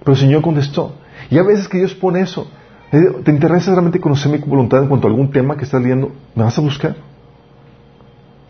Pero 0.00 0.12
el 0.12 0.18
Señor 0.18 0.42
contestó. 0.42 0.94
Y 1.30 1.38
a 1.38 1.42
veces 1.42 1.68
que 1.68 1.78
Dios 1.78 1.94
pone 1.94 2.20
eso. 2.20 2.46
¿Te 2.90 3.30
interesa 3.30 3.70
realmente 3.70 3.98
conocer 3.98 4.30
mi 4.30 4.38
voluntad 4.38 4.82
en 4.82 4.88
cuanto 4.88 5.06
a 5.06 5.10
algún 5.10 5.30
tema 5.30 5.56
que 5.56 5.64
estás 5.64 5.80
leyendo? 5.80 6.12
¿Me 6.34 6.44
vas 6.44 6.58
a 6.58 6.60
buscar? 6.60 6.94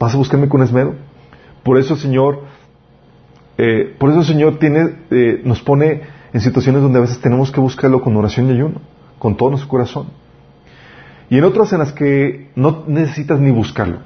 ¿Vas 0.00 0.14
a 0.14 0.18
buscarme 0.18 0.48
con 0.48 0.62
esmero? 0.62 0.96
Por 1.62 1.78
eso 1.78 1.94
el 1.94 2.00
Señor, 2.00 2.40
eh, 3.56 3.94
por 3.98 4.10
eso 4.10 4.18
el 4.18 4.26
Señor 4.26 4.58
tiene, 4.58 4.96
eh, 5.12 5.42
nos 5.44 5.62
pone 5.62 6.02
en 6.32 6.40
situaciones 6.40 6.82
donde 6.82 6.98
a 6.98 7.02
veces 7.02 7.20
tenemos 7.20 7.52
que 7.52 7.60
buscarlo 7.60 8.02
con 8.02 8.16
oración 8.16 8.48
y 8.48 8.54
ayuno, 8.54 8.80
con 9.20 9.36
todo 9.36 9.50
nuestro 9.50 9.68
corazón. 9.68 10.08
Y 11.32 11.38
en 11.38 11.44
otras 11.44 11.72
en 11.72 11.78
las 11.78 11.94
que 11.94 12.50
no 12.56 12.84
necesitas 12.86 13.40
ni 13.40 13.50
buscarlo. 13.50 14.00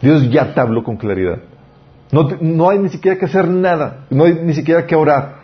Dios 0.00 0.30
ya 0.30 0.54
te 0.54 0.60
habló 0.60 0.84
con 0.84 0.96
claridad. 0.96 1.40
No, 2.12 2.70
hay 2.70 2.78
ni 2.78 2.90
siquiera 2.90 3.18
que 3.18 3.24
hacer 3.24 3.48
nada, 3.48 4.06
no 4.08 4.22
hay 4.22 4.34
ni 4.34 4.54
siquiera 4.54 4.86
que 4.86 4.94
orar. 4.94 5.34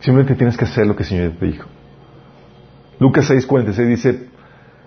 Simplemente 0.00 0.36
tienes 0.36 0.56
que 0.56 0.64
hacer 0.64 0.86
lo 0.86 0.96
que 0.96 1.02
el 1.02 1.08
Señor 1.10 1.32
te 1.38 1.44
dijo. 1.44 1.68
Lucas 2.98 3.30
6:46 3.30 3.86
dice, 3.88 4.26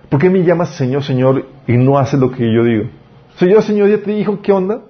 ¿por 0.09 0.20
qué 0.20 0.32
me 0.32 0.43
llamas 0.43 0.76
Señor, 0.76 1.03
Señor 1.03 1.45
y 1.68 1.78
no 1.78 1.99
haces 1.99 2.20
lo 2.20 2.32
que 2.32 2.51
yo 2.51 2.63
digo? 2.63 2.86
Señor, 3.36 3.61
Señor, 3.61 3.88
ya 3.88 3.99
te 3.99 4.16
dijo, 4.16 4.41
¿qué 4.41 4.51
onda? 4.51 4.82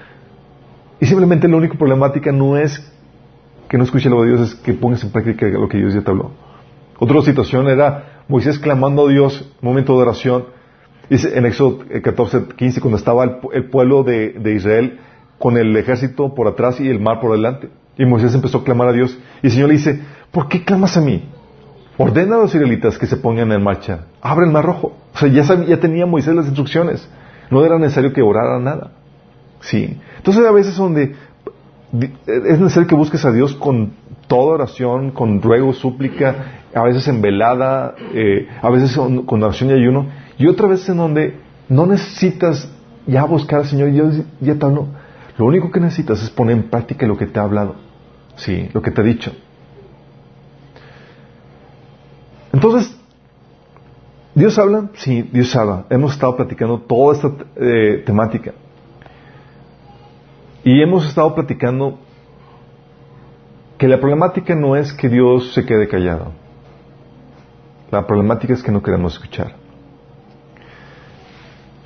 y 1.00 1.04
simplemente 1.04 1.46
la 1.48 1.58
única 1.58 1.76
problemática 1.76 2.32
no 2.32 2.56
es 2.56 2.90
que 3.68 3.76
no 3.76 3.84
escuche 3.84 4.08
lo 4.08 4.22
de 4.22 4.28
Dios, 4.28 4.40
es 4.40 4.54
que 4.54 4.72
pongas 4.72 5.04
en 5.04 5.10
práctica 5.10 5.46
lo 5.48 5.68
que 5.68 5.76
Dios 5.76 5.92
ya 5.92 6.00
te 6.00 6.10
habló. 6.10 6.30
Otra 6.98 7.20
situación 7.20 7.68
era 7.68 8.15
Moisés 8.28 8.58
clamando 8.58 9.06
a 9.06 9.10
Dios, 9.10 9.48
momento 9.60 9.94
de 9.94 10.02
oración, 10.02 10.44
dice 11.08 11.36
en 11.36 11.46
Éxodo 11.46 11.84
14, 12.02 12.46
15, 12.56 12.80
cuando 12.80 12.98
estaba 12.98 13.24
el, 13.52 13.64
pueblo 13.70 14.02
de, 14.02 14.52
Israel 14.54 14.98
con 15.38 15.56
el 15.56 15.76
ejército 15.76 16.34
por 16.34 16.48
atrás 16.48 16.80
y 16.80 16.88
el 16.88 17.00
mar 17.00 17.20
por 17.20 17.32
delante. 17.32 17.68
Y 17.96 18.04
Moisés 18.04 18.34
empezó 18.34 18.58
a 18.58 18.64
clamar 18.64 18.88
a 18.88 18.92
Dios. 18.92 19.18
Y 19.42 19.46
el 19.46 19.52
Señor 19.52 19.68
le 19.68 19.74
dice, 19.74 20.00
¿por 20.30 20.48
qué 20.48 20.64
clamas 20.64 20.96
a 20.96 21.00
mí? 21.00 21.28
ordena 21.98 22.36
a 22.36 22.40
los 22.40 22.54
israelitas 22.54 22.98
que 22.98 23.06
se 23.06 23.16
pongan 23.16 23.52
en 23.52 23.62
marcha. 23.62 24.00
Abre 24.20 24.46
el 24.46 24.52
mar 24.52 24.64
rojo. 24.64 24.92
O 25.14 25.18
sea, 25.18 25.28
ya, 25.28 25.42
ya 25.64 25.80
tenía 25.80 26.04
Moisés 26.04 26.34
las 26.34 26.46
instrucciones. 26.46 27.08
No 27.50 27.64
era 27.64 27.78
necesario 27.78 28.12
que 28.12 28.22
orara 28.22 28.58
nada. 28.58 28.92
Sí. 29.60 29.98
Entonces 30.18 30.44
a 30.44 30.52
veces 30.52 30.76
donde 30.76 31.14
es 32.26 32.60
necesario 32.60 32.88
que 32.88 32.94
busques 32.94 33.24
a 33.24 33.32
Dios 33.32 33.54
con 33.54 33.92
toda 34.26 34.54
oración, 34.54 35.12
con 35.12 35.40
ruego, 35.40 35.72
súplica, 35.72 36.55
a 36.76 36.82
veces 36.82 37.08
en 37.08 37.22
velada, 37.22 37.94
eh, 38.12 38.48
a 38.60 38.68
veces 38.68 38.94
con 38.96 39.42
oración 39.42 39.70
y 39.70 39.72
ayuno, 39.72 40.08
y 40.36 40.46
otra 40.46 40.68
vez 40.68 40.86
en 40.90 40.98
donde 40.98 41.38
no 41.70 41.86
necesitas 41.86 42.70
ya 43.06 43.24
buscar 43.24 43.60
al 43.60 43.66
Señor, 43.66 43.92
Dios 43.92 44.22
ya 44.40 44.54
te 44.56 44.66
habló. 44.66 44.88
Lo 45.38 45.46
único 45.46 45.70
que 45.70 45.80
necesitas 45.80 46.22
es 46.22 46.28
poner 46.28 46.56
en 46.56 46.64
práctica 46.64 47.06
lo 47.06 47.16
que 47.16 47.26
te 47.26 47.40
ha 47.40 47.44
hablado, 47.44 47.76
sí, 48.36 48.68
lo 48.74 48.82
que 48.82 48.90
te 48.90 49.00
ha 49.00 49.04
dicho. 49.04 49.32
Entonces, 52.52 52.94
¿Dios 54.34 54.58
habla? 54.58 54.90
Sí, 54.96 55.22
Dios 55.32 55.56
habla. 55.56 55.86
Hemos 55.88 56.12
estado 56.12 56.36
platicando 56.36 56.78
toda 56.80 57.14
esta 57.14 57.32
eh, 57.56 58.02
temática. 58.04 58.52
Y 60.62 60.82
hemos 60.82 61.06
estado 61.08 61.34
platicando 61.34 61.98
que 63.78 63.88
la 63.88 63.98
problemática 63.98 64.54
no 64.54 64.76
es 64.76 64.92
que 64.92 65.08
Dios 65.08 65.54
se 65.54 65.64
quede 65.64 65.88
callado. 65.88 66.32
La 67.90 68.06
problemática 68.06 68.54
es 68.54 68.62
que 68.62 68.72
no 68.72 68.82
queremos 68.82 69.14
escuchar. 69.14 69.54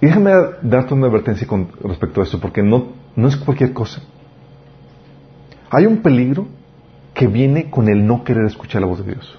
Y 0.01 0.07
déjame 0.07 0.33
darte 0.63 0.95
una 0.95 1.09
advertencia 1.09 1.47
con 1.47 1.71
respecto 1.83 2.21
a 2.21 2.25
esto, 2.25 2.41
porque 2.41 2.63
no, 2.63 2.93
no 3.17 3.29
es 3.29 3.37
cualquier 3.37 3.73
cosa. 3.73 4.01
Hay 5.71 5.87
un 5.87 5.99
peligro 5.99 6.47
que 7.13 7.27
viene 7.27 7.71
con 7.71 7.89
el 7.89 8.07
no 8.07 8.25
querer 8.25 8.47
escuchar 8.47 8.81
la 8.81 8.87
voz 8.87 9.05
de 9.05 9.13
Dios. 9.13 9.39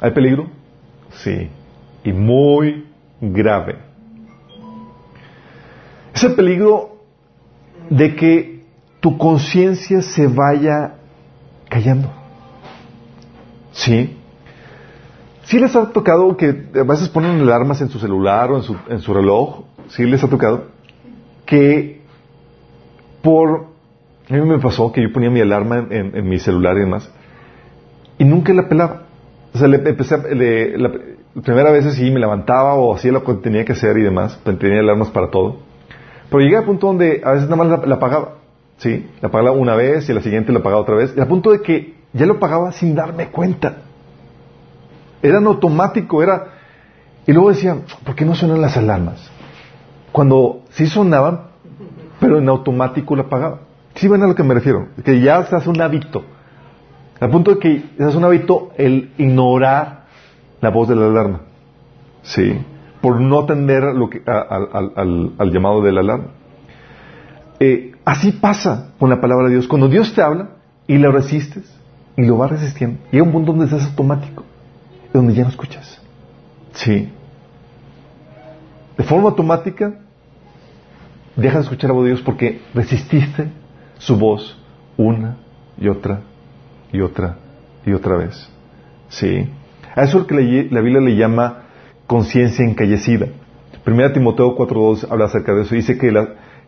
¿Hay 0.00 0.10
peligro? 0.12 0.48
Sí. 1.10 1.50
Y 2.02 2.12
muy 2.12 2.86
grave. 3.20 3.76
Es 6.14 6.24
el 6.24 6.34
peligro 6.34 6.96
de 7.90 8.16
que 8.16 8.64
tu 9.00 9.18
conciencia 9.18 10.00
se 10.02 10.26
vaya 10.26 10.94
callando. 11.68 12.10
¿Sí? 13.72 14.15
¿Sí 15.46 15.60
les 15.60 15.76
ha 15.76 15.92
tocado 15.92 16.36
que 16.36 16.66
a 16.74 16.82
veces 16.82 17.08
ponen 17.08 17.40
alarmas 17.40 17.80
en 17.80 17.88
su 17.88 18.00
celular 18.00 18.50
o 18.50 18.56
en 18.56 18.62
su, 18.62 18.76
en 18.88 19.00
su 19.00 19.14
reloj? 19.14 19.64
¿Sí 19.88 20.04
les 20.04 20.22
ha 20.22 20.28
tocado? 20.28 20.64
Que 21.44 22.00
por... 23.22 23.66
A 24.28 24.34
mí 24.34 24.40
me 24.40 24.58
pasó 24.58 24.90
que 24.90 25.02
yo 25.02 25.12
ponía 25.12 25.30
mi 25.30 25.40
alarma 25.40 25.86
en, 25.88 26.28
mi 26.28 26.40
celular 26.40 26.76
y 26.76 26.80
demás 26.80 27.08
y 28.18 28.24
nunca 28.24 28.52
la 28.52 28.68
pelaba. 28.68 29.02
O 29.54 29.58
sea, 29.58 29.68
le 29.68 29.76
empecé, 29.88 30.16
la, 30.76 30.90
primera 31.44 31.70
vez 31.70 31.94
sí 31.94 32.10
me 32.10 32.18
levantaba 32.18 32.74
o 32.74 32.94
hacía 32.94 33.12
lo 33.12 33.22
que 33.22 33.34
tenía 33.34 33.64
que 33.64 33.72
hacer 33.72 33.96
y 33.98 34.02
demás, 34.02 34.40
tenía 34.58 34.80
alarmas 34.80 35.10
para 35.10 35.30
todo. 35.30 35.58
Pero 36.28 36.42
llegué 36.42 36.56
al 36.56 36.64
punto 36.64 36.88
donde 36.88 37.22
a 37.24 37.32
veces 37.32 37.48
nada 37.48 37.64
más 37.64 37.86
la, 37.86 37.94
apagaba. 37.94 38.32
Sí, 38.78 39.08
la 39.20 39.28
apagaba 39.28 39.52
una 39.52 39.76
vez 39.76 40.08
y 40.08 40.12
la 40.12 40.22
siguiente 40.22 40.50
la 40.50 40.58
apagaba 40.58 40.82
otra 40.82 40.96
vez. 40.96 41.14
Y 41.16 41.20
al 41.20 41.28
punto 41.28 41.52
de 41.52 41.62
que 41.62 41.94
ya 42.12 42.26
lo 42.26 42.34
apagaba 42.34 42.72
sin 42.72 42.96
darme 42.96 43.28
cuenta. 43.28 43.85
Era 45.26 45.38
en 45.38 45.46
automático, 45.46 46.22
era... 46.22 46.52
Y 47.26 47.32
luego 47.32 47.48
decía, 47.48 47.78
¿por 48.04 48.14
qué 48.14 48.24
no 48.24 48.36
suenan 48.36 48.60
las 48.60 48.76
alarmas? 48.76 49.28
Cuando 50.12 50.62
sí 50.70 50.86
sonaban, 50.86 51.48
pero 52.20 52.38
en 52.38 52.48
automático 52.48 53.16
la 53.16 53.22
apagaba. 53.22 53.58
¿Sí 53.96 54.06
ven 54.06 54.22
a 54.22 54.28
lo 54.28 54.36
que 54.36 54.44
me 54.44 54.54
refiero? 54.54 54.86
Que 55.04 55.20
ya 55.20 55.44
se 55.46 55.56
hace 55.56 55.68
un 55.68 55.80
hábito. 55.80 56.22
Al 57.18 57.30
punto 57.30 57.54
de 57.54 57.58
que 57.58 57.84
se 57.96 58.04
hace 58.04 58.16
un 58.16 58.22
hábito 58.22 58.70
el 58.76 59.10
ignorar 59.18 60.04
la 60.60 60.70
voz 60.70 60.88
de 60.88 60.94
la 60.94 61.06
alarma. 61.06 61.40
Sí. 62.22 62.60
Por 63.00 63.20
no 63.20 63.40
atender 63.40 63.82
lo 63.82 64.08
que, 64.08 64.22
al, 64.24 65.52
llamado 65.52 65.82
de 65.82 65.90
la 65.90 66.00
alarma. 66.02 66.26
Eh, 67.58 67.96
así 68.04 68.30
pasa 68.30 68.92
con 69.00 69.10
la 69.10 69.20
palabra 69.20 69.46
de 69.48 69.54
Dios. 69.54 69.66
Cuando 69.66 69.88
Dios 69.88 70.14
te 70.14 70.22
habla 70.22 70.50
y 70.86 70.98
lo 70.98 71.10
resistes 71.10 71.64
y 72.16 72.24
lo 72.24 72.36
vas 72.36 72.52
resistiendo, 72.52 73.00
llega 73.10 73.24
un 73.24 73.32
punto 73.32 73.52
donde 73.52 73.74
hace 73.74 73.84
automático 73.86 74.45
donde 75.12 75.34
ya 75.34 75.44
no 75.44 75.50
escuchas. 75.50 76.00
Sí. 76.72 77.10
De 78.96 79.04
forma 79.04 79.28
automática, 79.28 79.94
dejas 81.36 81.56
de 81.56 81.62
escuchar 81.62 81.90
la 81.90 81.94
voz 81.94 82.04
de 82.04 82.10
Dios 82.10 82.22
porque 82.22 82.60
resististe 82.74 83.48
su 83.98 84.16
voz 84.16 84.58
una 84.96 85.36
y 85.78 85.88
otra 85.88 86.20
y 86.92 87.00
otra 87.00 87.36
y 87.84 87.92
otra 87.92 88.16
vez. 88.16 88.48
Sí. 89.08 89.48
A 89.94 90.02
eso 90.02 90.18
es 90.18 90.22
lo 90.22 90.26
que 90.26 90.68
la 90.70 90.80
Biblia 90.80 91.00
le 91.00 91.16
llama 91.16 91.62
conciencia 92.06 92.64
encallecida. 92.64 93.28
Primera 93.84 94.12
Timoteo 94.12 94.56
4.2 94.56 95.06
habla 95.10 95.26
acerca 95.26 95.54
de 95.54 95.62
eso. 95.62 95.74
Dice 95.74 95.96
que, 95.96 96.12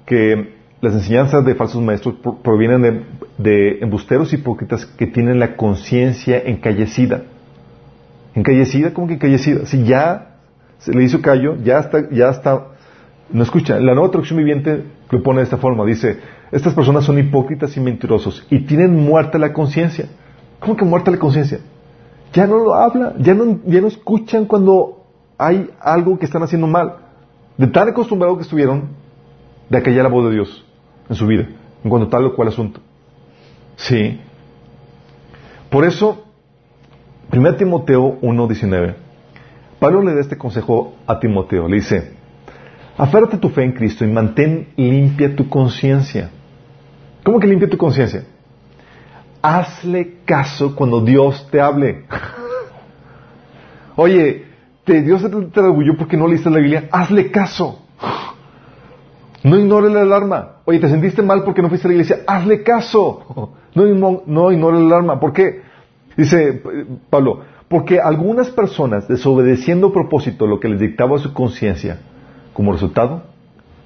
que 0.07 0.55
las 0.81 0.95
enseñanzas 0.95 1.45
de 1.45 1.55
falsos 1.55 1.83
maestros 1.83 2.15
provienen 2.43 2.83
de, 2.83 3.05
de 3.39 3.79
embusteros 3.81 4.33
hipócritas 4.33 4.87
que 4.87 5.07
tienen 5.07 5.39
la 5.41 5.57
conciencia 5.57 6.39
encallecida. 6.39 7.25
Encallecida, 8.39 8.95
¿cómo 8.95 9.09
que 9.09 9.15
encallecida? 9.15 9.67
Si 9.67 9.83
ya 9.83 10.37
se 10.79 10.93
le 10.93 11.03
hizo 11.03 11.21
callo, 11.21 11.57
ya 11.57 11.81
está, 11.81 12.09
ya 12.09 12.29
está, 12.29 12.69
no 13.33 13.43
escucha. 13.43 13.81
La 13.81 13.95
nueva 13.95 14.13
traducción 14.13 14.39
viviente 14.39 14.85
lo 15.11 15.23
pone 15.25 15.39
de 15.39 15.45
esta 15.45 15.57
forma, 15.57 15.85
dice, 15.85 16.21
estas 16.53 16.73
personas 16.73 17.05
son 17.05 17.19
hipócritas 17.19 17.77
y 17.77 17.81
mentirosos 17.81 18.47
y 18.49 18.61
tienen 18.61 18.95
muerta 18.95 19.39
la 19.39 19.53
conciencia. 19.53 20.07
¿Cómo 20.61 20.77
que 20.77 20.85
muerta 20.85 21.11
la 21.11 21.19
conciencia? 21.19 21.59
Ya 22.33 22.47
no 22.47 22.59
lo 22.59 22.75
habla, 22.75 23.15
ya 23.19 23.35
no, 23.35 23.59
ya 23.67 23.81
no 23.81 23.89
escuchan 23.89 24.45
cuando 24.45 25.05
hay 25.37 25.69
algo 25.81 26.17
que 26.17 26.27
están 26.27 26.45
haciendo 26.45 26.69
mal. 26.69 26.95
De 27.57 27.67
tan 27.67 27.89
acostumbrado 27.89 28.37
que 28.37 28.43
estuvieron 28.43 28.91
de 29.69 29.79
acallar 29.79 30.05
la 30.05 30.11
voz 30.11 30.29
de 30.29 30.35
Dios 30.35 30.65
en 31.11 31.17
su 31.17 31.27
vida, 31.27 31.49
en 31.83 31.91
cuanto 31.91 32.07
tal 32.07 32.25
o 32.27 32.37
cual 32.37 32.47
asunto. 32.47 32.79
Sí. 33.75 34.21
Por 35.71 35.85
eso, 35.85 36.28
1 37.31 37.57
Timoteo 37.57 38.21
1.19. 38.21 38.95
Pablo 39.79 40.03
le 40.03 40.15
da 40.15 40.21
este 40.21 40.37
consejo 40.37 40.95
a 41.07 41.21
Timoteo. 41.21 41.69
Le 41.69 41.77
dice, 41.77 42.13
aférrate 42.97 43.37
tu 43.37 43.51
fe 43.51 43.65
en 43.65 43.73
Cristo 43.73 44.05
y 44.05 44.09
mantén 44.09 44.69
limpia 44.77 45.37
tu 45.37 45.49
conciencia. 45.49 46.31
¿Cómo 47.23 47.39
que 47.39 47.47
limpia 47.47 47.69
tu 47.69 47.77
conciencia? 47.77 48.25
Hazle 49.43 50.19
caso 50.25 50.75
cuando 50.75 51.01
Dios 51.01 51.47
te 51.51 51.61
hable. 51.61 52.05
Oye, 53.97 54.47
te, 54.85 55.03
Dios 55.03 55.23
te, 55.53 55.61
orgullo 55.61 55.97
porque 55.97 56.17
no 56.17 56.27
leíste 56.27 56.51
la 56.51 56.59
Biblia. 56.59 56.89
Hazle 56.91 57.31
caso. 57.31 57.83
No 59.41 59.57
ignore 59.57 59.89
la 59.89 60.01
alarma. 60.01 60.57
Oye, 60.65 60.81
te 60.81 60.89
sentiste 60.89 61.23
mal 61.23 61.45
porque 61.45 61.63
no 61.63 61.69
fuiste 61.69 61.87
a 61.87 61.91
la 61.91 61.95
iglesia. 61.95 62.25
Hazle 62.27 62.63
caso. 62.65 63.55
No, 63.75 64.23
no 64.27 64.51
ignore 64.51 64.81
la 64.81 64.87
alarma. 64.87 65.21
¿Por 65.21 65.33
qué? 65.33 65.63
Dice 66.19 66.61
Pablo, 67.11 67.43
porque 67.69 68.01
algunas 68.01 68.51
personas, 68.51 69.07
desobedeciendo 69.07 69.87
a 69.87 69.93
propósito 69.93 70.49
lo 70.49 70.59
que 70.59 70.69
les 70.69 70.81
dictaba 70.81 71.17
su 71.19 71.33
conciencia, 71.33 72.01
como 72.53 72.73
resultado, 72.73 73.23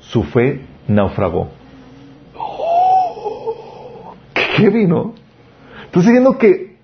su 0.00 0.22
fe 0.22 0.62
naufragó. 0.88 1.50
¿Qué 4.56 4.70
vino? 4.70 5.12
Estoy 5.84 6.02
diciendo 6.02 6.38
que 6.38 6.78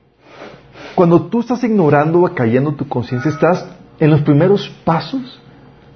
cuando 0.94 1.22
tú 1.28 1.40
estás 1.40 1.64
ignorando 1.64 2.20
o 2.20 2.34
cayendo 2.34 2.74
tu 2.74 2.86
conciencia, 2.86 3.30
estás 3.30 3.66
en 3.98 4.10
los 4.10 4.20
primeros 4.20 4.68
pasos 4.84 5.40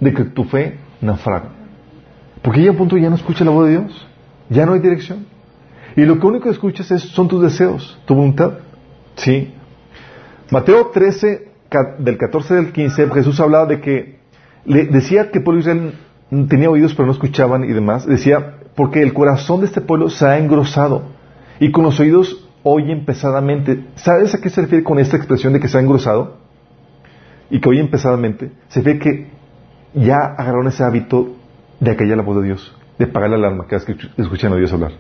de 0.01 0.15
que 0.15 0.25
tu 0.25 0.45
fe 0.45 0.79
naufraga. 1.03 1.51
Porque 2.41 2.63
ya 2.63 2.71
a 2.71 2.75
punto 2.75 2.97
ya 2.97 3.11
no 3.11 3.17
escucha 3.17 3.45
la 3.45 3.51
voz 3.51 3.67
de 3.67 3.73
Dios, 3.73 4.07
ya 4.49 4.65
no 4.65 4.73
hay 4.73 4.81
dirección. 4.81 5.27
Y 5.95 6.07
lo 6.07 6.15
único 6.15 6.45
que 6.45 6.51
escuchas 6.51 6.91
es, 6.91 7.03
son 7.03 7.29
tus 7.29 7.43
deseos, 7.43 7.99
tu 8.07 8.15
voluntad. 8.15 8.55
Sí. 9.23 9.55
Mateo 10.51 10.89
13, 10.89 11.49
del 11.99 12.19
14 12.19 12.59
al 12.59 12.73
15, 12.73 13.11
Jesús 13.11 13.41
hablaba 13.41 13.67
de 13.67 13.81
que, 13.81 14.19
le 14.65 14.85
decía 14.87 15.31
que 15.31 15.41
pueblo 15.41 15.61
Israel 15.61 15.95
tenía 16.49 16.71
oídos 16.71 16.95
pero 16.95 17.07
no 17.07 17.13
escuchaban 17.13 17.65
y 17.65 17.73
demás. 17.73 18.07
Decía, 18.07 18.57
porque 18.75 19.03
el 19.03 19.13
corazón 19.13 19.61
de 19.61 19.67
este 19.67 19.81
pueblo 19.81 20.11
se 20.11 20.27
ha 20.27 20.39
engrosado 20.39 21.03
y 21.61 21.71
con 21.71 21.85
los 21.85 21.99
oídos 22.01 22.49
oyen 22.63 23.05
pesadamente. 23.05 23.85
¿Sabes 23.95 24.35
a 24.35 24.41
qué 24.41 24.51
se 24.51 24.63
refiere 24.63 24.85
con 24.85 24.99
esta 24.99 25.17
expresión 25.17 25.53
de 25.53 25.61
que 25.61 25.69
se 25.69 25.79
ha 25.79 25.81
engrosado? 25.81 26.39
Y 27.51 27.61
que 27.61 27.69
oyen 27.69 27.91
pesadamente. 27.91 28.51
Se 28.69 28.81
refiere 28.81 28.99
que 28.99 29.31
ya 29.95 30.17
agarraron 30.17 30.69
ese 30.69 30.83
hábito 30.83 31.37
de 31.81 31.91
acallar 31.91 32.17
la 32.17 32.23
voz 32.23 32.39
de 32.41 32.47
Dios, 32.47 32.75
de 32.99 33.07
pagar 33.07 33.31
la 33.31 33.37
alarma 33.37 33.67
que 33.67 33.77
escuchan 33.77 34.53
a 34.53 34.57
Dios 34.57 34.73
hablar. 34.73 34.93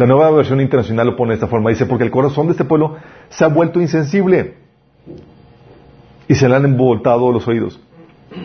La 0.00 0.06
nueva 0.06 0.30
versión 0.30 0.62
internacional 0.62 1.08
lo 1.08 1.14
pone 1.14 1.32
de 1.32 1.34
esta 1.34 1.46
forma. 1.46 1.68
Dice, 1.68 1.84
porque 1.84 2.04
el 2.04 2.10
corazón 2.10 2.46
de 2.46 2.52
este 2.52 2.64
pueblo 2.64 2.96
se 3.28 3.44
ha 3.44 3.48
vuelto 3.48 3.82
insensible 3.82 4.54
y 6.26 6.34
se 6.34 6.48
le 6.48 6.56
han 6.56 6.64
envoltado 6.64 7.30
los 7.30 7.46
oídos. 7.46 7.78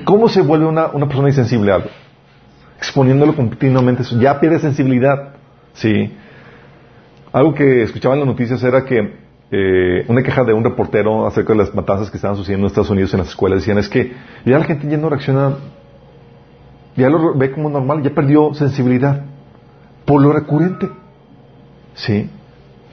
¿Cómo 0.03 0.27
se 0.27 0.41
vuelve 0.41 0.65
una, 0.65 0.91
persona 0.91 1.29
insensible 1.29 1.71
a 1.71 1.75
algo? 1.75 1.87
Exponiéndolo 2.77 3.33
continuamente. 3.37 4.03
Ya 4.19 4.37
pierde 4.37 4.59
sensibilidad. 4.59 5.35
Sí. 5.75 6.11
Algo 7.31 7.53
que 7.53 7.83
escuchaba 7.83 8.15
en 8.15 8.19
las 8.19 8.27
noticias 8.27 8.61
era 8.61 8.83
que 8.83 9.13
eh, 9.49 10.05
una 10.09 10.23
queja 10.23 10.43
de 10.43 10.51
un 10.51 10.65
reportero 10.65 11.25
acerca 11.25 11.53
de 11.53 11.59
las 11.59 11.73
matanzas 11.73 12.11
que 12.11 12.17
estaban 12.17 12.35
sucediendo 12.35 12.65
en 12.65 12.71
Estados 12.71 12.89
Unidos 12.89 13.13
en 13.13 13.19
las 13.19 13.29
escuelas. 13.29 13.59
Decían 13.59 13.77
es 13.77 13.87
que 13.87 14.11
ya 14.43 14.59
la 14.59 14.65
gente 14.65 14.89
ya 14.89 14.97
no 14.97 15.07
reacciona, 15.07 15.53
ya 16.97 17.09
lo 17.09 17.33
ve 17.33 17.49
como 17.53 17.69
normal, 17.69 18.03
ya 18.03 18.09
perdió 18.09 18.53
sensibilidad 18.55 19.23
por 20.03 20.21
lo 20.21 20.33
recurrente. 20.33 20.89
¿Sí? 21.95 22.29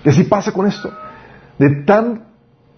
Y 0.04 0.08
así 0.08 0.24
pasa 0.24 0.52
con 0.52 0.66
esto. 0.66 0.90
De 1.58 1.82
tan 1.84 2.24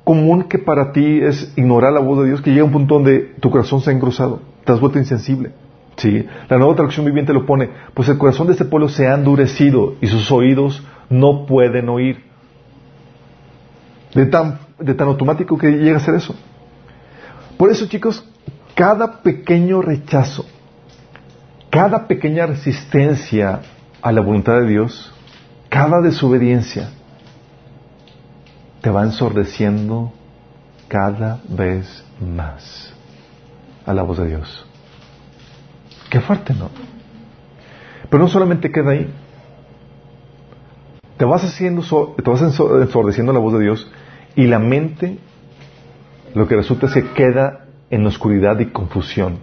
común 0.05 0.45
que 0.45 0.59
para 0.59 0.93
ti 0.93 1.21
es 1.23 1.53
ignorar 1.57 1.93
la 1.93 2.01
voz 2.01 2.21
de 2.21 2.27
Dios 2.27 2.43
que 2.43 2.51
llega 2.51 2.65
un 2.65 2.73
punto 2.73 2.95
donde 2.97 3.35
tu 3.41 3.51
corazón 3.51 3.81
se 3.81 3.91
ha 3.91 3.93
engrosado, 3.93 4.41
te 4.65 4.73
has 4.73 4.81
vuelto 4.81 4.99
insensible. 4.99 5.53
¿Sí? 5.97 6.27
La 6.49 6.59
nueva 6.59 6.75
traducción 6.75 7.07
viviente 7.07 7.33
lo 7.33 7.47
pone, 7.47 7.71
pues 7.95 8.09
el 8.09 8.19
corazón 8.19 8.49
de 8.49 8.55
este 8.55 8.65
pueblo 8.65 8.89
se 8.89 9.07
ha 9.07 9.15
endurecido 9.15 9.95
y 10.01 10.09
sus 10.09 10.31
oídos 10.33 10.83
no 11.09 11.47
pueden 11.47 11.89
oír. 11.89 12.25
De 14.13 14.27
tan, 14.27 14.59
de 14.79 14.95
tan 14.95 15.09
automático 15.09 15.57
que 15.57 15.71
llega 15.71 15.99
a 15.99 16.01
ser 16.01 16.17
eso. 16.17 16.35
Por 17.57 17.71
eso, 17.71 17.87
chicos, 17.87 18.29
cada 18.75 19.23
pequeño 19.23 19.83
rechazo, 19.83 20.45
cada 21.71 22.09
pequeña 22.09 22.47
resistencia 22.47 23.61
a 24.03 24.13
la 24.13 24.21
voluntad 24.21 24.61
de 24.61 24.67
Dios, 24.67 25.14
cada 25.75 26.01
desobediencia, 26.01 26.89
te 28.81 28.91
va 28.91 29.03
ensordeciendo 29.03 30.13
cada 30.87 31.41
vez 31.49 32.05
más 32.21 32.95
a 33.85 33.93
la 33.93 34.05
voz 34.05 34.19
de 34.19 34.29
Dios. 34.29 34.65
Qué 36.11 36.21
fuerte, 36.21 36.55
¿no? 36.55 36.71
Pero 38.09 38.23
no 38.23 38.29
solamente 38.29 38.71
queda 38.71 38.93
ahí. 38.93 39.13
Te 41.17 41.25
vas 41.25 41.43
haciendo, 41.43 41.83
te 42.23 42.31
vas 42.31 42.43
ensordeciendo 42.43 43.33
la 43.33 43.41
voz 43.41 43.55
de 43.55 43.65
Dios 43.65 43.91
y 44.37 44.47
la 44.47 44.61
mente 44.61 45.19
lo 46.37 46.47
que 46.47 46.55
resulta 46.55 46.87
es 46.87 46.93
que 46.93 47.11
queda 47.15 47.65
en 47.91 48.07
oscuridad 48.07 48.61
y 48.61 48.67
confusión. 48.67 49.39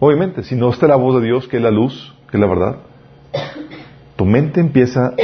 Obviamente, 0.00 0.42
si 0.42 0.54
no 0.54 0.70
está 0.70 0.86
la 0.86 0.96
voz 0.96 1.20
de 1.20 1.26
Dios, 1.26 1.48
que 1.48 1.58
es 1.58 1.62
la 1.62 1.70
luz, 1.70 2.14
que 2.30 2.38
es 2.38 2.40
la 2.40 2.46
verdad, 2.46 2.76
tu 4.16 4.24
mente 4.24 4.60
empieza 4.60 5.14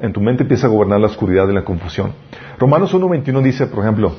en 0.00 0.12
tu 0.12 0.20
mente 0.20 0.44
empieza 0.44 0.66
a 0.66 0.70
gobernar 0.70 1.00
la 1.00 1.06
oscuridad 1.06 1.48
y 1.48 1.52
la 1.52 1.64
confusión. 1.64 2.12
Romanos 2.58 2.94
1.21 2.94 3.42
dice, 3.42 3.66
por 3.66 3.84
ejemplo, 3.84 4.12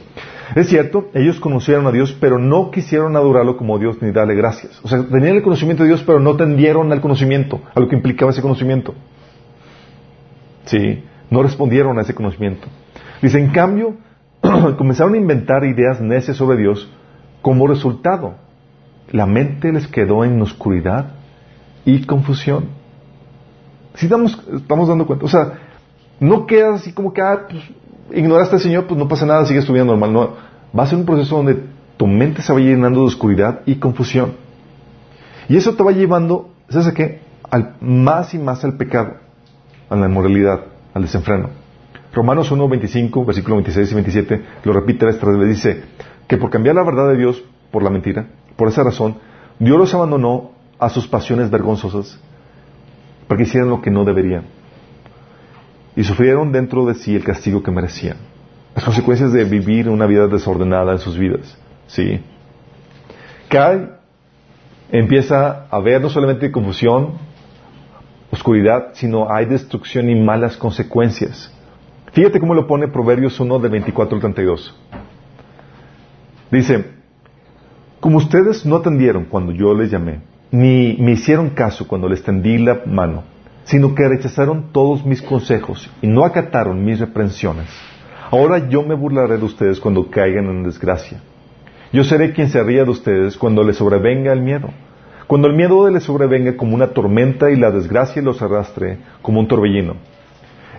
es 0.56 0.70
cierto, 0.70 1.10
ellos 1.14 1.40
conocieron 1.40 1.88
a 1.88 1.92
Dios, 1.92 2.16
pero 2.20 2.38
no 2.38 2.72
quisieron 2.72 3.16
adorarlo 3.16 3.58
como 3.58 3.80
Dios 3.80 3.98
ni 4.02 4.12
darle 4.12 4.36
gracias. 4.36 4.80
O 4.84 4.88
sea, 4.88 5.04
tenían 5.04 5.36
el 5.36 5.42
conocimiento 5.42 5.84
de 5.84 5.90
Dios, 5.90 6.04
pero 6.04 6.20
no 6.20 6.36
tendieron 6.36 6.92
al 6.92 7.02
conocimiento, 7.02 7.62
a 7.74 7.80
lo 7.80 7.88
que 7.88 7.96
implicaba 7.96 8.32
ese 8.32 8.42
conocimiento. 8.42 8.94
Sí, 10.66 11.04
no 11.30 11.42
respondieron 11.42 11.98
a 11.98 12.02
ese 12.02 12.14
conocimiento. 12.14 12.68
Dice, 13.22 13.40
en 13.40 13.50
cambio, 13.50 13.96
comenzaron 14.78 15.16
a 15.16 15.18
inventar 15.18 15.66
ideas 15.66 16.00
necias 16.00 16.38
sobre 16.38 16.58
Dios 16.58 16.90
como 17.42 17.68
resultado. 17.68 18.36
La 19.12 19.26
mente 19.26 19.72
les 19.72 19.88
quedó 19.88 20.24
en 20.24 20.42
oscuridad 20.42 21.14
y 21.86 22.06
confusión. 22.06 22.77
Si 23.98 24.06
estamos, 24.06 24.40
estamos 24.54 24.88
dando 24.88 25.06
cuenta. 25.06 25.26
O 25.26 25.28
sea, 25.28 25.54
no 26.20 26.46
quedas 26.46 26.82
así 26.82 26.94
como 26.94 27.14
que, 27.14 27.22
ah, 27.22 27.48
pues, 27.50 27.64
ignoraste 28.14 28.56
al 28.56 28.62
Señor, 28.62 28.88
pues 28.88 28.98
no 28.98 29.08
pasa 29.08 29.26
nada, 29.26 29.46
sigues 29.46 29.66
tu 29.66 29.74
vida 29.74 29.84
normal. 29.84 30.14
No, 30.14 30.34
va 30.78 30.84
a 30.84 30.88
ser 30.88 31.00
un 31.00 31.06
proceso 31.06 31.36
donde 31.36 31.64
tu 31.98 32.06
mente 32.06 32.42
se 32.44 32.54
va 32.54 32.60
llenando 32.60 33.02
de 33.02 33.08
oscuridad 33.08 33.62
y 33.66 33.76
confusión. 33.76 34.34
Y 35.50 35.58
eso 35.58 35.74
te 35.74 35.84
va 35.84 35.92
llevando, 35.92 36.50
¿sabes 36.70 36.88
a 36.88 36.94
qué? 36.94 37.22
Al, 37.50 37.76
más 37.82 38.34
y 38.36 38.38
más 38.38 38.64
al 38.64 38.78
pecado, 38.78 39.16
a 39.90 39.96
la 39.96 40.06
inmoralidad, 40.06 40.62
al 40.94 41.02
desenfreno. 41.02 41.50
Romanos 42.14 42.52
1, 42.52 42.68
25, 42.68 43.26
versículo 43.26 43.56
26 43.56 43.92
y 43.92 43.94
27, 43.96 44.46
lo 44.64 44.74
repite 44.74 45.08
esta 45.08 45.26
vez, 45.28 45.48
dice 45.48 45.84
que 46.28 46.38
por 46.38 46.50
cambiar 46.50 46.76
la 46.76 46.84
verdad 46.84 47.10
de 47.10 47.18
Dios 47.18 47.44
por 47.72 47.82
la 47.82 47.90
mentira, 47.90 48.28
por 48.56 48.68
esa 48.68 48.84
razón, 48.84 49.18
Dios 49.60 49.78
los 49.78 49.94
abandonó 49.94 50.52
a 50.78 50.90
sus 50.90 51.08
pasiones 51.08 51.50
vergonzosas 51.50 52.20
porque 53.28 53.44
hicieron 53.44 53.70
lo 53.70 53.82
que 53.82 53.92
no 53.92 54.04
deberían. 54.04 54.44
Y 55.96 56.04
sufrieron 56.04 56.52
dentro 56.52 56.86
de 56.86 56.96
sí 56.96 57.16
el 57.16 57.24
castigo 57.24 57.64
que 57.64 57.72
merecían. 57.72 58.18
Las 58.76 58.86
consecuencias 58.86 59.34
de 59.34 59.44
vivir 59.44 59.90
una 59.90 60.06
vida 60.06 60.28
desordenada 60.28 60.92
en 60.92 61.00
sus 61.00 61.18
vidas. 61.18 61.58
¿Sí? 61.88 62.20
Cae, 63.50 63.90
empieza 64.92 65.68
a 65.70 65.76
haber 65.78 66.02
no 66.02 66.10
solamente 66.10 66.52
confusión, 66.52 67.14
oscuridad, 68.32 68.90
sino 68.94 69.32
hay 69.34 69.46
destrucción 69.46 70.10
y 70.10 70.16
malas 70.16 70.58
consecuencias. 70.58 71.52
Fíjate 72.14 72.40
cómo 72.40 72.54
lo 72.54 72.68
pone 72.68 72.88
Proverbios 72.88 73.40
1 73.40 73.60
de 73.60 73.70
24 73.70 74.16
al 74.16 74.22
32. 74.22 74.76
Dice, 76.52 76.86
como 78.00 78.18
ustedes 78.18 78.66
no 78.66 78.78
atendieron 78.78 79.26
cuando 79.26 79.52
yo 79.52 79.74
les 79.74 79.92
llamé, 79.92 80.22
ni 80.52 80.96
me 81.00 81.12
hicieron 81.12 81.50
caso 81.50 81.88
cuando 81.88 82.08
les 82.08 82.24
tendí 82.24 82.58
la 82.58 82.82
mano, 82.86 83.24
sino 83.66 83.94
que 83.94 84.08
rechazaron 84.08 84.72
todos 84.72 85.06
mis 85.06 85.22
consejos 85.22 85.90
y 86.02 86.08
no 86.08 86.24
acataron 86.24 86.84
mis 86.84 87.00
reprensiones. 87.00 87.68
Ahora 88.32 88.70
yo 88.70 88.84
me 88.84 88.96
burlaré 88.96 89.38
de 89.38 89.46
ustedes 89.46 89.80
cuando 89.80 90.10
caigan 90.10 90.46
en 90.46 90.64
desgracia. 90.64 91.20
Yo 91.92 92.04
seré 92.04 92.34
quien 92.34 92.50
se 92.50 92.62
ría 92.64 92.84
de 92.84 92.92
ustedes 92.92 93.38
cuando 93.38 93.64
les 93.64 93.78
sobrevenga 93.78 94.34
el 94.34 94.42
miedo. 94.42 94.70
Cuando 95.28 95.48
el 95.48 95.56
miedo 95.56 95.90
les 95.90 96.04
sobrevenga 96.04 96.56
como 96.56 96.76
una 96.76 96.88
tormenta 96.88 97.50
y 97.52 97.58
la 97.58 97.72
desgracia 97.72 98.22
los 98.22 98.42
arrastre 98.42 99.00
como 99.22 99.40
un 99.40 99.48
torbellino. 99.48 99.96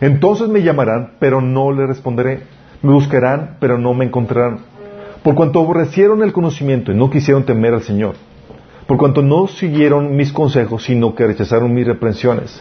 Entonces 0.01 0.49
me 0.49 0.63
llamarán, 0.63 1.15
pero 1.19 1.41
no 1.41 1.73
les 1.73 1.89
responderé. 1.89 2.41
Me 2.83 2.93
buscarán, 2.93 3.57
pero 3.61 3.79
no 3.79 3.93
me 3.95 4.05
encontrarán. 4.05 4.61
Por 5.23 5.35
cuanto 5.35 5.61
aborrecieron 5.61 6.23
el 6.23 6.33
conocimiento 6.33 6.93
y 6.93 6.95
no 6.95 7.11
quisieron 7.11 7.45
temer 7.45 7.75
al 7.75 7.83
Señor 7.83 8.15
por 8.89 8.97
cuanto 8.97 9.21
no 9.21 9.49
siguieron 9.49 10.17
mis 10.17 10.33
consejos, 10.33 10.85
sino 10.85 11.15
que 11.15 11.27
rechazaron 11.27 11.75
mis 11.75 11.87
reprensiones. 11.87 12.59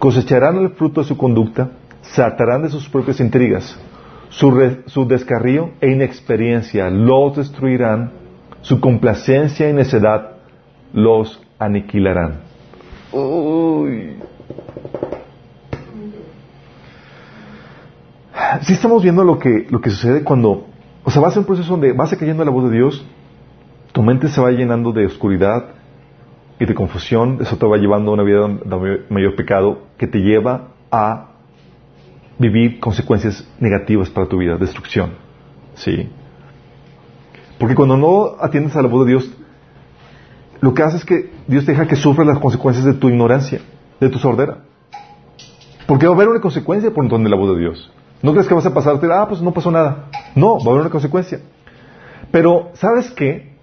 Cosecharán 0.00 0.56
el 0.56 0.70
fruto 0.70 1.02
de 1.02 1.06
su 1.06 1.16
conducta, 1.16 1.70
saltarán 2.02 2.62
de 2.62 2.68
sus 2.68 2.88
propias 2.88 3.20
intrigas. 3.20 3.78
Su, 4.28 5.06
descarrío 5.06 5.70
e 5.80 5.92
inexperiencia 5.92 6.90
los 6.90 7.36
destruirán, 7.36 8.10
su 8.60 8.80
complacencia 8.80 9.70
y 9.70 9.72
necedad 9.72 10.32
los 10.92 11.40
aniquilarán. 11.60 12.40
Si 18.62 18.72
estamos 18.72 19.00
viendo 19.00 19.22
lo 19.22 19.38
que, 19.38 19.68
lo 19.70 19.80
que 19.80 19.90
sucede 19.90 20.24
cuando, 20.24 20.66
o 21.04 21.10
sea, 21.12 21.22
va 21.22 21.28
a 21.28 21.30
ser 21.30 21.38
un 21.38 21.46
proceso 21.46 21.70
donde 21.70 21.92
vas 21.92 22.12
cayendo 22.16 22.42
a 22.42 22.46
la 22.46 22.50
voz 22.50 22.68
de 22.68 22.76
Dios, 22.76 23.06
tu 23.96 24.02
mente 24.02 24.28
se 24.28 24.42
va 24.42 24.50
llenando 24.50 24.92
de 24.92 25.06
oscuridad 25.06 25.68
y 26.60 26.66
de 26.66 26.74
confusión, 26.74 27.38
eso 27.40 27.56
te 27.56 27.64
va 27.64 27.78
llevando 27.78 28.10
a 28.10 28.14
una 28.14 28.24
vida 28.24 28.46
de 28.46 29.06
mayor 29.08 29.34
pecado 29.36 29.84
que 29.96 30.06
te 30.06 30.18
lleva 30.18 30.68
a 30.90 31.28
vivir 32.38 32.78
consecuencias 32.78 33.48
negativas 33.58 34.10
para 34.10 34.26
tu 34.26 34.36
vida, 34.36 34.58
destrucción. 34.58 35.12
¿Sí? 35.76 36.10
Porque 37.58 37.74
cuando 37.74 37.96
no 37.96 38.36
atiendes 38.38 38.76
a 38.76 38.82
la 38.82 38.88
voz 38.88 39.06
de 39.06 39.12
Dios, 39.12 39.32
lo 40.60 40.74
que 40.74 40.82
hace 40.82 40.98
es 40.98 41.04
que 41.06 41.30
Dios 41.46 41.64
deja 41.64 41.86
que 41.86 41.96
sufra 41.96 42.22
las 42.22 42.38
consecuencias 42.38 42.84
de 42.84 42.92
tu 42.92 43.08
ignorancia, 43.08 43.62
de 43.98 44.10
tu 44.10 44.18
sordera. 44.18 44.58
Porque 45.86 46.04
va 46.04 46.12
a 46.12 46.16
haber 46.16 46.28
una 46.28 46.40
consecuencia 46.42 46.92
por 46.92 47.08
donde 47.08 47.30
la 47.30 47.36
voz 47.36 47.56
de 47.56 47.62
Dios. 47.62 47.90
No 48.20 48.32
crees 48.32 48.46
que 48.46 48.52
vas 48.52 48.66
a 48.66 48.74
pasarte, 48.74 49.06
ah, 49.10 49.24
pues 49.26 49.40
no 49.40 49.54
pasó 49.54 49.70
nada. 49.70 50.10
No, 50.34 50.58
va 50.58 50.66
a 50.66 50.68
haber 50.72 50.80
una 50.82 50.90
consecuencia. 50.90 51.40
Pero, 52.30 52.72
¿sabes 52.74 53.10
qué? 53.12 53.55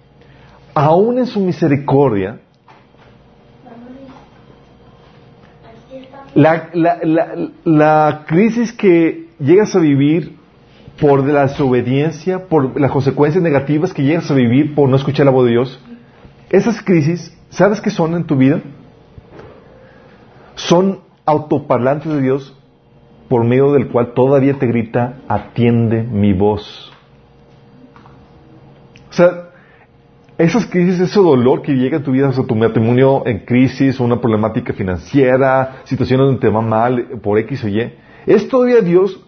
Aún 0.74 1.18
en 1.18 1.26
su 1.26 1.40
misericordia, 1.40 2.40
la, 6.34 8.24
crisis 8.26 8.72
que 8.72 9.28
llegas 9.38 9.74
a 9.76 9.78
vivir 9.78 10.36
por 11.00 11.24
la 11.24 11.42
desobediencia, 11.46 12.46
por 12.46 12.78
las 12.80 12.90
consecuencias 12.90 13.42
negativas 13.42 13.94
que 13.94 14.02
llegas 14.02 14.30
a 14.30 14.34
vivir 14.34 14.74
por 14.74 14.88
no 14.88 14.96
escuchar 14.96 15.26
la 15.26 15.32
voz 15.32 15.44
de 15.44 15.52
Dios, 15.52 15.80
esas 16.50 16.82
crisis, 16.82 17.36
¿sabes 17.50 17.80
qué 17.80 17.90
son 17.90 18.14
en 18.14 18.24
tu 18.24 18.36
vida? 18.36 18.60
Son 20.56 21.00
autoparlantes 21.24 22.12
de 22.12 22.20
Dios 22.20 22.56
por 23.28 23.44
medio 23.44 23.72
del 23.72 23.88
cual 23.88 24.12
todavía 24.14 24.54
te 24.54 24.66
grita, 24.66 25.20
atiende 25.28 26.02
mi 26.02 26.32
voz. 26.32 26.92
O 29.10 29.12
sea, 29.12 29.50
esas 30.36 30.66
crisis, 30.66 31.00
ese 31.00 31.20
dolor 31.20 31.62
que 31.62 31.72
llega 31.72 31.98
a 31.98 32.02
tu 32.02 32.10
vida, 32.10 32.32
o 32.36 32.44
tu 32.44 32.56
matrimonio 32.56 33.24
en 33.24 33.40
crisis, 33.40 34.00
una 34.00 34.20
problemática 34.20 34.72
financiera, 34.72 35.82
situaciones 35.84 36.26
donde 36.26 36.40
te 36.40 36.48
va 36.48 36.60
mal 36.60 37.20
por 37.22 37.38
X 37.38 37.62
o 37.64 37.68
Y, 37.68 37.92
es 38.26 38.48
todavía 38.48 38.80
Dios, 38.80 39.20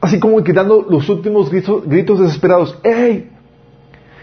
así 0.00 0.20
como 0.20 0.42
que 0.44 0.52
dando 0.52 0.86
los 0.88 1.08
últimos 1.08 1.50
gritos, 1.50 2.20
desesperados. 2.20 2.78
¡Ey! 2.84 3.30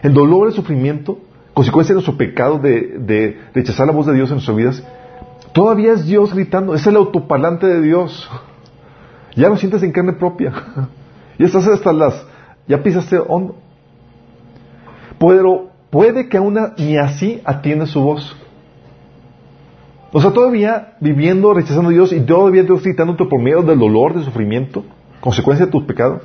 El 0.01 0.13
dolor, 0.13 0.47
el 0.47 0.53
sufrimiento, 0.53 1.19
consecuencia 1.53 1.93
de 1.93 1.95
nuestro 1.95 2.17
pecado 2.17 2.57
de, 2.57 2.99
de 2.99 3.39
rechazar 3.53 3.88
la 3.88 3.93
voz 3.93 4.05
de 4.05 4.13
Dios 4.13 4.30
en 4.30 4.36
nuestras 4.36 4.55
vidas, 4.55 4.84
todavía 5.51 5.93
es 5.93 6.05
Dios 6.05 6.34
gritando, 6.34 6.74
es 6.74 6.88
el 6.88 6.95
autoparlante 6.95 7.67
de 7.67 7.82
Dios. 7.82 8.30
Ya 9.36 9.49
lo 9.49 9.57
sientes 9.57 9.82
en 9.82 9.91
carne 9.91 10.13
propia. 10.13 10.53
y 11.39 11.43
estás 11.43 11.67
hasta 11.67 11.91
las... 11.91 12.24
Ya 12.67 12.84
pisaste 12.84 13.17
hondo. 13.17 13.55
Pero 15.17 15.72
puede 15.94 16.28
que 16.28 16.38
aún 16.38 16.58
ni 16.80 16.98
así 16.98 17.39
atienda 17.46 17.86
su 17.86 18.02
voz. 18.02 18.36
O 20.12 20.20
sea, 20.20 20.32
todavía 20.32 20.96
viviendo, 21.00 21.54
rechazando 21.54 21.91
a 21.91 21.94
Dios 21.94 22.12
y 22.12 22.20
todavía 22.22 22.64
Dios 22.64 22.82
gritándote 22.82 23.26
por 23.26 23.39
miedo 23.39 23.62
del 23.62 23.78
dolor, 23.78 24.16
del 24.16 24.24
sufrimiento, 24.24 24.84
consecuencia 25.22 25.68
de 25.68 25.72
tus 25.72 25.84
pecados. 25.84 26.24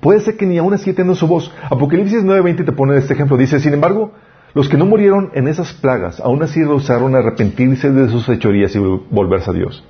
Puede 0.00 0.20
ser 0.20 0.38
que 0.38 0.46
ni 0.46 0.56
aún 0.56 0.72
así 0.72 0.88
atienda 0.88 1.14
su 1.14 1.26
voz. 1.26 1.52
Apocalipsis 1.64 2.24
9:20 2.24 2.64
te 2.64 2.72
pone 2.72 2.96
este 2.96 3.12
ejemplo. 3.12 3.36
Dice, 3.36 3.60
sin 3.60 3.74
embargo, 3.74 4.12
los 4.54 4.70
que 4.70 4.78
no 4.78 4.86
murieron 4.86 5.30
en 5.34 5.46
esas 5.46 5.74
plagas, 5.74 6.18
aún 6.18 6.42
así 6.42 6.64
rehusaron 6.64 7.14
arrepentirse 7.14 7.92
de 7.92 8.08
sus 8.08 8.26
hechorías 8.30 8.74
y 8.74 8.78
volverse 8.78 9.50
a 9.50 9.52
Dios. 9.52 9.84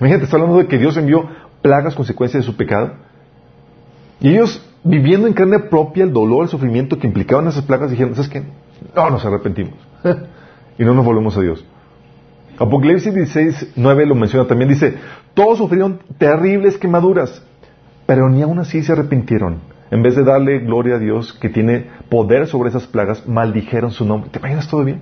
Imagínate, 0.00 0.24
está 0.24 0.36
hablando 0.36 0.58
de 0.58 0.66
que 0.66 0.78
Dios 0.78 0.96
envió 0.96 1.28
plagas 1.62 1.94
consecuencia 1.94 2.40
de 2.40 2.44
su 2.44 2.56
pecado. 2.56 2.94
Y 4.20 4.30
ellos, 4.30 4.67
viviendo 4.84 5.26
en 5.26 5.34
carne 5.34 5.58
propia 5.58 6.04
el 6.04 6.12
dolor, 6.12 6.44
el 6.44 6.48
sufrimiento 6.48 6.98
que 6.98 7.06
implicaban 7.06 7.46
esas 7.48 7.64
plagas, 7.64 7.90
dijeron, 7.90 8.14
¿sabes 8.14 8.30
qué? 8.30 8.42
No 8.94 9.10
nos 9.10 9.24
arrepentimos. 9.24 9.74
y 10.78 10.84
no 10.84 10.94
nos 10.94 11.04
volvemos 11.04 11.36
a 11.36 11.40
Dios. 11.40 11.64
Apocalipsis 12.58 13.14
16, 13.14 13.72
9 13.76 14.06
lo 14.06 14.14
menciona 14.14 14.46
también. 14.46 14.68
Dice, 14.68 14.94
todos 15.34 15.58
sufrieron 15.58 16.00
terribles 16.18 16.76
quemaduras, 16.76 17.42
pero 18.06 18.28
ni 18.28 18.42
aún 18.42 18.58
así 18.58 18.82
se 18.82 18.92
arrepintieron. 18.92 19.60
En 19.90 20.02
vez 20.02 20.16
de 20.16 20.24
darle 20.24 20.58
gloria 20.58 20.96
a 20.96 20.98
Dios 20.98 21.32
que 21.40 21.48
tiene 21.48 21.86
poder 22.08 22.46
sobre 22.46 22.70
esas 22.70 22.86
plagas, 22.86 23.26
maldijeron 23.26 23.90
su 23.90 24.04
nombre. 24.04 24.30
¿Te 24.30 24.38
imaginas 24.38 24.68
todo 24.68 24.84
bien? 24.84 25.00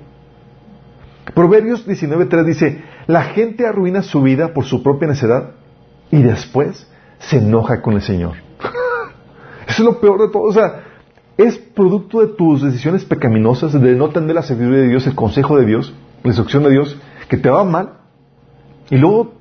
Proverbios 1.34 1.86
19.3 1.88 2.44
dice, 2.44 2.82
la 3.06 3.22
gente 3.22 3.66
arruina 3.66 4.02
su 4.02 4.22
vida 4.22 4.54
por 4.54 4.64
su 4.64 4.82
propia 4.82 5.08
necedad 5.08 5.52
y 6.10 6.22
después 6.22 6.88
se 7.18 7.38
enoja 7.38 7.82
con 7.82 7.94
el 7.94 8.02
Señor. 8.02 8.45
Eso 9.66 9.82
es 9.82 9.86
lo 9.86 10.00
peor 10.00 10.20
de 10.20 10.28
todo. 10.28 10.42
O 10.42 10.52
sea, 10.52 10.84
es 11.36 11.58
producto 11.58 12.20
de 12.20 12.28
tus 12.28 12.62
decisiones 12.62 13.04
pecaminosas, 13.04 13.72
de 13.72 13.94
no 13.94 14.06
atender 14.06 14.34
la 14.34 14.42
sabiduría 14.42 14.80
de 14.80 14.88
Dios, 14.88 15.06
el 15.06 15.14
consejo 15.14 15.58
de 15.58 15.66
Dios, 15.66 15.92
la 16.22 16.30
instrucción 16.30 16.62
de 16.62 16.70
Dios, 16.70 16.96
que 17.28 17.36
te 17.36 17.50
va 17.50 17.64
mal 17.64 17.94
y 18.90 18.96
luego 18.96 19.32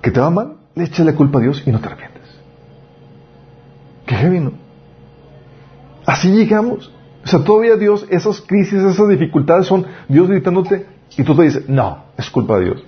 que 0.00 0.10
te 0.10 0.20
va 0.20 0.30
mal, 0.30 0.54
le 0.74 0.84
echas 0.84 1.04
la 1.04 1.14
culpa 1.14 1.38
a 1.38 1.42
Dios 1.42 1.62
y 1.66 1.70
no 1.70 1.78
te 1.78 1.86
arrepientes. 1.86 2.22
Qué 4.06 4.14
heavy, 4.14 4.40
¿no? 4.40 4.52
Así 6.06 6.30
llegamos. 6.30 6.90
O 7.22 7.28
sea, 7.28 7.44
todavía 7.44 7.76
Dios, 7.76 8.06
esas 8.08 8.40
crisis, 8.40 8.82
esas 8.82 9.08
dificultades 9.08 9.66
son 9.66 9.86
Dios 10.08 10.26
gritándote 10.28 10.86
y 11.16 11.22
tú 11.22 11.36
te 11.36 11.42
dices, 11.42 11.68
no, 11.68 12.04
es 12.16 12.30
culpa 12.30 12.58
de 12.58 12.64
Dios. 12.64 12.84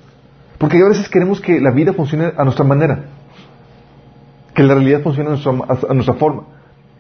Porque 0.59 0.79
a 0.83 0.89
veces 0.89 1.09
queremos 1.09 1.41
que 1.41 1.61
la 1.61 1.71
vida 1.71 1.93
funcione 1.93 2.33
a 2.37 2.45
nuestra 2.45 2.65
manera, 2.65 3.05
que 4.55 4.63
la 4.63 4.75
realidad 4.75 5.03
funcione 5.03 5.31
a 5.31 5.95
nuestra, 5.95 6.15
a 6.15 6.17
forma. 6.19 6.45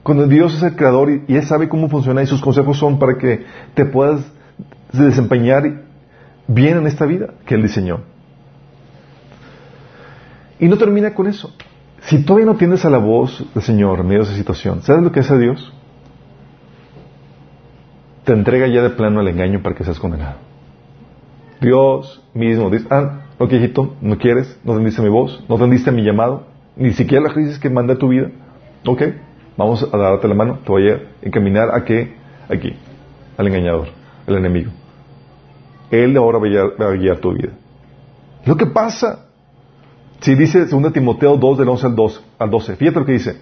Cuando 0.02 0.26
Dios 0.26 0.54
es 0.54 0.62
el 0.62 0.74
creador 0.74 1.10
y, 1.10 1.36
Él 1.36 1.44
sabe 1.44 1.68
cómo 1.68 1.88
funciona 1.88 2.22
y 2.22 2.26
sus 2.26 2.40
consejos 2.40 2.78
son 2.78 2.98
para 2.98 3.18
que 3.18 3.44
te 3.74 3.84
puedas 3.84 4.24
desempeñar 4.92 5.82
bien 6.48 6.78
en 6.78 6.86
esta 6.86 7.06
vida 7.06 7.28
que 7.46 7.54
Él 7.54 7.62
diseñó. 7.62 8.00
Y 10.58 10.68
no 10.68 10.76
termina 10.76 11.14
con 11.14 11.26
eso. 11.26 11.52
Si 12.02 12.24
todavía 12.24 12.46
no 12.46 12.56
tienes 12.56 12.84
a 12.84 12.90
la 12.90 12.98
voz 12.98 13.44
del 13.54 13.62
Señor 13.62 14.00
en 14.00 14.06
medio 14.06 14.20
de 14.20 14.28
esa 14.28 14.36
situación, 14.36 14.82
¿sabes 14.82 15.02
lo 15.02 15.12
que 15.12 15.20
hace 15.20 15.38
Dios? 15.38 15.72
Te 18.24 18.32
entrega 18.32 18.66
ya 18.66 18.82
de 18.82 18.90
plano 18.90 19.20
el 19.20 19.28
engaño 19.28 19.62
para 19.62 19.74
que 19.74 19.84
seas 19.84 19.98
condenado. 19.98 20.36
Dios 21.60 22.22
mismo 22.34 22.70
dice, 22.70 22.86
ah, 22.90 23.22
ok 23.38 23.52
hijito, 23.52 23.94
no 24.00 24.18
quieres, 24.18 24.58
no 24.64 24.72
atendiste 24.72 25.00
mi 25.00 25.08
voz, 25.08 25.44
no 25.48 25.54
atendiste 25.54 25.92
mi 25.92 26.02
llamado, 26.02 26.46
ni 26.76 26.92
siquiera 26.92 27.24
la 27.24 27.34
crisis 27.34 27.58
que 27.58 27.70
mandé 27.70 27.94
a 27.94 27.98
tu 27.98 28.08
vida. 28.08 28.30
Ok, 28.86 29.02
vamos 29.56 29.88
a 29.92 29.96
darte 29.96 30.28
la 30.28 30.34
mano, 30.34 30.58
te 30.64 30.70
voy 30.70 30.88
a 30.88 31.00
encaminar 31.22 31.74
a 31.74 31.84
qué, 31.84 32.14
aquí, 32.48 32.74
al 33.36 33.46
engañador, 33.46 33.88
al 34.26 34.36
enemigo. 34.36 34.70
Él 35.90 36.16
ahora 36.16 36.38
va 36.38 36.86
a 36.86 36.92
guiar, 36.92 37.18
tu 37.18 37.32
vida. 37.32 37.50
Lo 38.46 38.56
que 38.56 38.66
pasa, 38.66 39.26
si 40.20 40.34
dice 40.34 40.64
2 40.66 40.92
Timoteo 40.92 41.36
2 41.36 41.58
del 41.58 41.68
11 41.68 41.86
al, 41.86 41.96
2, 41.96 42.24
al 42.38 42.50
12, 42.50 42.76
fíjate 42.76 42.98
lo 42.98 43.06
que 43.06 43.12
dice. 43.12 43.36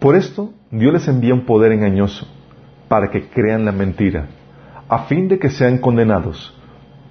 Por 0.00 0.16
esto 0.16 0.52
Dios 0.70 0.92
les 0.92 1.08
envía 1.08 1.32
un 1.32 1.46
poder 1.46 1.72
engañoso 1.72 2.26
para 2.88 3.10
que 3.10 3.28
crean 3.28 3.64
la 3.64 3.72
mentira, 3.72 4.26
a 4.88 5.04
fin 5.04 5.28
de 5.28 5.38
que 5.38 5.48
sean 5.48 5.78
condenados 5.78 6.54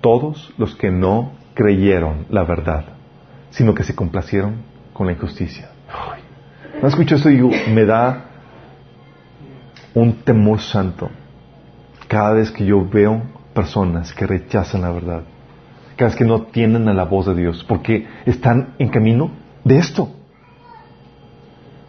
todos 0.01 0.53
los 0.57 0.75
que 0.75 0.91
no 0.91 1.31
creyeron 1.53 2.27
la 2.29 2.43
verdad, 2.43 2.85
sino 3.49 3.73
que 3.73 3.83
se 3.83 3.95
complacieron 3.95 4.74
con 4.95 5.07
la 5.07 5.11
injusticia. 5.11 5.67
no 6.81 6.87
escucho 6.87 7.15
esto 7.15 7.29
y 7.29 7.41
me 7.69 7.83
da 7.83 8.27
un 9.93 10.13
temor 10.23 10.61
santo 10.61 11.09
cada 12.07 12.31
vez 12.31 12.49
que 12.49 12.65
yo 12.65 12.87
veo 12.87 13.21
personas 13.53 14.13
que 14.13 14.25
rechazan 14.25 14.83
la 14.83 14.91
verdad, 14.91 15.23
cada 15.97 16.11
vez 16.11 16.17
que 16.17 16.23
no 16.23 16.43
tienden 16.43 16.87
a 16.87 16.93
la 16.93 17.03
voz 17.03 17.25
de 17.25 17.35
Dios, 17.35 17.65
porque 17.67 18.07
están 18.25 18.75
en 18.79 18.87
camino 18.87 19.31
de 19.65 19.77
esto. 19.79 20.11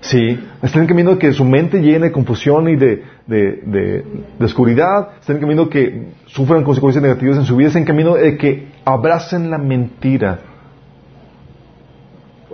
Sí, 0.00 0.40
están 0.60 0.82
en 0.82 0.88
camino 0.88 1.12
de 1.12 1.18
que 1.18 1.32
su 1.32 1.44
mente 1.44 1.80
llene 1.80 2.06
de 2.06 2.12
confusión 2.12 2.68
y 2.68 2.74
de, 2.74 3.04
de, 3.28 4.04
oscuridad, 4.40 5.10
están 5.20 5.36
en 5.36 5.42
camino 5.42 5.64
de 5.66 5.70
que 5.70 6.08
sufran 6.26 6.64
consecuencias 6.64 7.04
negativas 7.04 7.38
en 7.38 7.44
su 7.44 7.54
vida, 7.54 7.68
están 7.68 7.82
en 7.82 7.86
camino 7.86 8.14
de 8.16 8.36
que 8.36 8.66
abracen 8.84 9.48
la 9.48 9.58
mentira 9.58 10.55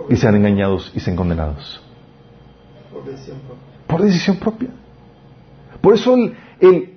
y 0.09 0.15
sean 0.15 0.35
engañados 0.35 0.91
y 0.95 0.99
sean 0.99 1.15
condenados. 1.15 1.81
Por 2.91 3.05
decisión 3.05 3.37
propia. 3.39 3.87
Por 3.87 4.01
decisión 4.01 4.37
propia. 4.37 4.69
Por 5.81 5.93
eso 5.95 6.15
el 6.59 6.93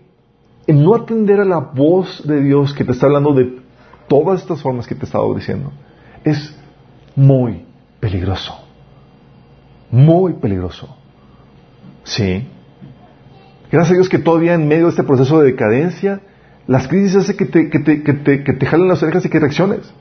el 0.67 0.83
no 0.83 0.95
atender 0.95 1.41
a 1.41 1.45
la 1.45 1.59
voz 1.59 2.27
de 2.27 2.43
Dios 2.43 2.75
que 2.75 2.85
te 2.85 2.93
está 2.93 3.07
hablando 3.07 3.33
de 3.33 3.61
todas 4.09 4.43
estas 4.43 4.61
formas 4.63 4.87
que 4.87 4.95
te 4.95 5.03
he 5.03 5.05
estado 5.07 5.33
diciendo, 5.35 5.73
es 6.25 6.57
muy 7.15 7.65
peligroso. 8.01 8.55
Muy 9.91 10.35
peligroso. 10.35 10.97
Sí. 12.05 12.47
Gracias 13.71 13.93
a 13.93 13.95
Dios 13.95 14.09
que 14.09 14.19
todavía 14.19 14.55
en 14.55 14.67
medio 14.67 14.85
de 14.85 14.91
este 14.91 15.05
proceso 15.05 15.41
de 15.41 15.53
decadencia, 15.53 16.21
las 16.67 16.89
crisis 16.89 17.17
hacen 17.17 17.37
que 17.37 17.47
te, 17.47 17.71
que 17.71 17.79
te, 17.79 18.03
que 18.03 18.13
te, 18.13 18.45
que 18.45 18.53
te 18.53 18.67
jalen 18.67 18.89
las 18.89 19.03
orejas 19.03 19.25
y 19.25 19.29
que 19.29 19.39
reacciones. 19.39 19.93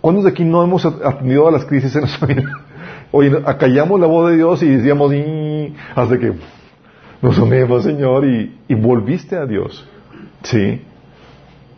¿Cuántos 0.00 0.24
de 0.24 0.30
aquí 0.30 0.44
no 0.44 0.62
hemos 0.62 0.84
atendido 0.84 1.48
a 1.48 1.50
las 1.50 1.64
crisis 1.64 1.94
en 1.94 2.02
nuestra 2.02 2.26
vida? 2.26 2.44
Oye, 3.12 3.42
acallamos 3.44 4.00
la 4.00 4.06
voz 4.06 4.30
de 4.30 4.36
Dios 4.36 4.62
y 4.62 4.68
decíamos, 4.68 5.12
hasta 5.94 6.18
que 6.18 6.32
nos 7.20 7.38
unimos, 7.38 7.84
Señor, 7.84 8.24
y, 8.24 8.58
y 8.68 8.74
volviste 8.74 9.36
a 9.36 9.46
Dios. 9.46 9.86
Sí. 10.42 10.82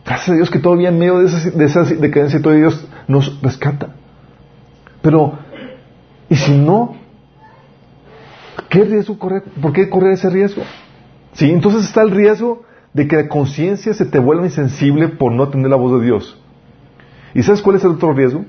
Gracias 0.05 0.29
a 0.29 0.33
Dios 0.33 0.49
que 0.49 0.59
todavía 0.59 0.89
en 0.89 0.99
medio 0.99 1.19
de 1.19 1.25
esa, 1.25 1.49
de 1.49 1.65
esa 1.65 1.83
decadencia 1.83 2.41
todavía 2.41 2.67
Dios 2.67 2.87
nos 3.07 3.41
rescata. 3.41 3.95
Pero, 5.01 5.33
¿y 6.29 6.35
si 6.35 6.57
no? 6.57 6.95
¿Qué 8.69 8.83
riesgo 8.83 9.17
correr? 9.17 9.43
¿Por 9.61 9.73
qué 9.73 9.89
correr 9.89 10.13
ese 10.13 10.29
riesgo? 10.29 10.63
Sí, 11.33 11.49
entonces 11.51 11.85
está 11.85 12.01
el 12.03 12.11
riesgo 12.11 12.63
de 12.93 13.07
que 13.07 13.15
la 13.15 13.27
conciencia 13.27 13.93
se 13.93 14.05
te 14.05 14.19
vuelva 14.19 14.45
insensible 14.45 15.09
por 15.09 15.31
no 15.31 15.43
atender 15.43 15.69
la 15.69 15.77
voz 15.77 15.99
de 15.99 16.05
Dios. 16.05 16.39
¿Y 17.33 17.43
sabes 17.43 17.61
cuál 17.61 17.77
es 17.77 17.83
el 17.83 17.91
otro 17.91 18.13
riesgo? 18.13 18.45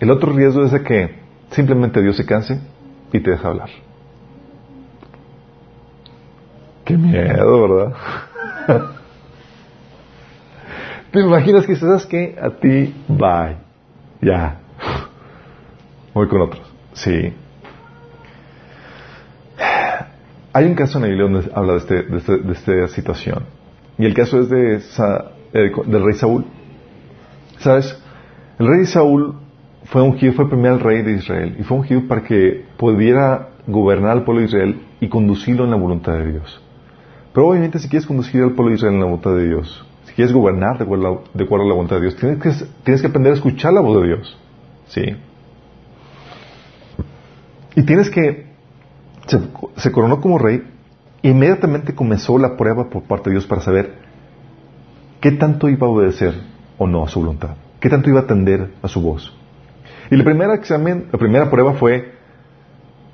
El 0.00 0.10
otro 0.10 0.32
riesgo 0.32 0.64
es 0.64 0.72
de 0.72 0.82
que 0.82 1.14
simplemente 1.50 2.02
Dios 2.02 2.16
se 2.16 2.26
canse 2.26 2.60
y 3.12 3.20
te 3.20 3.30
deja 3.30 3.48
hablar. 3.48 3.70
Qué 6.84 6.96
miedo, 6.96 7.68
¿verdad? 7.68 7.94
¿Te 11.12 11.20
imaginas 11.20 11.66
que 11.66 11.76
sabes 11.76 12.06
que 12.06 12.36
a 12.40 12.50
ti, 12.50 12.94
bye, 13.06 13.56
ya, 14.20 14.56
voy 16.14 16.26
con 16.26 16.40
otros? 16.40 16.72
Sí. 16.94 17.34
Hay 20.54 20.64
un 20.64 20.74
caso 20.74 20.98
en 20.98 21.02
la 21.02 21.08
Biblia 21.08 21.28
donde 21.30 21.50
habla 21.54 21.72
de, 21.74 21.78
este, 21.78 22.02
de, 22.02 22.16
este, 22.16 22.72
de 22.72 22.84
esta 22.84 22.88
situación. 22.88 23.44
Y 23.98 24.06
el 24.06 24.14
caso 24.14 24.40
es 24.40 24.48
de 24.48 24.82
del 25.52 26.04
rey 26.04 26.14
Saúl. 26.14 26.46
¿Sabes? 27.62 27.96
El 28.58 28.66
rey 28.66 28.86
Saúl 28.86 29.36
fue 29.84 30.02
ungido, 30.02 30.32
fue 30.32 30.44
el 30.44 30.50
primer 30.50 30.82
rey 30.82 31.02
de 31.02 31.12
Israel. 31.12 31.56
Y 31.58 31.62
fue 31.62 31.78
ungido 31.78 32.06
para 32.08 32.22
que 32.22 32.64
pudiera 32.76 33.50
gobernar 33.66 34.12
al 34.12 34.24
pueblo 34.24 34.40
de 34.40 34.48
Israel 34.48 34.80
y 35.00 35.08
conducirlo 35.08 35.64
en 35.64 35.70
la 35.70 35.76
voluntad 35.76 36.14
de 36.14 36.32
Dios. 36.32 36.62
Pero 37.32 37.48
obviamente 37.48 37.78
si 37.78 37.88
quieres 37.88 38.06
conducir 38.06 38.42
al 38.42 38.52
pueblo 38.52 38.70
de 38.70 38.76
Israel 38.76 38.94
en 38.94 39.00
la 39.00 39.06
voluntad 39.06 39.34
de 39.34 39.46
Dios, 39.46 39.86
si 40.04 40.12
quieres 40.14 40.32
gobernar 40.32 40.76
de 40.76 40.84
acuerdo, 40.84 41.24
a 41.34 41.68
la 41.68 41.74
voluntad 41.74 41.96
de 41.96 42.02
Dios, 42.02 42.16
tienes 42.16 42.38
que, 42.38 42.50
tienes 42.82 43.00
que 43.00 43.08
aprender 43.08 43.32
a 43.32 43.36
escuchar 43.36 43.72
la 43.72 43.80
voz 43.80 44.02
de 44.02 44.08
Dios. 44.08 44.38
¿Sí? 44.88 45.02
Y 47.76 47.82
tienes 47.84 48.10
que... 48.10 48.52
Se, 49.76 49.92
coronó 49.92 50.20
como 50.20 50.36
rey 50.38 50.64
e 51.22 51.30
inmediatamente 51.30 51.94
comenzó 51.94 52.36
la 52.36 52.56
prueba 52.56 52.90
por 52.90 53.04
parte 53.04 53.30
de 53.30 53.36
Dios 53.36 53.46
para 53.46 53.62
saber 53.62 53.94
qué 55.20 55.30
tanto 55.30 55.68
iba 55.68 55.86
a 55.86 55.90
obedecer 55.90 56.51
o 56.82 56.86
no 56.86 57.04
a 57.04 57.08
su 57.08 57.20
voluntad, 57.20 57.56
qué 57.80 57.88
tanto 57.88 58.10
iba 58.10 58.20
a 58.20 58.22
atender 58.24 58.70
a 58.82 58.88
su 58.88 59.00
voz. 59.00 59.32
Y 60.10 60.14
el 60.14 60.24
primer 60.24 60.50
examen, 60.50 61.06
la 61.12 61.18
primera 61.18 61.50
prueba 61.50 61.74
fue 61.74 62.12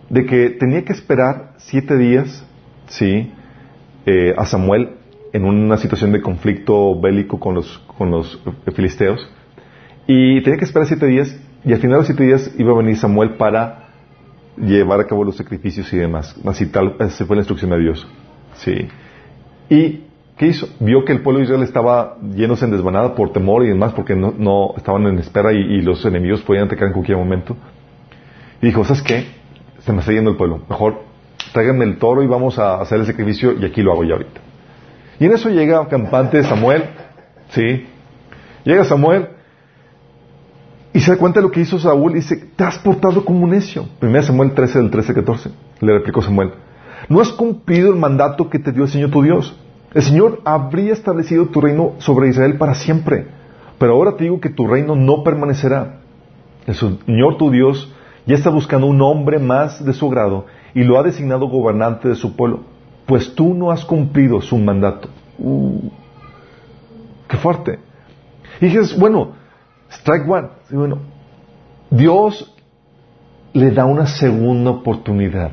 de 0.09 0.27
que 0.27 0.51
tenía 0.51 0.85
que 0.85 0.93
esperar 0.93 1.53
siete 1.59 1.97
días, 1.97 2.45
sí, 2.89 3.33
eh, 4.07 4.35
a 4.37 4.47
Samuel 4.47 4.97
en 5.33 5.45
una 5.45 5.77
situación 5.77 6.13
de 6.13 6.23
conflicto 6.23 6.99
bélico 6.99 7.39
con 7.39 7.55
los, 7.55 7.79
con 7.99 8.11
los 8.11 8.41
filisteos. 8.75 9.29
Y 10.07 10.43
tenía 10.43 10.59
que 10.59 10.65
esperar 10.65 10.89
siete 10.89 11.07
días 11.07 11.39
y 11.65 11.73
al 11.73 11.81
final 11.81 11.97
de 11.97 11.99
los 11.99 12.07
siete 12.07 12.25
días 12.25 12.51
iba 12.57 12.73
a 12.73 12.77
venir 12.77 12.97
Samuel 12.97 13.35
para 13.37 13.91
llevar 14.57 15.01
a 15.01 15.07
cabo 15.07 15.25
los 15.25 15.37
sacrificios 15.37 15.93
y 15.93 15.99
demás. 15.99 16.35
Así 16.47 16.67
tal, 16.67 16.97
esa 17.01 17.27
fue 17.27 17.37
la 17.37 17.41
instrucción 17.41 17.71
de 17.71 17.79
Dios. 17.79 18.09
Sí. 18.55 18.89
¿Y 19.69 20.08
qué 20.39 20.47
hizo? 20.47 20.69
Vio 20.81 21.05
que 21.05 21.13
el 21.13 21.21
pueblo 21.21 21.41
de 21.41 21.45
Israel 21.45 21.63
estaba 21.63 22.17
llenos 22.35 22.63
en 22.63 22.71
desvanada 22.71 23.15
por 23.15 23.33
temor 23.33 23.65
y 23.65 23.69
demás, 23.69 23.93
porque 23.93 24.15
no, 24.15 24.33
no 24.39 24.75
estaban 24.77 25.07
en 25.07 25.19
espera 25.19 25.53
y, 25.53 25.83
los 25.83 26.05
enemigos 26.07 26.41
podían 26.43 26.67
atacar 26.67 26.87
en 26.87 26.95
cualquier 26.95 27.19
momento. 27.19 27.57
Y 28.63 28.67
dijo, 28.67 28.85
¿sabes 28.85 29.03
qué? 29.03 29.27
Se 29.81 29.93
me 29.93 29.99
está 29.99 30.13
yendo 30.13 30.31
el 30.31 30.37
pueblo. 30.37 30.63
Mejor 30.69 31.03
tráiganme 31.53 31.85
el 31.85 31.99
toro 31.99 32.23
y 32.23 32.27
vamos 32.27 32.59
a 32.59 32.81
hacer 32.81 33.01
el 33.01 33.07
sacrificio 33.07 33.53
y 33.59 33.65
aquí 33.65 33.83
lo 33.83 33.93
hago 33.93 34.05
ya 34.05 34.13
ahorita. 34.13 34.41
Y 35.21 35.27
en 35.27 35.33
eso 35.33 35.51
llega 35.51 35.87
campante 35.89 36.43
Samuel, 36.45 36.85
¿sí? 37.51 37.87
Llega 38.65 38.85
Samuel 38.85 39.29
y 40.93 41.01
se 41.01 41.11
da 41.11 41.19
cuenta 41.19 41.41
de 41.41 41.47
lo 41.47 41.51
que 41.51 41.61
hizo 41.61 41.79
Saúl 41.79 42.13
y 42.13 42.17
dice, 42.17 42.37
te 42.55 42.65
has 42.65 42.79
portado 42.79 43.25
como 43.25 43.45
un 43.45 43.51
necio. 43.51 43.87
Primero 43.99 44.25
Samuel 44.25 44.53
13 44.53 44.79
del 44.79 44.91
13 44.91 45.15
14. 45.15 45.51
Le 45.81 45.93
replicó 45.93 46.23
Samuel, 46.23 46.53
no 47.09 47.21
has 47.21 47.31
cumplido 47.31 47.91
el 47.91 47.99
mandato 47.99 48.49
que 48.49 48.59
te 48.59 48.71
dio 48.71 48.85
el 48.85 48.89
Señor 48.89 49.11
tu 49.11 49.23
Dios. 49.23 49.57
El 49.95 50.03
Señor 50.03 50.41
habría 50.45 50.93
establecido 50.93 51.47
tu 51.47 51.61
reino 51.61 51.95
sobre 51.99 52.29
Israel 52.29 52.59
para 52.59 52.75
siempre. 52.75 53.27
Pero 53.79 53.93
ahora 53.93 54.17
te 54.17 54.25
digo 54.25 54.41
que 54.41 54.51
tu 54.51 54.67
reino 54.67 54.97
no 54.97 55.23
permanecerá. 55.23 56.01
El 56.67 56.75
Señor 56.75 57.39
tu 57.39 57.51
Dios 57.51 57.93
ya 58.27 58.35
está 58.35 58.51
buscando 58.51 58.87
un 58.87 59.01
hombre 59.01 59.39
más 59.39 59.83
de 59.85 59.95
su 59.95 60.09
grado 60.11 60.47
y 60.75 60.85
lo 60.85 60.99
ha 60.99 61.03
designado 61.03 61.49
gobernante 61.49 62.09
de 62.09 62.15
su 62.15 62.37
pueblo. 62.37 62.61
Pues 63.07 63.35
tú 63.35 63.55
no 63.55 63.71
has 63.71 63.85
cumplido 63.85 64.41
su 64.43 64.59
mandato. 64.59 65.09
Uh, 65.39 65.89
qué 67.27 67.37
fuerte. 67.39 67.79
Y 68.61 68.67
dices, 68.67 68.99
bueno, 68.99 69.33
Strike 69.91 70.29
one. 70.29 70.49
bueno, 70.71 70.99
Dios 71.91 72.55
le 73.55 73.71
da 73.71 73.87
una 73.87 74.07
segunda 74.07 74.71
oportunidad. 74.71 75.53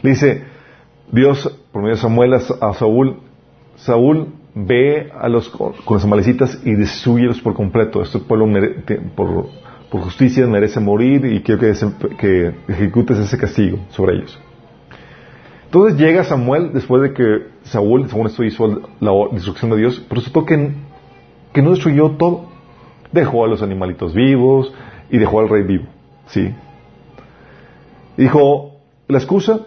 Le 0.00 0.10
dice, 0.10 0.44
Dios, 1.12 1.56
por 1.70 1.82
medio 1.82 1.94
de 1.94 2.00
Samuel, 2.00 2.34
a, 2.34 2.72
Saúl, 2.72 3.20
Saúl 3.76 4.34
ve 4.54 5.12
a 5.16 5.28
los 5.28 5.48
con 5.48 5.74
los 5.88 6.04
amalecitas 6.04 6.60
y 6.64 6.74
destruyelos 6.74 7.40
por 7.40 7.54
completo. 7.54 8.02
Este 8.02 8.18
pueblo 8.18 8.46
por, 9.14 9.46
por, 9.90 10.00
justicia 10.00 10.46
merece 10.46 10.80
morir 10.80 11.24
y 11.26 11.42
quiero 11.42 11.60
que, 11.60 11.72
que, 12.18 12.54
ejecutes 12.66 13.18
ese 13.18 13.38
castigo 13.38 13.78
sobre 13.90 14.16
ellos. 14.16 14.40
Entonces 15.66 15.98
llega 15.98 16.24
Samuel 16.24 16.72
después 16.72 17.02
de 17.02 17.12
que 17.14 17.46
Saúl, 17.62 18.08
según 18.08 18.26
esto, 18.26 18.42
hizo 18.42 18.82
la 19.00 19.12
destrucción 19.30 19.70
de 19.70 19.76
Dios, 19.76 20.04
pero 20.08 20.44
que, 20.44 20.72
que 21.52 21.62
no 21.62 21.70
destruyó 21.70 22.12
todo 22.12 22.52
dejó 23.12 23.44
a 23.44 23.48
los 23.48 23.62
animalitos 23.62 24.14
vivos 24.14 24.72
y 25.10 25.18
dejó 25.18 25.40
al 25.40 25.48
rey 25.48 25.62
vivo. 25.62 25.84
¿Sí? 26.26 26.52
Dijo, 28.16 28.76
la 29.08 29.18
excusa, 29.18 29.66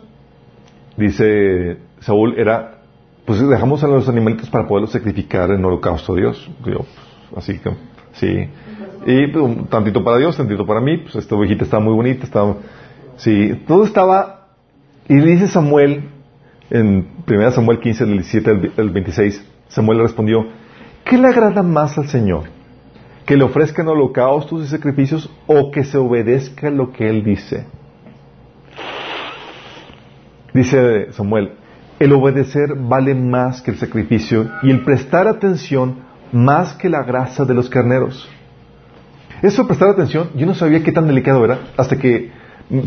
dice 0.97 1.77
Saúl, 1.99 2.35
era, 2.37 2.79
pues 3.25 3.45
dejamos 3.47 3.83
a 3.83 3.87
los 3.87 4.07
animalitos 4.09 4.49
para 4.49 4.67
poderlos 4.67 4.91
sacrificar 4.91 5.51
en 5.51 5.63
holocausto 5.63 6.13
a 6.13 6.17
Dios. 6.17 6.49
Pues, 6.63 6.77
así 7.35 7.59
que, 7.59 7.71
sí. 8.13 8.49
Y 9.05 9.27
pues, 9.27 9.69
tantito 9.69 10.03
para 10.03 10.17
Dios, 10.17 10.37
tantito 10.37 10.65
para 10.65 10.81
mí, 10.81 10.97
pues 10.97 11.15
esta 11.15 11.35
ovejita 11.35 11.63
estaba 11.63 11.83
muy 11.83 11.93
bonita, 11.93 12.23
estaba, 12.23 12.57
sí, 13.17 13.63
todo 13.67 13.83
estaba, 13.83 14.47
y 15.07 15.15
dice 15.15 15.47
Samuel, 15.47 16.09
en 16.69 17.07
1 17.27 17.51
Samuel 17.51 17.79
15, 17.79 18.05
del 18.05 18.13
17 18.19 18.71
al 18.77 18.89
26, 18.89 19.51
Samuel 19.67 19.99
le 19.99 20.03
respondió, 20.03 20.45
¿qué 21.03 21.17
le 21.17 21.27
agrada 21.27 21.61
más 21.61 21.97
al 21.97 22.07
Señor? 22.07 22.55
que 23.25 23.35
le 23.35 23.43
ofrezcan 23.43 23.87
holocaustos 23.87 24.63
y 24.63 24.67
sacrificios 24.67 25.29
o 25.47 25.71
que 25.71 25.83
se 25.83 25.97
obedezca 25.97 26.69
lo 26.69 26.91
que 26.91 27.09
él 27.09 27.23
dice. 27.23 27.65
Dice 30.55 31.11
Samuel, 31.11 31.51
el 31.99 32.13
obedecer 32.13 32.75
vale 32.77 33.13
más 33.13 33.61
que 33.61 33.71
el 33.71 33.77
sacrificio 33.77 34.49
y 34.63 34.71
el 34.71 34.85
prestar 34.85 35.27
atención 35.27 35.97
más 36.31 36.71
que 36.75 36.87
la 36.87 37.03
grasa 37.03 37.43
de 37.43 37.53
los 37.53 37.69
carneros. 37.69 38.29
Eso 39.41 39.67
prestar 39.67 39.89
atención, 39.89 40.29
yo 40.33 40.45
no 40.45 40.55
sabía 40.55 40.81
qué 40.81 40.93
tan 40.93 41.07
delicado 41.07 41.43
era 41.43 41.59
hasta 41.75 41.97
que 41.97 42.31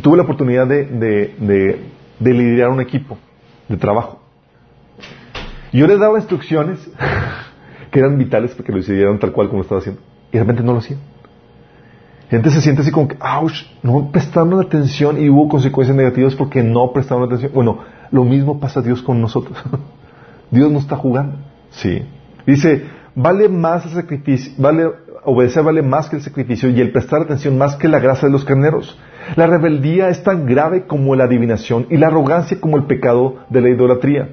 tuve 0.01 0.17
la 0.17 0.23
oportunidad 0.23 0.67
de, 0.67 0.87
de, 0.87 1.85
de 2.19 2.33
liderar 2.33 2.71
un 2.71 2.81
equipo 2.81 3.19
de 3.69 3.77
trabajo. 3.77 4.23
Yo 5.71 5.87
les 5.87 5.99
daba 5.99 6.17
instrucciones 6.17 6.91
que 7.91 7.99
eran 7.99 8.17
vitales 8.17 8.53
para 8.53 8.65
que 8.65 8.73
lo 8.73 8.79
hicieran 8.79 9.19
tal 9.19 9.33
cual 9.33 9.51
como 9.51 9.61
estaba 9.61 9.83
haciendo 9.83 10.01
y 10.33 10.39
de 10.39 10.41
repente 10.41 10.63
no 10.63 10.73
lo 10.73 10.79
hacían. 10.79 11.01
Gente 12.31 12.51
se 12.51 12.61
siente 12.61 12.83
así 12.83 12.91
como 12.91 13.09
que, 13.09 13.17
ouch, 13.21 13.63
no 13.83 14.11
prestaron 14.13 14.61
atención 14.61 15.23
y 15.23 15.31
hubo 15.31 15.49
consecuencias 15.49 15.97
negativas 15.97 16.35
porque 16.35 16.63
no 16.63 16.93
prestaron 16.93 17.25
atención. 17.25 17.53
Bueno, 17.55 17.79
lo 18.11 18.25
mismo 18.25 18.61
pasa 18.61 18.83
Dios 18.83 19.01
con 19.01 19.21
nosotros. 19.21 19.57
Dios 20.51 20.71
no 20.71 20.79
está 20.79 20.97
jugando. 20.97 21.39
Sí. 21.71 22.03
Dice, 22.47 22.85
vale 23.15 23.49
más 23.49 23.87
el 23.87 23.93
sacrificio, 23.93 24.53
vale, 24.59 24.91
obedecer 25.25 25.63
vale 25.63 25.83
más 25.83 26.09
que 26.09 26.17
el 26.17 26.23
sacrificio 26.23 26.69
y 26.69 26.81
el 26.81 26.93
prestar 26.93 27.23
atención 27.23 27.57
más 27.57 27.77
que 27.77 27.89
la 27.89 27.99
grasa 27.99 28.27
de 28.27 28.33
los 28.33 28.45
carneros. 28.45 28.99
La 29.37 29.47
rebeldía 29.47 30.09
es 30.09 30.23
tan 30.23 30.47
grave 30.47 30.87
como 30.87 31.15
la 31.15 31.25
adivinación 31.25 31.87
y 31.91 31.97
la 31.97 32.09
arrogancia 32.09 32.61
como 32.61 32.77
el 32.77 32.85
pecado 32.85 33.37
de 33.49 33.61
la 33.61 33.71
idolatría. 33.71 34.31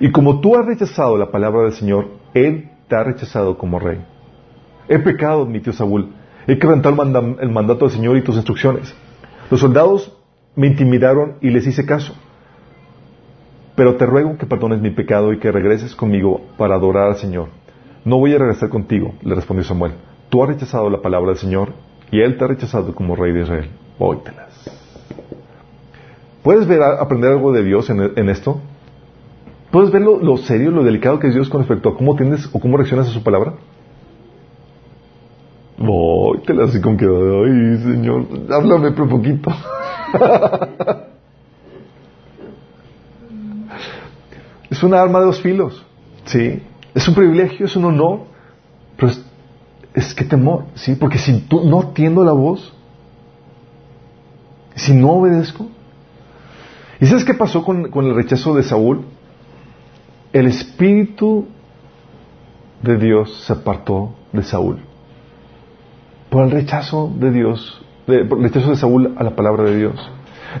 Y 0.00 0.10
como 0.10 0.40
tú 0.40 0.56
has 0.56 0.66
rechazado 0.66 1.16
la 1.16 1.30
palabra 1.30 1.62
del 1.62 1.72
Señor, 1.72 2.08
Él 2.34 2.70
te 2.88 2.96
ha 2.96 3.04
rechazado 3.04 3.56
como 3.56 3.78
rey. 3.78 4.04
He 4.88 4.98
pecado, 4.98 5.42
admitió 5.42 5.72
Saúl. 5.72 6.12
He 6.46 6.58
quebrantado 6.58 7.02
el, 7.40 7.50
mandato 7.50 7.86
del 7.86 7.94
Señor 7.94 8.16
y 8.16 8.22
tus 8.22 8.36
instrucciones. 8.36 8.94
Los 9.50 9.60
soldados 9.60 10.16
me 10.56 10.66
intimidaron 10.66 11.34
y 11.40 11.50
les 11.50 11.66
hice 11.66 11.86
caso. 11.86 12.14
Pero 13.74 13.96
te 13.96 14.06
ruego 14.06 14.36
que 14.36 14.46
perdones 14.46 14.80
mi 14.80 14.90
pecado 14.90 15.32
y 15.32 15.38
que 15.38 15.52
regreses 15.52 15.94
conmigo 15.94 16.40
para 16.58 16.74
adorar 16.74 17.08
al 17.08 17.16
Señor. 17.16 17.48
No 18.04 18.18
voy 18.18 18.34
a 18.34 18.38
regresar 18.38 18.68
contigo, 18.68 19.14
le 19.22 19.34
respondió 19.34 19.64
Samuel. 19.64 19.92
Tú 20.28 20.42
has 20.42 20.48
rechazado 20.48 20.90
la 20.90 21.00
palabra 21.00 21.28
del 21.28 21.38
Señor 21.38 21.72
y 22.10 22.20
Él 22.20 22.36
te 22.36 22.44
ha 22.44 22.48
rechazado 22.48 22.94
como 22.94 23.14
rey 23.14 23.32
de 23.32 23.42
Israel. 23.42 23.70
Óytelas. 23.98 24.52
¿Puedes 26.42 26.66
ver, 26.66 26.82
aprender 26.82 27.30
algo 27.30 27.52
de 27.52 27.62
Dios 27.62 27.88
en, 27.88 28.28
esto? 28.28 28.60
¿Puedes 29.70 29.92
ver 29.92 30.02
lo, 30.02 30.36
serio, 30.38 30.72
lo 30.72 30.82
delicado 30.82 31.20
que 31.20 31.28
es 31.28 31.34
Dios 31.34 31.48
con 31.48 31.60
respecto 31.60 31.90
a 31.90 31.96
cómo 31.96 32.16
tienes 32.16 32.48
o 32.52 32.58
cómo 32.58 32.76
reaccionas 32.76 33.08
a 33.08 33.12
su 33.12 33.22
palabra? 33.22 33.54
Así 36.64 36.80
con 36.80 36.96
que, 36.96 37.04
ay, 37.04 37.78
Señor, 37.84 38.26
háblame 38.50 38.90
por 38.92 39.08
poquito. 39.08 39.50
es 44.68 44.82
una 44.82 45.00
arma 45.00 45.20
de 45.20 45.26
dos 45.26 45.40
filos, 45.40 45.86
¿sí? 46.24 46.60
Es 46.94 47.06
un 47.06 47.14
privilegio, 47.14 47.66
es 47.66 47.76
un 47.76 47.84
honor, 47.84 48.22
pero 48.96 49.12
es, 49.94 50.14
que 50.14 50.24
temor, 50.24 50.64
¿sí? 50.74 50.96
Porque 50.96 51.18
si 51.18 51.42
tú 51.42 51.62
no 51.64 51.80
atiendo 51.80 52.24
la 52.24 52.32
voz, 52.32 52.74
si 54.74 54.94
no 54.94 55.12
obedezco, 55.12 55.68
¿y 57.00 57.06
sabes 57.06 57.24
qué 57.24 57.34
pasó 57.34 57.62
con, 57.64 57.88
con 57.90 58.06
el 58.06 58.14
rechazo 58.16 58.54
de 58.54 58.64
Saúl? 58.64 59.04
El 60.32 60.46
espíritu 60.46 61.46
de 62.82 62.96
Dios 62.96 63.44
se 63.44 63.52
apartó 63.52 64.14
de 64.32 64.42
Saúl 64.42 64.91
por 66.32 66.44
el 66.44 66.50
rechazo 66.50 67.12
de 67.14 67.30
Dios, 67.30 67.84
por 68.06 68.38
el 68.38 68.44
rechazo 68.44 68.70
de 68.70 68.76
Saúl 68.76 69.12
a 69.18 69.22
la 69.22 69.36
palabra 69.36 69.64
de 69.64 69.76
Dios. 69.76 70.10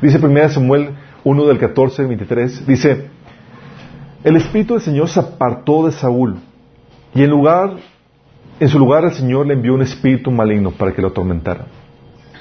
Dice 0.02 0.18
1 0.18 0.48
Samuel 0.50 0.90
1 1.24 1.46
del 1.46 1.58
14 1.58 2.02
al 2.02 2.08
23, 2.08 2.66
dice, 2.66 3.08
el 4.22 4.36
Espíritu 4.36 4.74
del 4.74 4.82
Señor 4.82 5.08
se 5.08 5.20
apartó 5.20 5.86
de 5.86 5.92
Saúl 5.92 6.36
y 7.14 7.22
en 7.22 7.30
lugar, 7.30 7.76
en 8.60 8.68
su 8.68 8.78
lugar 8.78 9.04
el 9.04 9.12
Señor 9.12 9.46
le 9.46 9.54
envió 9.54 9.72
un 9.72 9.80
espíritu 9.80 10.30
maligno 10.30 10.72
para 10.72 10.92
que 10.92 11.00
lo 11.00 11.08
atormentara. 11.08 11.64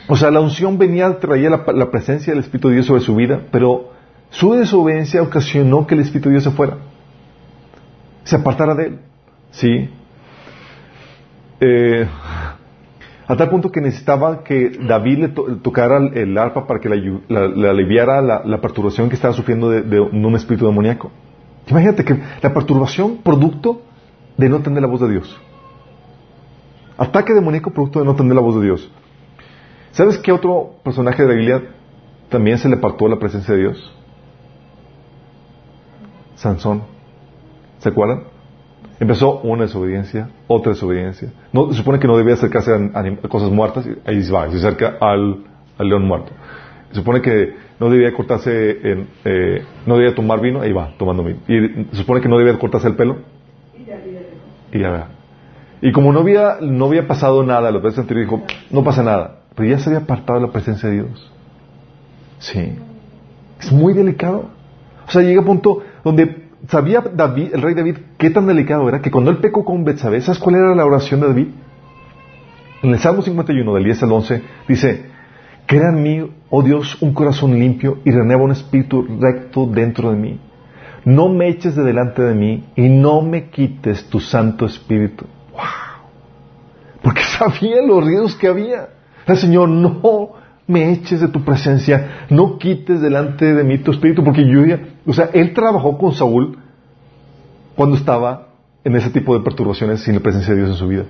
O 0.10 0.18
sea, 0.18 0.30
la 0.30 0.42
unción 0.42 0.78
venía, 0.78 1.18
traía 1.18 1.50
la, 1.50 1.64
la 1.74 1.90
presencia 1.90 2.34
del 2.34 2.44
Espíritu 2.44 2.68
de 2.68 2.76
Dios 2.76 2.86
sobre 2.86 3.02
su 3.02 3.16
vida, 3.16 3.44
pero 3.50 3.92
su 4.30 4.56
desobediencia 4.56 5.22
ocasionó 5.22 5.88
que 5.88 5.96
el 5.96 6.02
Espíritu 6.02 6.28
de 6.28 6.34
Dios 6.34 6.44
se 6.44 6.52
fuera, 6.52 6.80
se 8.26 8.36
apartara 8.36 8.76
de 8.76 8.88
él. 8.88 9.00
¿Sí? 9.52 9.90
Eh, 11.62 12.08
a 13.32 13.38
tal 13.38 13.50
punto 13.50 13.72
que 13.72 13.80
necesitaba 13.80 14.44
que 14.44 14.78
David 14.78 15.20
le 15.20 15.30
tocara 15.30 16.00
el 16.00 16.38
arpa 16.38 16.68
para 16.68 16.82
que 16.82 16.90
le, 16.90 17.70
aliviara 17.70 18.22
la, 18.22 18.60
perturbación 18.60 19.08
que 19.08 19.16
estaba 19.16 19.34
sufriendo 19.34 19.70
de, 19.70 20.00
un 20.02 20.36
espíritu 20.36 20.66
demoníaco. 20.66 21.10
Imagínate 21.68 22.04
que 22.04 22.20
la 22.42 22.54
perturbación 22.54 23.20
producto 23.24 23.84
de 24.36 24.50
no 24.50 24.60
tener 24.60 24.82
la 24.82 24.90
voz 24.90 25.00
de 25.00 25.12
Dios. 25.12 25.42
Ataque 26.98 27.34
demoníaco 27.34 27.72
producto 27.72 28.00
de 28.00 28.06
no 28.06 28.16
tener 28.18 28.36
la 28.36 28.42
voz 28.42 28.56
de 28.56 28.64
Dios. 28.66 28.92
¿Sabes 29.92 30.18
qué 30.18 30.34
otro 30.34 30.74
personaje 30.84 31.24
de 31.24 31.30
la 31.30 31.36
Biblia 31.36 31.64
también 32.28 32.58
se 32.58 32.68
le 32.68 32.76
apartó 32.76 33.08
la 33.08 33.18
presencia 33.18 33.54
de 33.54 33.62
Dios? 33.62 33.94
Sansón. 36.36 36.82
¿Se 37.80 37.88
acuerdan? 37.88 38.24
Empezó 39.02 39.40
una 39.40 39.64
desobediencia, 39.64 40.30
otra 40.46 40.74
desobediencia. 40.74 41.34
No, 41.52 41.72
se 41.72 41.78
supone 41.80 41.98
que 41.98 42.06
no 42.06 42.16
debía 42.18 42.36
acercarse 42.36 42.72
a, 42.72 43.28
cosas 43.30 43.50
muertas, 43.50 43.84
ahí 44.06 44.30
va, 44.30 44.48
se 44.52 44.58
acerca 44.58 44.96
al, 45.02 45.44
león 45.80 46.04
muerto. 46.08 46.32
Se 46.90 46.98
supone 46.98 47.20
que 47.20 47.56
no 47.80 47.90
debía 47.90 48.14
cortarse, 48.14 48.92
en, 48.92 49.08
eh, 49.26 49.64
no 49.88 49.98
debía 49.98 50.14
tomar 50.14 50.40
vino, 50.40 50.62
ahí 50.62 50.72
va, 50.72 50.94
tomando 51.00 51.24
vino. 51.24 51.40
Y 51.48 51.88
se 51.90 52.04
supone 52.04 52.22
que 52.22 52.30
no 52.30 52.38
debía 52.38 52.60
cortarse 52.60 52.90
el 52.90 52.96
pelo. 52.96 53.18
Y 54.72 54.80
ya 54.80 54.92
va. 54.92 55.08
Y 55.82 55.92
como 55.94 56.14
no 56.14 56.20
había, 56.20 56.58
no 56.62 56.86
había 56.86 57.08
pasado 57.08 57.42
nada, 57.44 57.72
los 57.72 57.82
veces 57.82 57.98
anteriores 57.98 58.30
dijo, 58.30 58.46
no 58.70 58.84
pasa 58.84 59.02
nada. 59.02 59.40
Pero 59.56 59.68
ya 59.68 59.80
se 59.80 59.90
había 59.90 60.04
apartado 60.04 60.40
de 60.40 60.46
la 60.46 60.52
presencia 60.52 60.88
de 60.88 60.96
Dios. 60.98 61.32
Sí. 62.38 62.78
Es 63.60 63.72
muy 63.72 63.96
delicado. 63.96 64.46
O 65.08 65.12
sea, 65.12 65.24
llega 65.24 65.40
a 65.40 65.42
un 65.42 65.48
punto 65.48 65.82
donde 66.04 66.41
sabía 66.68 67.02
David, 67.14 67.54
el 67.54 67.62
rey 67.62 67.74
David, 67.74 67.98
qué 68.18 68.30
tan 68.30 68.48
delicado 68.48 68.88
era 68.88 69.02
que 69.02 69.12
cuando 69.12 69.32
él 69.32 69.38
pecó 69.38 69.66
con 69.66 69.84
Betsabé, 69.84 70.22
¿sabes 70.22 70.40
cuál 70.40 70.56
era 70.56 70.76
la 70.76 70.86
oración 70.86 71.22
de 71.22 71.28
David? 71.28 71.48
En 72.84 72.92
el 72.92 73.00
Salmo 73.00 73.22
51, 73.22 73.74
del 73.76 73.84
10 73.84 74.04
al 74.04 74.12
11, 74.12 74.42
dice, 74.68 75.06
crea 75.66 75.90
en 75.90 76.02
mí, 76.02 76.32
oh 76.50 76.64
Dios, 76.64 77.02
un 77.02 77.14
corazón 77.14 77.58
limpio 77.60 78.00
y 78.04 78.12
renueva 78.12 78.44
un 78.44 78.52
espíritu 78.52 79.06
recto 79.20 79.68
dentro 79.68 80.12
de 80.12 80.18
mí. 80.18 80.40
No 81.06 81.30
me 81.30 81.50
eches 81.50 81.76
de 81.76 81.84
delante 81.84 82.22
de 82.22 82.36
mí 82.36 82.66
y 82.76 82.90
no 82.90 83.22
me 83.22 83.50
quites 83.50 84.06
tu 84.10 84.20
santo 84.20 84.66
espíritu. 84.66 85.26
¡Wow! 85.52 85.62
Porque 87.02 87.22
sabía 87.38 87.82
los 87.82 88.06
riesgos 88.06 88.36
que 88.36 88.48
había. 88.48 88.90
El 89.26 89.38
Señor, 89.38 89.70
no 89.70 90.41
me 90.72 90.92
eches 90.92 91.20
de 91.20 91.28
tu 91.28 91.44
presencia, 91.44 92.26
no 92.30 92.58
quites 92.58 93.02
delante 93.02 93.54
de 93.54 93.64
mí 93.64 93.78
tu 93.80 93.92
espíritu, 93.92 94.24
porque 94.24 94.48
yo 94.48 94.66
ya, 94.66 94.80
o 95.06 95.14
sea, 95.14 95.30
él 95.34 95.54
trabajó 95.54 95.98
con 95.98 96.14
Saúl 96.14 96.58
cuando 97.76 97.98
estaba 97.98 98.48
en 98.84 98.96
ese 98.96 99.10
tipo 99.10 99.38
de 99.38 99.44
perturbaciones 99.44 100.02
sin 100.02 100.16
la 100.16 100.22
presencia 100.22 100.54
de 100.54 100.62
Dios 100.62 100.72
en 100.72 100.78
su 100.78 100.88
vida. 100.88 101.04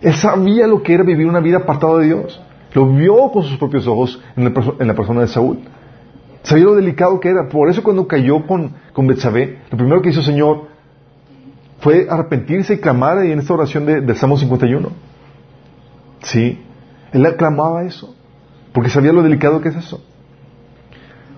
Él 0.00 0.14
sabía 0.14 0.66
lo 0.66 0.82
que 0.82 0.94
era 0.94 1.04
vivir 1.04 1.26
una 1.26 1.40
vida 1.40 1.58
apartada 1.58 1.98
de 1.98 2.06
Dios. 2.06 2.40
Lo 2.74 2.92
vio 2.92 3.30
con 3.32 3.44
sus 3.44 3.56
propios 3.56 3.86
ojos 3.86 4.20
en 4.36 4.44
la, 4.44 4.94
persona 4.94 5.22
de 5.22 5.28
Saúl. 5.28 5.60
Sabía 6.42 6.64
lo 6.64 6.74
delicado 6.74 7.18
que 7.20 7.30
era. 7.30 7.48
Por 7.48 7.70
eso 7.70 7.82
cuando 7.82 8.06
cayó 8.06 8.46
con, 8.46 8.72
con 8.92 9.06
Betsabé, 9.06 9.60
lo 9.70 9.78
primero 9.78 10.02
que 10.02 10.10
hizo 10.10 10.20
el 10.20 10.26
Señor 10.26 10.68
fue 11.78 12.06
arrepentirse 12.10 12.74
y 12.74 12.78
clamar 12.78 13.24
en 13.24 13.38
esta 13.38 13.54
oración 13.54 13.86
de, 13.86 14.00
del 14.02 14.16
Salmo 14.16 14.36
51. 14.36 14.90
Sí, 16.22 16.58
él 17.12 17.24
aclamaba 17.24 17.84
eso. 17.84 18.15
Porque 18.76 18.90
sabía 18.90 19.10
lo 19.10 19.22
delicado 19.22 19.62
que 19.62 19.70
es 19.70 19.76
eso. 19.76 20.04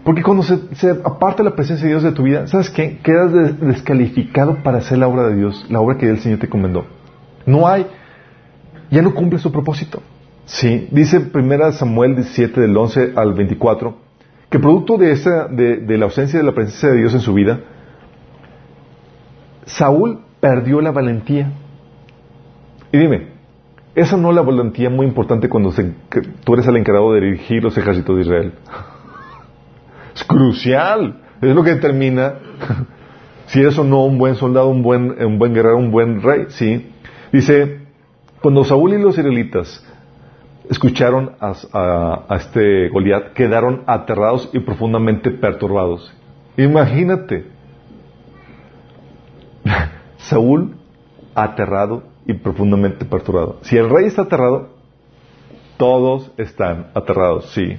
Porque 0.03 0.25
cuando 0.25 0.43
se, 0.43 0.91
aparta 1.05 1.45
la 1.45 1.55
presencia 1.55 1.85
de 1.85 1.93
Dios 1.93 2.03
de 2.03 2.11
tu 2.11 2.25
vida, 2.25 2.49
¿sabes 2.49 2.69
qué? 2.69 2.99
Quedas 2.99 3.61
descalificado 3.61 4.57
para 4.65 4.79
hacer 4.79 4.99
la 4.99 5.07
obra 5.07 5.29
de 5.29 5.37
Dios, 5.37 5.65
la 5.71 5.79
obra 5.79 5.97
que 5.97 6.11
el 6.11 6.19
Señor 6.19 6.41
te 6.41 6.47
encomendó. 6.47 6.87
No 7.47 7.69
hay, 7.69 7.87
ya 8.91 9.03
no 9.03 9.15
cumple 9.15 9.39
su 9.39 9.53
propósito. 9.53 10.03
Sí, 10.47 10.89
dice 10.91 11.31
1 11.33 11.73
Samuel 11.75 12.17
17 12.17 12.61
del 12.61 12.77
11 12.77 13.13
al 13.15 13.35
24, 13.35 13.97
que 14.51 14.59
producto 14.59 14.97
de, 14.97 15.13
esa, 15.13 15.47
de 15.47 15.97
la 15.97 16.07
ausencia 16.07 16.41
de 16.41 16.45
la 16.45 16.57
presencia 16.57 16.89
de 16.89 16.97
Dios 16.97 17.15
en 17.15 17.21
su 17.21 17.35
vida, 17.35 17.61
Saúl 19.65 20.23
perdió 20.41 20.81
la 20.81 20.91
valentía. 20.91 21.53
Y 22.91 22.99
dime, 22.99 23.38
esa 23.99 24.17
no 24.17 24.31
es 24.31 24.37
la 24.37 24.43
valentía 24.43 24.91
muy 24.91 25.07
importante 25.07 25.49
cuando 25.49 25.73
tú 26.45 26.55
eres 26.55 26.67
el 26.69 26.77
encargado 26.77 27.13
de 27.13 27.21
dirigir 27.21 27.63
los 27.63 27.77
ejércitos 27.77 28.17
de 28.17 28.23
Israel. 28.23 28.53
Es 30.15 30.25
crucial. 30.25 31.21
Es 31.41 31.55
lo 31.55 31.63
que 31.63 31.75
determina 31.75 32.35
si 33.47 33.61
eres 33.61 33.79
o 33.79 33.85
no 33.85 34.05
un 34.05 34.19
buen 34.19 34.35
soldado, 34.35 34.69
un 34.69 34.83
buen, 34.83 35.23
un 35.25 35.39
buen 35.39 35.55
guerrero, 35.55 35.77
un 35.77 35.91
buen 35.91 36.23
rey. 36.23 36.47
¿sí? 36.49 36.93
Dice, 37.33 37.83
cuando 38.41 38.65
Saúl 38.65 38.95
y 38.95 38.99
los 38.99 39.17
israelitas 39.17 39.85
escucharon 40.69 41.33
a, 41.41 42.25
a 42.29 42.37
este 42.37 42.89
Goliat, 42.89 43.33
quedaron 43.33 43.85
aterrados 43.87 44.51
y 44.53 44.59
profundamente 44.61 45.31
perturbados. 45.31 46.13
Imagínate. 46.57 47.47
Saúl 50.19 50.77
aterrado 51.35 52.03
y 52.29 52.35
profundamente 52.35 53.07
perturbado. 53.07 53.59
Si 53.63 53.77
el 53.77 53.89
rey 53.89 54.05
está 54.05 54.23
aterrado, 54.23 54.69
todos 55.79 56.31
están 56.37 56.89
aterrados, 56.95 57.51
sí. 57.53 57.77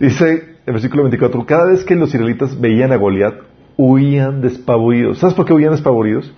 Dice 0.00 0.56
el 0.66 0.72
versículo 0.72 1.04
24, 1.04 1.46
cada 1.46 1.66
vez 1.66 1.84
que 1.84 1.94
los 1.94 2.12
israelitas 2.12 2.60
veían 2.60 2.90
a 2.90 2.96
Goliat, 2.96 3.34
huían 3.76 4.40
despavoridos. 4.40 5.18
¿Sabes 5.18 5.34
por 5.34 5.46
qué 5.46 5.52
huían 5.52 5.70
despavoridos? 5.70 6.34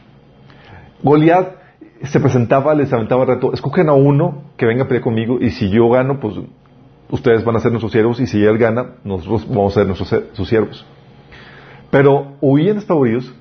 Goliat 1.03 1.57
se 2.03 2.21
presentaba, 2.21 2.75
les 2.75 2.93
aventaba 2.93 3.23
el 3.23 3.29
reto, 3.29 3.55
escogen 3.55 3.89
a 3.89 3.95
uno 3.95 4.43
que 4.59 4.67
venga 4.67 4.85
a 4.85 4.87
pelear 4.87 5.03
conmigo 5.03 5.39
y 5.41 5.51
si 5.51 5.71
yo 5.71 5.89
gano, 5.89 6.21
pues 6.21 6.35
ustedes 7.11 7.45
van 7.45 7.57
a 7.57 7.61
ser 7.61 7.71
nuestros 7.71 7.93
siervos 7.93 8.21
y 8.21 8.27
si 8.27 8.45
él 8.45 8.59
gana, 8.59 8.97
nosotros 9.05 9.49
vamos 9.49 9.73
a 9.73 9.81
ser 9.81 9.87
nuestros 9.87 10.49
siervos. 10.49 10.85
Pero 11.91 12.35
huían 12.43 12.77
despavoridos 12.77 13.33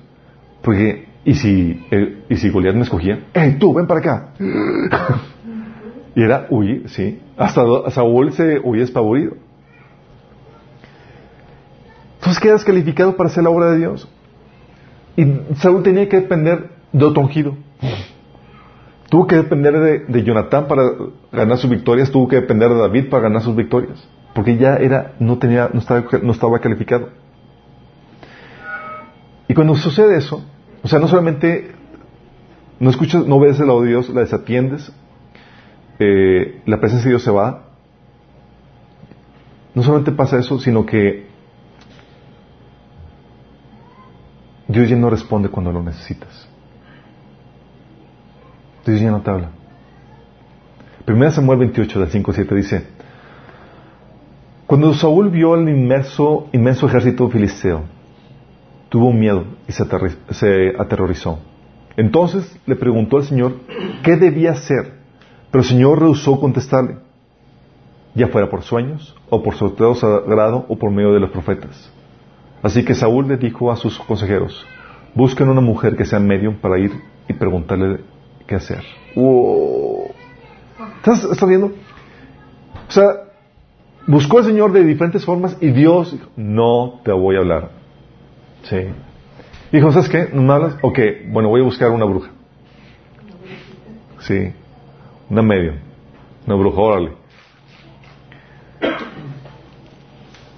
porque 0.62 1.06
y 1.26 1.34
si, 1.34 1.84
eh, 1.90 2.22
y 2.28 2.36
si 2.36 2.50
Goliat 2.50 2.76
me 2.76 2.82
escogía, 2.82 3.26
¡eh, 3.34 3.56
tú, 3.58 3.74
ven 3.74 3.88
para 3.88 3.98
acá! 3.98 4.28
y 6.14 6.22
era 6.22 6.46
huir, 6.48 6.88
sí. 6.88 7.20
Hasta 7.36 7.90
Saúl 7.90 8.32
se 8.32 8.60
huía 8.60 8.84
espavorido. 8.84 9.32
Entonces 12.18 12.40
quedas 12.40 12.64
calificado 12.64 13.16
para 13.16 13.28
hacer 13.28 13.42
la 13.42 13.50
obra 13.50 13.72
de 13.72 13.78
Dios. 13.78 14.08
Y 15.16 15.26
Saúl 15.56 15.82
tenía 15.82 16.08
que 16.08 16.20
depender 16.20 16.70
de 16.92 17.04
otro 17.04 17.22
ungido. 17.22 17.56
Tuvo 19.10 19.26
que 19.26 19.34
depender 19.34 19.76
de, 19.80 19.98
de, 20.06 20.22
Jonatán 20.22 20.68
para 20.68 20.82
ganar 21.32 21.58
sus 21.58 21.68
victorias, 21.68 22.08
tuvo 22.12 22.28
que 22.28 22.36
depender 22.36 22.68
de 22.68 22.76
David 22.76 23.08
para 23.10 23.24
ganar 23.24 23.42
sus 23.42 23.56
victorias. 23.56 24.08
Porque 24.32 24.56
ya 24.58 24.76
era, 24.76 25.14
no 25.18 25.38
tenía, 25.38 25.70
no 25.72 25.80
estaba, 25.80 26.04
no 26.22 26.30
estaba 26.30 26.60
calificado. 26.60 27.08
Y 29.48 29.54
cuando 29.54 29.74
sucede 29.74 30.18
eso, 30.18 30.44
o 30.82 30.88
sea, 30.88 30.98
no 30.98 31.08
solamente 31.08 31.72
no 32.78 32.90
escuchas, 32.90 33.26
no 33.26 33.40
ves 33.40 33.58
el 33.60 33.70
audio 33.70 33.82
de 33.82 33.88
Dios, 33.88 34.08
la 34.10 34.20
desatiendes, 34.20 34.92
eh, 35.98 36.60
la 36.66 36.78
presencia 36.78 37.06
de 37.06 37.10
Dios 37.12 37.22
se 37.22 37.30
va. 37.30 37.62
No 39.74 39.82
solamente 39.82 40.12
pasa 40.12 40.38
eso, 40.38 40.58
sino 40.58 40.86
que 40.86 41.26
Dios 44.68 44.88
ya 44.88 44.96
no 44.96 45.10
responde 45.10 45.48
cuando 45.48 45.72
lo 45.72 45.82
necesitas. 45.82 46.48
Dios 48.84 49.00
ya 49.00 49.10
no 49.10 49.20
te 49.20 49.30
habla. 49.30 49.50
Primera 51.04 51.30
Samuel 51.30 51.58
28, 51.60 52.00
del 52.00 52.10
5 52.10 52.32
7 52.32 52.54
dice, 52.54 52.86
cuando 54.66 54.92
Saúl 54.94 55.30
vio 55.30 55.54
el 55.54 55.68
inmenso, 55.68 56.48
inmenso 56.52 56.88
ejército 56.88 57.28
filisteo, 57.28 57.84
tuvo 58.88 59.12
miedo 59.12 59.44
y 59.68 59.72
se, 59.72 59.84
aterrorizó. 60.78 61.38
Entonces 61.96 62.58
le 62.66 62.76
preguntó 62.76 63.16
al 63.16 63.24
Señor 63.24 63.54
qué 64.02 64.16
debía 64.16 64.52
hacer, 64.52 64.94
pero 65.50 65.62
el 65.62 65.68
Señor 65.68 66.00
rehusó 66.00 66.38
contestarle, 66.38 66.98
ya 68.14 68.28
fuera 68.28 68.48
por 68.48 68.62
sueños, 68.62 69.16
o 69.30 69.42
por 69.42 69.54
sorteo 69.54 69.94
sagrado, 69.94 70.66
o 70.68 70.76
por 70.76 70.90
medio 70.90 71.12
de 71.12 71.20
los 71.20 71.30
profetas. 71.30 71.90
Así 72.62 72.84
que 72.84 72.94
Saúl 72.94 73.28
le 73.28 73.36
dijo 73.36 73.70
a 73.70 73.76
sus 73.76 73.98
consejeros, 73.98 74.66
busquen 75.14 75.48
una 75.48 75.60
mujer 75.60 75.96
que 75.96 76.04
sea 76.04 76.18
medium 76.18 76.56
para 76.56 76.78
ir 76.78 76.92
y 77.28 77.32
preguntarle 77.32 78.00
qué 78.46 78.54
hacer. 78.54 78.82
¿Estás, 80.96 81.24
¿Estás 81.24 81.48
viendo? 81.48 81.72
O 82.88 82.92
sea, 82.92 83.04
buscó 84.06 84.38
al 84.38 84.44
Señor 84.44 84.72
de 84.72 84.84
diferentes 84.84 85.24
formas 85.24 85.56
y 85.60 85.70
Dios 85.70 86.12
dijo, 86.12 86.28
no 86.36 87.00
te 87.04 87.12
voy 87.12 87.36
a 87.36 87.40
hablar. 87.40 87.75
Sí. 88.68 88.76
Dijo, 89.72 89.92
¿sabes 89.92 90.08
qué? 90.08 90.28
¿No 90.32 90.42
me 90.42 90.52
hablas? 90.52 90.76
Ok, 90.82 90.98
bueno, 91.28 91.48
voy 91.48 91.60
a 91.60 91.64
buscar 91.64 91.90
una 91.90 92.04
bruja. 92.04 92.30
Sí. 94.20 94.52
Una 95.28 95.42
media. 95.42 95.80
Una 96.46 96.56
bruja, 96.56 96.80
órale. 96.80 97.12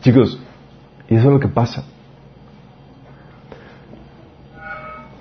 Chicos, 0.00 0.38
y 1.08 1.16
eso 1.16 1.26
es 1.26 1.32
lo 1.32 1.40
que 1.40 1.48
pasa. 1.48 1.84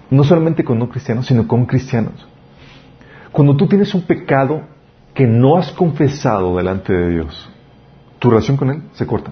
No 0.09 0.23
solamente 0.23 0.63
con 0.63 0.79
no 0.79 0.89
cristianos, 0.89 1.25
sino 1.25 1.47
con 1.47 1.65
cristianos. 1.65 2.25
Cuando 3.31 3.57
tú 3.57 3.67
tienes 3.67 3.93
un 3.93 4.03
pecado 4.03 4.63
que 5.13 5.25
no 5.25 5.57
has 5.57 5.71
confesado 5.71 6.55
delante 6.55 6.93
de 6.93 7.09
Dios, 7.09 7.49
tu 8.19 8.29
relación 8.29 8.55
con 8.55 8.69
Él 8.69 8.83
se 8.93 9.05
corta. 9.05 9.31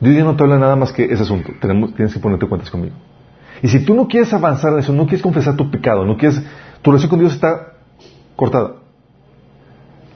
Dios 0.00 0.16
ya 0.16 0.24
no 0.24 0.36
te 0.36 0.42
habla 0.42 0.58
nada 0.58 0.76
más 0.76 0.92
que 0.92 1.04
ese 1.04 1.22
asunto. 1.22 1.52
tienes 1.60 2.12
que 2.12 2.20
ponerte 2.20 2.46
cuentas 2.46 2.70
conmigo. 2.70 2.94
Y 3.62 3.68
si 3.68 3.84
tú 3.84 3.94
no 3.94 4.08
quieres 4.08 4.32
avanzar 4.32 4.72
en 4.72 4.80
eso, 4.80 4.92
no 4.92 5.04
quieres 5.04 5.22
confesar 5.22 5.56
tu 5.56 5.70
pecado, 5.70 6.04
no 6.04 6.16
quieres, 6.16 6.42
tu 6.82 6.90
relación 6.90 7.10
con 7.10 7.18
Dios 7.20 7.34
está 7.34 7.74
cortada. 8.36 8.76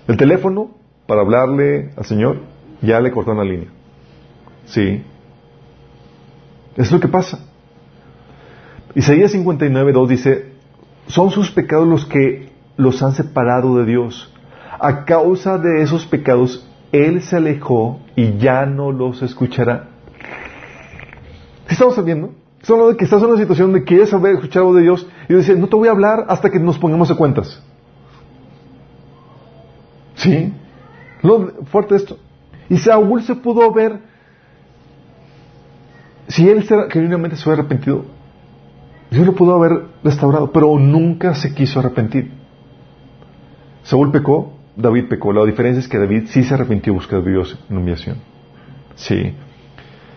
El 0.07 0.17
teléfono 0.17 0.71
para 1.07 1.23
hablarle 1.23 1.91
al 1.97 2.05
Señor, 2.05 2.43
ya 2.83 3.01
le 3.01 3.11
cortaron 3.11 3.39
la 3.39 3.51
línea. 3.51 3.69
Sí. 4.67 5.03
Es 6.77 6.93
lo 6.93 7.01
que 7.01 7.09
pasa. 7.09 7.41
Isaías 8.95 9.33
59, 9.33 9.93
2 9.93 10.09
dice, 10.09 10.53
son 11.07 11.31
sus 11.31 11.51
pecados 11.51 11.89
los 11.89 12.05
que 12.05 12.51
los 12.77 13.03
han 13.03 13.15
separado 13.15 13.79
de 13.79 13.87
Dios. 13.87 14.33
A 14.79 15.05
causa 15.07 15.57
de 15.57 15.83
esos 15.83 16.07
pecados, 16.07 16.68
Él 16.93 17.23
se 17.23 17.37
alejó 17.37 18.01
y 18.17 18.39
ya 18.39 18.67
no 18.67 18.93
los 18.93 19.23
escuchará. 19.23 19.89
¿Sí 21.67 21.75
estamos 21.75 21.95
sabiendo? 21.95 22.33
Estamos 22.61 22.91
de 22.91 22.97
que 22.97 23.05
estás 23.05 23.23
en 23.23 23.29
una 23.29 23.39
situación 23.39 23.73
de 23.73 23.81
que 23.81 23.85
quieres 23.87 24.09
saber 24.09 24.35
escuchar 24.35 24.63
algo 24.63 24.75
de 24.75 24.83
Dios 24.83 25.07
y 25.29 25.35
dice, 25.35 25.55
no 25.57 25.69
te 25.69 25.77
voy 25.77 25.89
a 25.89 25.93
hablar 25.93 26.25
hasta 26.29 26.51
que 26.51 26.59
nos 26.59 26.79
pongamos 26.79 27.09
de 27.09 27.17
cuentas. 27.17 27.63
¿Sí? 30.15 30.53
Lo 31.23 31.65
fuerte 31.67 31.95
esto. 31.95 32.19
Y 32.69 32.77
Saúl 32.79 33.23
se 33.23 33.35
pudo 33.35 33.73
ver, 33.73 34.01
si 36.29 36.49
él 36.49 36.63
genuinamente 36.91 37.37
se 37.37 37.49
hubiera 37.49 37.63
arrepentido, 37.63 38.05
Dios 39.11 39.27
lo 39.27 39.35
pudo 39.35 39.55
haber 39.55 39.87
restaurado, 40.05 40.53
pero 40.53 40.79
nunca 40.79 41.35
se 41.35 41.55
quiso 41.55 41.81
arrepentir. 41.81 42.33
Saúl 43.85 44.11
pecó, 44.11 44.58
David 44.79 45.09
pecó. 45.09 45.33
La 45.33 45.45
diferencia 45.45 45.81
es 45.81 45.89
que 45.89 45.99
David 45.99 46.29
sí 46.29 46.45
se 46.45 46.55
arrepintió 46.55 46.95
buscó 46.95 47.21
de 47.21 47.31
Dios 47.33 47.59
en 47.69 47.77
humillación. 47.77 48.17
Sí. 48.95 49.35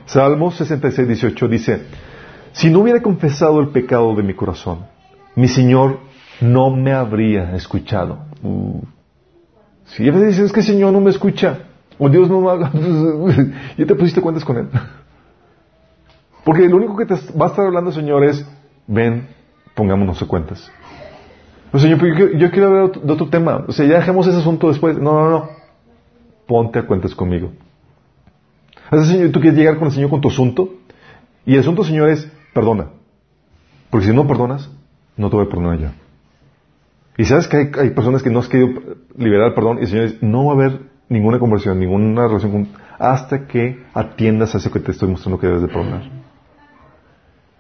Salmos 0.06 0.56
66, 0.56 1.08
18 1.08 1.48
dice, 1.48 1.82
si 2.54 2.70
no 2.70 2.80
hubiera 2.80 3.02
confesado 3.02 3.60
el 3.60 3.70
pecado 3.70 4.16
de 4.16 4.24
mi 4.24 4.34
corazón, 4.36 4.86
mi 5.36 5.48
Señor 5.48 6.00
no 6.42 6.70
me 6.70 6.94
habría 6.94 7.56
escuchado. 7.56 8.20
Uh. 8.44 8.82
Si 9.86 10.08
a 10.08 10.12
veces 10.12 10.28
dices, 10.28 10.46
es 10.46 10.52
que 10.52 10.60
el 10.60 10.66
Señor 10.66 10.94
no 10.94 11.02
me 11.02 11.10
escucha, 11.10 11.60
o 11.98 12.08
Dios 12.08 12.30
no 12.30 12.42
me 12.42 12.50
habla, 12.52 12.72
ya 13.78 13.86
te 13.86 13.96
pusiste 13.96 14.22
cuentas 14.22 14.46
con 14.46 14.58
Él. 14.58 14.68
Porque 16.44 16.68
lo 16.68 16.78
único 16.78 16.96
que 16.96 17.06
te 17.06 17.16
va 17.40 17.48
a 17.48 17.50
estar 17.50 17.66
hablando 17.66 17.92
Señor 17.92 18.24
es, 18.24 18.46
ven, 18.88 19.28
pongámonos 19.76 20.20
de 20.20 20.28
cuentas. 20.28 20.72
O 21.74 21.80
sea, 21.80 21.90
yo, 21.90 21.98
yo, 21.98 22.52
quiero 22.52 22.68
hablar 22.68 22.92
de 23.02 23.14
otro 23.14 23.30
tema. 23.30 23.64
O 23.68 23.72
sea, 23.72 23.86
ya 23.86 23.96
dejemos 23.96 24.28
ese 24.28 24.40
asunto 24.40 24.68
después. 24.68 24.98
No, 24.98 25.14
no, 25.14 25.30
no. 25.30 25.50
Ponte 26.46 26.80
a 26.80 26.86
cuentas 26.86 27.16
conmigo. 27.16 27.52
O 28.92 29.04
señor, 29.04 29.32
tú 29.32 29.40
quieres 29.40 29.58
llegar 29.58 29.78
con 29.78 29.88
el 29.88 29.94
Señor 29.94 30.10
con 30.10 30.20
tu 30.20 30.28
asunto. 30.28 30.70
Y 31.46 31.54
el 31.54 31.62
asunto, 31.62 31.84
Señor, 31.84 32.10
es 32.10 32.30
perdona. 32.54 32.88
Porque 33.90 34.08
si 34.08 34.14
no 34.14 34.28
perdonas, 34.28 34.70
no 35.16 35.30
te 35.30 35.36
voy 35.38 35.46
a 35.46 35.50
perdonar 35.50 35.80
yo. 35.80 35.88
Y 37.18 37.26
sabes 37.26 37.48
que 37.48 37.72
hay, 37.80 37.90
personas 37.92 38.24
que 38.24 38.30
no 38.30 38.40
has 38.40 38.48
querido 38.48 38.82
liberar 39.18 39.50
el 39.50 39.54
perdón 39.54 39.78
y 39.78 39.82
el 39.82 39.88
Señor 39.88 40.06
dice, 40.08 40.18
no 40.22 40.46
va 40.46 40.52
a 40.52 40.56
haber 40.56 40.82
ninguna 41.10 41.40
conversión, 41.40 41.80
ninguna 41.80 42.28
relación 42.28 42.52
con, 42.52 42.68
hasta 42.98 43.48
que 43.48 43.84
atiendas 43.94 44.56
a 44.56 44.58
eso 44.58 44.72
que 44.72 44.80
te 44.80 44.92
estoy 44.92 45.10
mostrando 45.10 45.40
que 45.40 45.48
debes 45.48 45.62
de 45.62 45.68
perdonar. 45.68 46.04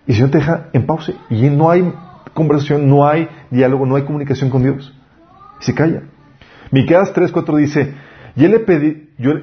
Y 0.07 0.11
el 0.11 0.15
Señor 0.15 0.31
te 0.31 0.37
deja 0.39 0.69
en 0.73 0.85
pausa 0.85 1.13
y 1.29 1.49
no 1.49 1.69
hay 1.69 1.93
conversación, 2.33 2.89
no 2.89 3.07
hay 3.07 3.27
diálogo, 3.49 3.85
no 3.85 3.95
hay 3.95 4.03
comunicación 4.03 4.49
con 4.49 4.63
Dios. 4.63 4.93
Y 5.61 5.65
se 5.65 5.73
calla. 5.73 6.03
Miqueas 6.71 7.13
3:4 7.13 7.57
dice, 7.57 7.93
ya 8.35 8.47
le, 8.47 8.65
yo, 9.17 9.33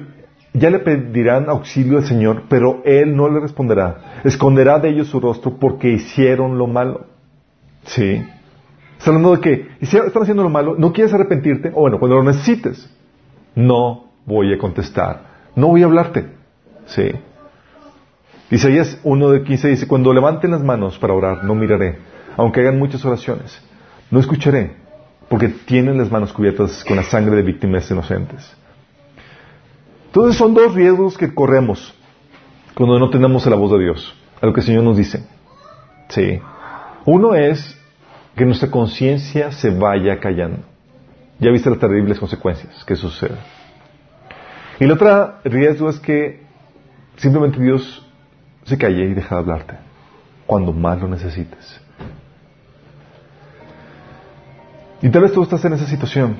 le 0.53 0.79
pedirán 0.79 1.49
auxilio 1.49 1.97
al 1.97 2.05
Señor, 2.05 2.43
pero 2.49 2.81
Él 2.85 3.15
no 3.15 3.29
le 3.29 3.39
responderá. 3.39 4.21
Esconderá 4.23 4.79
de 4.79 4.89
ellos 4.89 5.07
su 5.07 5.19
rostro 5.19 5.57
porque 5.59 5.89
hicieron 5.89 6.57
lo 6.57 6.67
malo. 6.67 7.05
¿Sí? 7.85 8.23
Está 8.97 9.11
hablando 9.11 9.35
de 9.35 9.41
que 9.41 9.67
están 9.79 10.23
haciendo 10.23 10.43
lo 10.43 10.49
malo, 10.49 10.75
no 10.77 10.91
quieres 10.91 11.13
arrepentirte, 11.13 11.69
o 11.69 11.81
bueno, 11.81 11.99
cuando 11.99 12.17
lo 12.17 12.23
necesites, 12.23 12.93
no 13.55 14.09
voy 14.25 14.53
a 14.53 14.57
contestar, 14.57 15.21
no 15.55 15.67
voy 15.67 15.83
a 15.83 15.85
hablarte. 15.85 16.25
¿Sí? 16.85 17.11
Isaías 18.51 18.99
1 19.03 19.29
de 19.29 19.43
15 19.43 19.67
dice, 19.69 19.87
cuando 19.87 20.11
levanten 20.11 20.51
las 20.51 20.63
manos 20.63 20.97
para 20.97 21.13
orar, 21.13 21.43
no 21.43 21.55
miraré 21.55 21.97
aunque 22.37 22.61
hagan 22.61 22.79
muchas 22.79 23.03
oraciones. 23.05 23.61
No 24.11 24.19
escucharé, 24.19 24.75
porque 25.27 25.49
tienen 25.49 25.97
las 25.97 26.11
manos 26.11 26.33
cubiertas 26.33 26.83
con 26.83 26.95
la 26.95 27.03
sangre 27.03 27.35
de 27.35 27.43
víctimas 27.43 27.89
inocentes. 27.91 28.55
Entonces 30.07 30.37
son 30.37 30.53
dos 30.53 30.73
riesgos 30.73 31.17
que 31.17 31.33
corremos 31.33 31.93
cuando 32.73 32.97
no 32.97 33.09
tenemos 33.09 33.45
la 33.45 33.55
voz 33.55 33.71
de 33.71 33.79
Dios, 33.79 34.15
a 34.41 34.45
lo 34.45 34.53
que 34.53 34.61
el 34.61 34.65
Señor 34.65 34.83
nos 34.83 34.97
dice. 34.97 35.23
Sí. 36.09 36.39
Uno 37.05 37.35
es 37.35 37.77
que 38.35 38.45
nuestra 38.45 38.71
conciencia 38.71 39.51
se 39.51 39.69
vaya 39.69 40.19
callando. 40.19 40.63
Ya 41.39 41.51
viste 41.51 41.69
las 41.69 41.79
terribles 41.79 42.19
consecuencias 42.19 42.83
que 42.85 42.95
suceden. 42.95 43.37
Y 44.79 44.85
el 44.85 44.91
otro 44.91 45.35
riesgo 45.43 45.89
es 45.89 45.99
que 45.99 46.41
simplemente 47.17 47.61
Dios 47.61 48.05
se 48.63 48.77
calle 48.77 49.05
y 49.05 49.13
deja 49.13 49.35
de 49.35 49.41
hablarte 49.41 49.73
cuando 50.45 50.73
más 50.73 50.99
lo 50.99 51.07
necesites. 51.07 51.81
Y 55.01 55.09
tal 55.09 55.23
vez 55.23 55.31
tú 55.31 55.43
estás 55.43 55.63
en 55.65 55.73
esa 55.73 55.85
situación. 55.85 56.35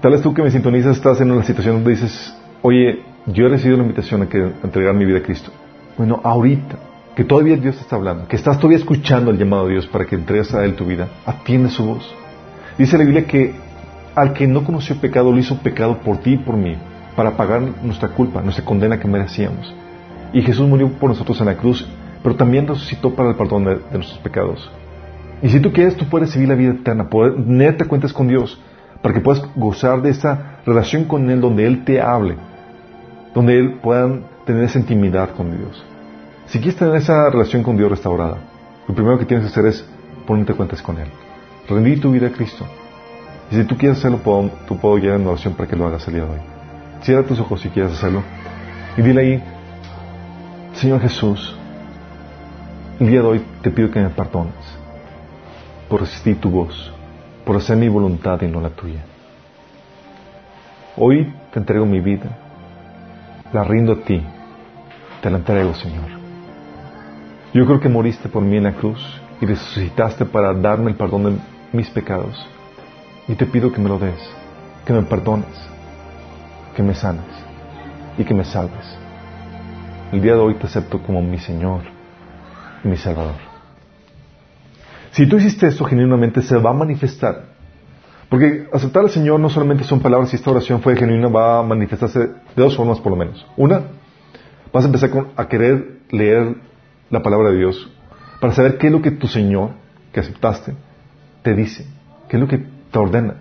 Tal 0.00 0.12
vez 0.12 0.22
tú 0.22 0.32
que 0.34 0.42
me 0.42 0.50
sintonizas 0.50 0.96
estás 0.96 1.20
en 1.20 1.30
una 1.30 1.42
situación 1.42 1.76
donde 1.76 1.90
dices, 1.90 2.34
oye, 2.62 3.02
yo 3.26 3.46
he 3.46 3.48
recibido 3.48 3.78
la 3.78 3.84
invitación 3.84 4.22
a, 4.22 4.28
que, 4.28 4.38
entregar 4.62 4.94
mi 4.94 5.04
vida 5.04 5.18
a 5.18 5.22
Cristo. 5.22 5.50
Bueno, 5.96 6.20
ahorita, 6.22 6.76
que 7.16 7.24
todavía 7.24 7.56
Dios 7.56 7.76
te 7.76 7.82
está 7.82 7.96
hablando, 7.96 8.28
que 8.28 8.36
estás 8.36 8.58
todavía 8.58 8.78
escuchando 8.78 9.30
el 9.30 9.38
llamado 9.38 9.66
de 9.66 9.72
Dios 9.72 9.86
para 9.86 10.06
que 10.06 10.14
entregues 10.14 10.54
a 10.54 10.64
Él 10.64 10.76
tu 10.76 10.84
vida, 10.84 11.08
atiende 11.26 11.70
su 11.70 11.84
voz. 11.84 12.14
Dice 12.78 12.96
la 12.96 13.04
Biblia 13.04 13.26
que 13.26 13.54
al 14.14 14.32
que 14.32 14.46
no 14.46 14.64
conoció 14.64 14.96
pecado, 14.96 15.32
lo 15.32 15.38
hizo 15.38 15.58
pecado 15.58 15.98
por 15.98 16.18
ti 16.18 16.34
y 16.34 16.38
por 16.38 16.56
mí, 16.56 16.76
para 17.16 17.36
pagar 17.36 17.62
nuestra 17.82 18.08
culpa, 18.08 18.42
nuestra 18.42 18.64
condena 18.64 18.98
que 18.98 19.08
merecíamos. 19.08 19.74
Y 20.32 20.42
Jesús 20.42 20.68
murió 20.68 20.88
por 20.90 21.10
nosotros 21.10 21.40
en 21.40 21.46
la 21.46 21.56
cruz, 21.56 21.86
pero 22.22 22.36
también 22.36 22.66
resucitó 22.66 23.14
para 23.14 23.30
el 23.30 23.36
perdón 23.36 23.64
de 23.64 23.80
nuestros 23.92 24.18
pecados. 24.18 24.70
Y 25.42 25.50
si 25.50 25.60
tú 25.60 25.72
quieres, 25.72 25.96
tú 25.96 26.06
puedes 26.06 26.30
seguir 26.30 26.48
la 26.48 26.54
vida 26.54 26.72
eterna, 26.72 27.08
poder 27.08 27.34
tenerte 27.34 27.84
cuentas 27.84 28.12
con 28.12 28.28
Dios, 28.28 28.60
para 29.02 29.14
que 29.14 29.20
puedas 29.20 29.42
gozar 29.54 30.02
de 30.02 30.10
esa 30.10 30.58
relación 30.66 31.04
con 31.04 31.30
Él 31.30 31.40
donde 31.40 31.66
Él 31.66 31.84
te 31.84 32.00
hable, 32.00 32.36
donde 33.34 33.58
Él 33.58 33.78
puedan 33.80 34.24
tener 34.44 34.64
esa 34.64 34.78
intimidad 34.78 35.30
con 35.30 35.56
Dios. 35.56 35.84
Si 36.46 36.58
quieres 36.58 36.76
tener 36.76 36.96
esa 36.96 37.30
relación 37.30 37.62
con 37.62 37.76
Dios 37.76 37.90
restaurada, 37.90 38.38
lo 38.88 38.94
primero 38.94 39.18
que 39.18 39.26
tienes 39.26 39.46
que 39.46 39.52
hacer 39.52 39.66
es 39.66 39.88
ponerte 40.26 40.54
cuentas 40.54 40.82
con 40.82 40.98
Él, 40.98 41.08
rendir 41.68 42.00
tu 42.00 42.10
vida 42.10 42.26
a 42.26 42.30
Cristo. 42.30 42.66
Y 43.50 43.54
si 43.54 43.64
tú 43.64 43.76
quieres 43.76 43.98
hacerlo, 43.98 44.18
tú 44.66 44.76
puedo 44.78 44.96
guiar 44.96 45.20
en 45.20 45.26
oración 45.26 45.54
para 45.54 45.68
que 45.68 45.76
lo 45.76 45.86
hagas 45.86 46.06
el 46.08 46.14
día 46.14 46.24
de 46.24 46.30
hoy. 46.30 46.40
Cierra 47.02 47.22
tus 47.22 47.38
ojos 47.38 47.60
si 47.60 47.68
quieres 47.68 47.92
hacerlo. 47.92 48.22
Y 48.96 49.02
dile 49.02 49.20
ahí, 49.20 49.44
Señor 50.74 51.00
Jesús, 51.00 51.56
el 52.98 53.08
día 53.08 53.22
de 53.22 53.26
hoy 53.28 53.42
te 53.62 53.70
pido 53.70 53.90
que 53.90 54.00
me 54.00 54.10
perdones 54.10 54.77
por 55.88 56.00
resistir 56.00 56.40
tu 56.40 56.50
voz, 56.50 56.92
por 57.44 57.56
hacer 57.56 57.76
mi 57.76 57.88
voluntad 57.88 58.40
y 58.42 58.46
no 58.46 58.60
la 58.60 58.70
tuya. 58.70 59.04
Hoy 60.96 61.32
te 61.52 61.58
entrego 61.58 61.86
mi 61.86 62.00
vida, 62.00 62.36
la 63.52 63.64
rindo 63.64 63.92
a 63.92 63.96
ti, 63.96 64.22
te 65.22 65.30
la 65.30 65.38
entrego, 65.38 65.74
Señor. 65.74 66.18
Yo 67.54 67.64
creo 67.64 67.80
que 67.80 67.88
moriste 67.88 68.28
por 68.28 68.42
mí 68.42 68.56
en 68.56 68.64
la 68.64 68.72
cruz 68.72 69.00
y 69.40 69.46
resucitaste 69.46 70.24
para 70.26 70.52
darme 70.52 70.90
el 70.90 70.96
perdón 70.96 71.24
de 71.24 71.38
mis 71.72 71.88
pecados. 71.88 72.46
Y 73.26 73.34
te 73.34 73.46
pido 73.46 73.72
que 73.72 73.80
me 73.80 73.88
lo 73.88 73.98
des, 73.98 74.20
que 74.84 74.92
me 74.92 75.02
perdones, 75.02 75.46
que 76.76 76.82
me 76.82 76.94
sanes 76.94 77.24
y 78.18 78.24
que 78.24 78.34
me 78.34 78.44
salves. 78.44 78.98
El 80.12 80.20
día 80.20 80.34
de 80.34 80.40
hoy 80.40 80.54
te 80.54 80.66
acepto 80.66 81.02
como 81.02 81.22
mi 81.22 81.38
Señor 81.38 81.82
y 82.84 82.88
mi 82.88 82.96
Salvador. 82.96 83.57
Si 85.18 85.26
tú 85.26 85.36
hiciste 85.36 85.66
esto 85.66 85.84
genuinamente, 85.84 86.42
se 86.42 86.56
va 86.58 86.70
a 86.70 86.72
manifestar. 86.72 87.46
Porque 88.28 88.68
aceptar 88.72 89.02
al 89.02 89.10
Señor 89.10 89.40
no 89.40 89.50
solamente 89.50 89.82
son 89.82 89.98
palabras, 89.98 90.30
si 90.30 90.36
esta 90.36 90.52
oración 90.52 90.80
fue 90.80 90.94
genuina, 90.94 91.26
va 91.26 91.58
a 91.58 91.62
manifestarse 91.64 92.20
de 92.20 92.30
dos 92.54 92.76
formas 92.76 93.00
por 93.00 93.10
lo 93.10 93.18
menos. 93.18 93.44
Una, 93.56 93.82
vas 94.72 94.84
a 94.84 94.86
empezar 94.86 95.10
a 95.34 95.48
querer 95.48 96.02
leer 96.10 96.54
la 97.10 97.20
palabra 97.20 97.50
de 97.50 97.56
Dios 97.56 97.90
para 98.40 98.52
saber 98.52 98.78
qué 98.78 98.86
es 98.86 98.92
lo 98.92 99.02
que 99.02 99.10
tu 99.10 99.26
Señor, 99.26 99.70
que 100.12 100.20
aceptaste, 100.20 100.74
te 101.42 101.52
dice, 101.52 101.84
qué 102.28 102.36
es 102.36 102.40
lo 102.40 102.46
que 102.46 102.58
te 102.58 102.98
ordena. 103.00 103.38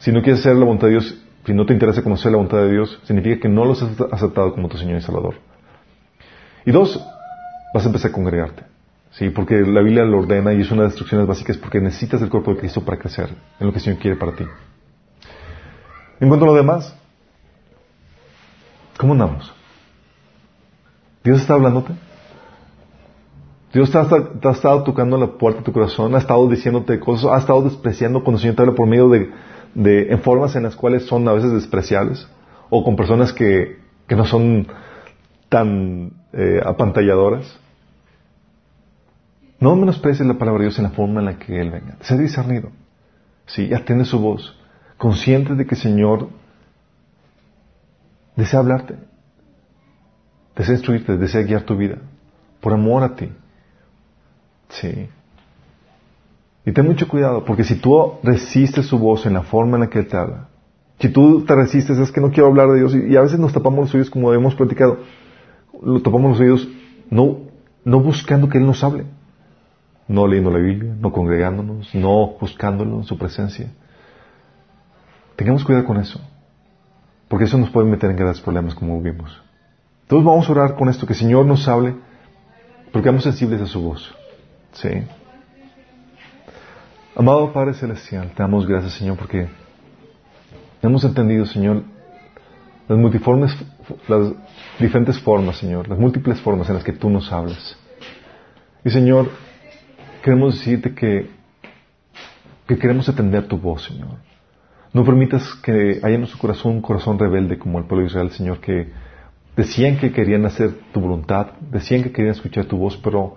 Si 0.00 0.12
no 0.12 0.20
quieres 0.20 0.40
hacer 0.40 0.54
la 0.54 0.66
voluntad 0.66 0.88
de 0.88 0.92
Dios, 0.92 1.18
si 1.46 1.54
no 1.54 1.64
te 1.64 1.72
interesa 1.72 2.02
conocer 2.02 2.30
la 2.30 2.36
voluntad 2.36 2.58
de 2.58 2.70
Dios, 2.70 3.00
significa 3.04 3.40
que 3.40 3.48
no 3.48 3.64
los 3.64 3.82
has 3.82 3.98
aceptado 4.12 4.52
como 4.52 4.68
tu 4.68 4.76
Señor 4.76 4.98
y 4.98 5.00
Salvador. 5.00 5.36
Y 6.66 6.72
dos, 6.72 7.02
vas 7.72 7.84
a 7.84 7.86
empezar 7.86 8.10
a 8.10 8.12
congregarte. 8.12 8.73
Sí, 9.14 9.30
porque 9.30 9.60
la 9.60 9.80
Biblia 9.80 10.04
lo 10.04 10.18
ordena 10.18 10.52
y 10.52 10.60
es 10.60 10.70
una 10.70 10.82
de 10.82 10.88
las 10.88 10.94
instrucciones 10.94 11.26
básicas 11.26 11.56
porque 11.56 11.80
necesitas 11.80 12.20
el 12.20 12.28
cuerpo 12.28 12.52
de 12.52 12.60
Cristo 12.60 12.84
para 12.84 12.98
crecer 12.98 13.28
en 13.60 13.66
lo 13.66 13.72
que 13.72 13.78
el 13.78 13.84
Señor 13.84 14.00
quiere 14.00 14.16
para 14.16 14.32
ti. 14.32 14.44
En 16.18 16.28
cuanto 16.28 16.44
a 16.44 16.48
lo 16.48 16.54
demás, 16.54 16.96
¿cómo 18.98 19.12
andamos? 19.12 19.52
¿Dios 21.22 21.40
está 21.40 21.54
hablándote? 21.54 21.92
Dios 23.72 23.90
te 23.90 23.98
ha, 23.98 24.50
estado 24.52 24.82
tocando 24.82 25.16
la 25.16 25.26
puerta 25.26 25.60
de 25.60 25.64
tu 25.64 25.72
corazón, 25.72 26.14
ha 26.14 26.18
estado 26.18 26.48
diciéndote 26.48 26.98
cosas, 27.00 27.30
ha 27.32 27.38
estado 27.38 27.62
despreciando 27.62 28.22
cuando 28.22 28.38
el 28.38 28.42
Señor 28.42 28.56
te 28.56 28.62
habla 28.62 28.74
por 28.74 28.88
medio 28.88 29.08
de, 29.08 29.30
de, 29.74 30.12
en 30.12 30.20
formas 30.20 30.54
en 30.56 30.64
las 30.64 30.76
cuales 30.76 31.04
son 31.06 31.26
a 31.28 31.32
veces 31.32 31.52
despreciables 31.52 32.28
o 32.70 32.84
con 32.84 32.96
personas 32.96 33.32
que, 33.32 33.78
que 34.08 34.16
no 34.16 34.24
son 34.24 34.66
tan 35.48 36.12
eh, 36.32 36.60
apantalladoras. 36.64 37.63
No 39.64 39.76
menosprecies 39.76 40.28
la 40.28 40.34
palabra 40.34 40.58
de 40.58 40.66
Dios 40.66 40.78
en 40.78 40.84
la 40.84 40.90
forma 40.90 41.20
en 41.20 41.24
la 41.24 41.38
que 41.38 41.58
Él 41.58 41.70
venga. 41.70 41.96
Sé 42.00 42.18
discernido. 42.18 42.68
Sí, 43.46 43.72
atiende 43.72 44.04
su 44.04 44.18
voz. 44.18 44.60
Consciente 44.98 45.54
de 45.54 45.66
que 45.66 45.74
el 45.74 45.80
Señor 45.80 46.28
desea 48.36 48.60
hablarte, 48.60 48.96
desea 50.54 50.74
instruirte, 50.74 51.16
desea 51.16 51.40
guiar 51.44 51.62
tu 51.62 51.78
vida, 51.78 51.96
por 52.60 52.74
amor 52.74 53.04
a 53.04 53.16
ti. 53.16 53.32
Sí. 54.68 55.08
Y 56.66 56.72
ten 56.72 56.86
mucho 56.86 57.08
cuidado, 57.08 57.46
porque 57.46 57.64
si 57.64 57.76
tú 57.76 58.18
resistes 58.22 58.84
su 58.84 58.98
voz 58.98 59.24
en 59.24 59.32
la 59.32 59.44
forma 59.44 59.78
en 59.78 59.84
la 59.84 59.88
que 59.88 60.00
Él 60.00 60.08
te 60.08 60.18
habla, 60.18 60.48
si 60.98 61.08
tú 61.08 61.42
te 61.46 61.54
resistes, 61.54 61.96
es 61.96 62.12
que 62.12 62.20
no 62.20 62.30
quiero 62.30 62.48
hablar 62.48 62.68
de 62.68 62.80
Dios, 62.80 62.94
y, 62.94 63.16
a 63.16 63.22
veces 63.22 63.38
nos 63.38 63.54
tapamos 63.54 63.80
los 63.80 63.94
oídos 63.94 64.10
como 64.10 64.30
hemos 64.34 64.54
platicado, 64.56 64.98
lo 65.82 66.02
tapamos 66.02 66.32
los 66.32 66.40
oídos 66.40 66.68
no, 67.08 67.38
no 67.82 68.00
buscando 68.00 68.50
que 68.50 68.58
Él 68.58 68.66
nos 68.66 68.84
hable, 68.84 69.06
no 70.06 70.26
leyendo 70.26 70.50
la 70.50 70.58
Biblia, 70.58 70.94
no 70.98 71.12
congregándonos, 71.12 71.94
no 71.94 72.36
buscándolo 72.40 72.96
en 72.96 73.04
su 73.04 73.16
presencia. 73.16 73.68
Tengamos 75.36 75.64
cuidado 75.64 75.84
con 75.84 75.98
eso, 75.98 76.20
porque 77.28 77.44
eso 77.44 77.58
nos 77.58 77.70
puede 77.70 77.88
meter 77.88 78.10
en 78.10 78.16
grandes 78.16 78.40
problemas 78.40 78.74
como 78.74 79.00
vimos. 79.00 79.42
Entonces 80.02 80.26
vamos 80.26 80.48
a 80.48 80.52
orar 80.52 80.74
con 80.76 80.88
esto, 80.88 81.06
que 81.06 81.14
el 81.14 81.18
Señor 81.18 81.46
nos 81.46 81.66
hable, 81.66 81.94
porque 82.92 83.08
vamos 83.08 83.24
sensibles 83.24 83.60
a 83.60 83.66
su 83.66 83.80
voz. 83.80 84.14
¿Sí? 84.72 84.88
Amado 87.16 87.52
Padre 87.52 87.74
Celestial, 87.74 88.32
te 88.34 88.42
damos 88.42 88.66
gracias, 88.66 88.94
Señor, 88.94 89.16
porque 89.16 89.48
hemos 90.82 91.04
entendido, 91.04 91.46
Señor, 91.46 91.84
las 92.88 92.98
multiformes, 92.98 93.56
las 94.08 94.32
diferentes 94.78 95.18
formas, 95.20 95.56
Señor, 95.56 95.88
las 95.88 95.98
múltiples 95.98 96.40
formas 96.40 96.68
en 96.68 96.74
las 96.74 96.84
que 96.84 96.92
tú 96.92 97.08
nos 97.08 97.32
hablas. 97.32 97.76
Y, 98.84 98.90
Señor, 98.90 99.30
queremos 100.24 100.58
decirte 100.58 100.94
que, 100.94 101.28
que 102.66 102.78
queremos 102.78 103.06
atender 103.10 103.46
tu 103.46 103.58
voz, 103.58 103.84
Señor. 103.84 104.16
No 104.94 105.04
permitas 105.04 105.52
que 105.62 106.00
haya 106.02 106.14
en 106.14 106.20
nuestro 106.20 106.40
corazón 106.40 106.76
un 106.76 106.80
corazón 106.80 107.18
rebelde 107.18 107.58
como 107.58 107.78
el 107.78 107.84
pueblo 107.84 108.04
de 108.04 108.10
Israel, 108.10 108.30
Señor, 108.30 108.58
que 108.60 108.90
decían 109.54 109.98
que 109.98 110.12
querían 110.12 110.46
hacer 110.46 110.72
tu 110.94 111.00
voluntad, 111.00 111.48
decían 111.70 112.02
que 112.02 112.10
querían 112.10 112.34
escuchar 112.34 112.64
tu 112.64 112.78
voz, 112.78 112.96
pero 112.96 113.36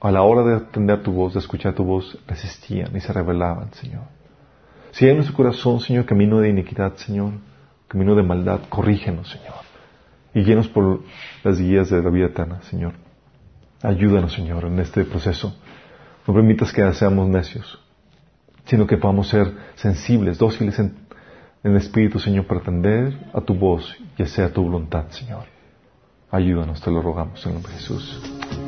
a 0.00 0.10
la 0.10 0.22
hora 0.22 0.42
de 0.42 0.54
atender 0.54 1.02
tu 1.02 1.12
voz, 1.12 1.34
de 1.34 1.40
escuchar 1.40 1.74
tu 1.74 1.84
voz, 1.84 2.18
resistían 2.26 2.96
y 2.96 3.00
se 3.00 3.12
rebelaban, 3.12 3.74
Señor. 3.74 4.04
Si 4.92 5.04
hay 5.04 5.14
en 5.14 5.22
su 5.22 5.34
corazón, 5.34 5.80
Señor, 5.80 6.06
camino 6.06 6.40
de 6.40 6.48
iniquidad, 6.48 6.94
Señor, 6.94 7.32
camino 7.88 8.14
de 8.14 8.22
maldad, 8.22 8.60
corrígenos, 8.70 9.28
Señor. 9.28 9.56
Y 10.32 10.44
llenos 10.44 10.66
por 10.68 11.02
las 11.44 11.60
guías 11.60 11.90
de 11.90 12.02
la 12.02 12.08
vida 12.08 12.26
eterna, 12.26 12.62
Señor. 12.62 12.94
Ayúdanos, 13.82 14.32
Señor, 14.32 14.64
en 14.64 14.78
este 14.78 15.04
proceso. 15.04 15.54
No 16.26 16.34
permitas 16.34 16.72
que 16.72 16.92
seamos 16.92 17.28
necios, 17.28 17.78
sino 18.64 18.86
que 18.86 18.96
podamos 18.96 19.28
ser 19.28 19.52
sensibles, 19.76 20.38
dóciles 20.38 20.78
en, 20.78 21.06
el 21.62 21.76
Espíritu, 21.76 22.20
Señor, 22.20 22.46
para 22.46 22.60
atender 22.60 23.18
a 23.32 23.40
tu 23.40 23.54
voz 23.54 23.96
y 24.16 24.22
hacer 24.22 24.52
tu 24.52 24.62
voluntad, 24.62 25.08
Señor. 25.10 25.44
Ayúdanos, 26.30 26.80
te 26.80 26.90
lo 26.90 27.02
rogamos 27.02 27.44
en 27.44 27.50
el 27.50 27.54
nombre 27.54 27.72
de 27.72 27.78
Jesús. 27.78 28.65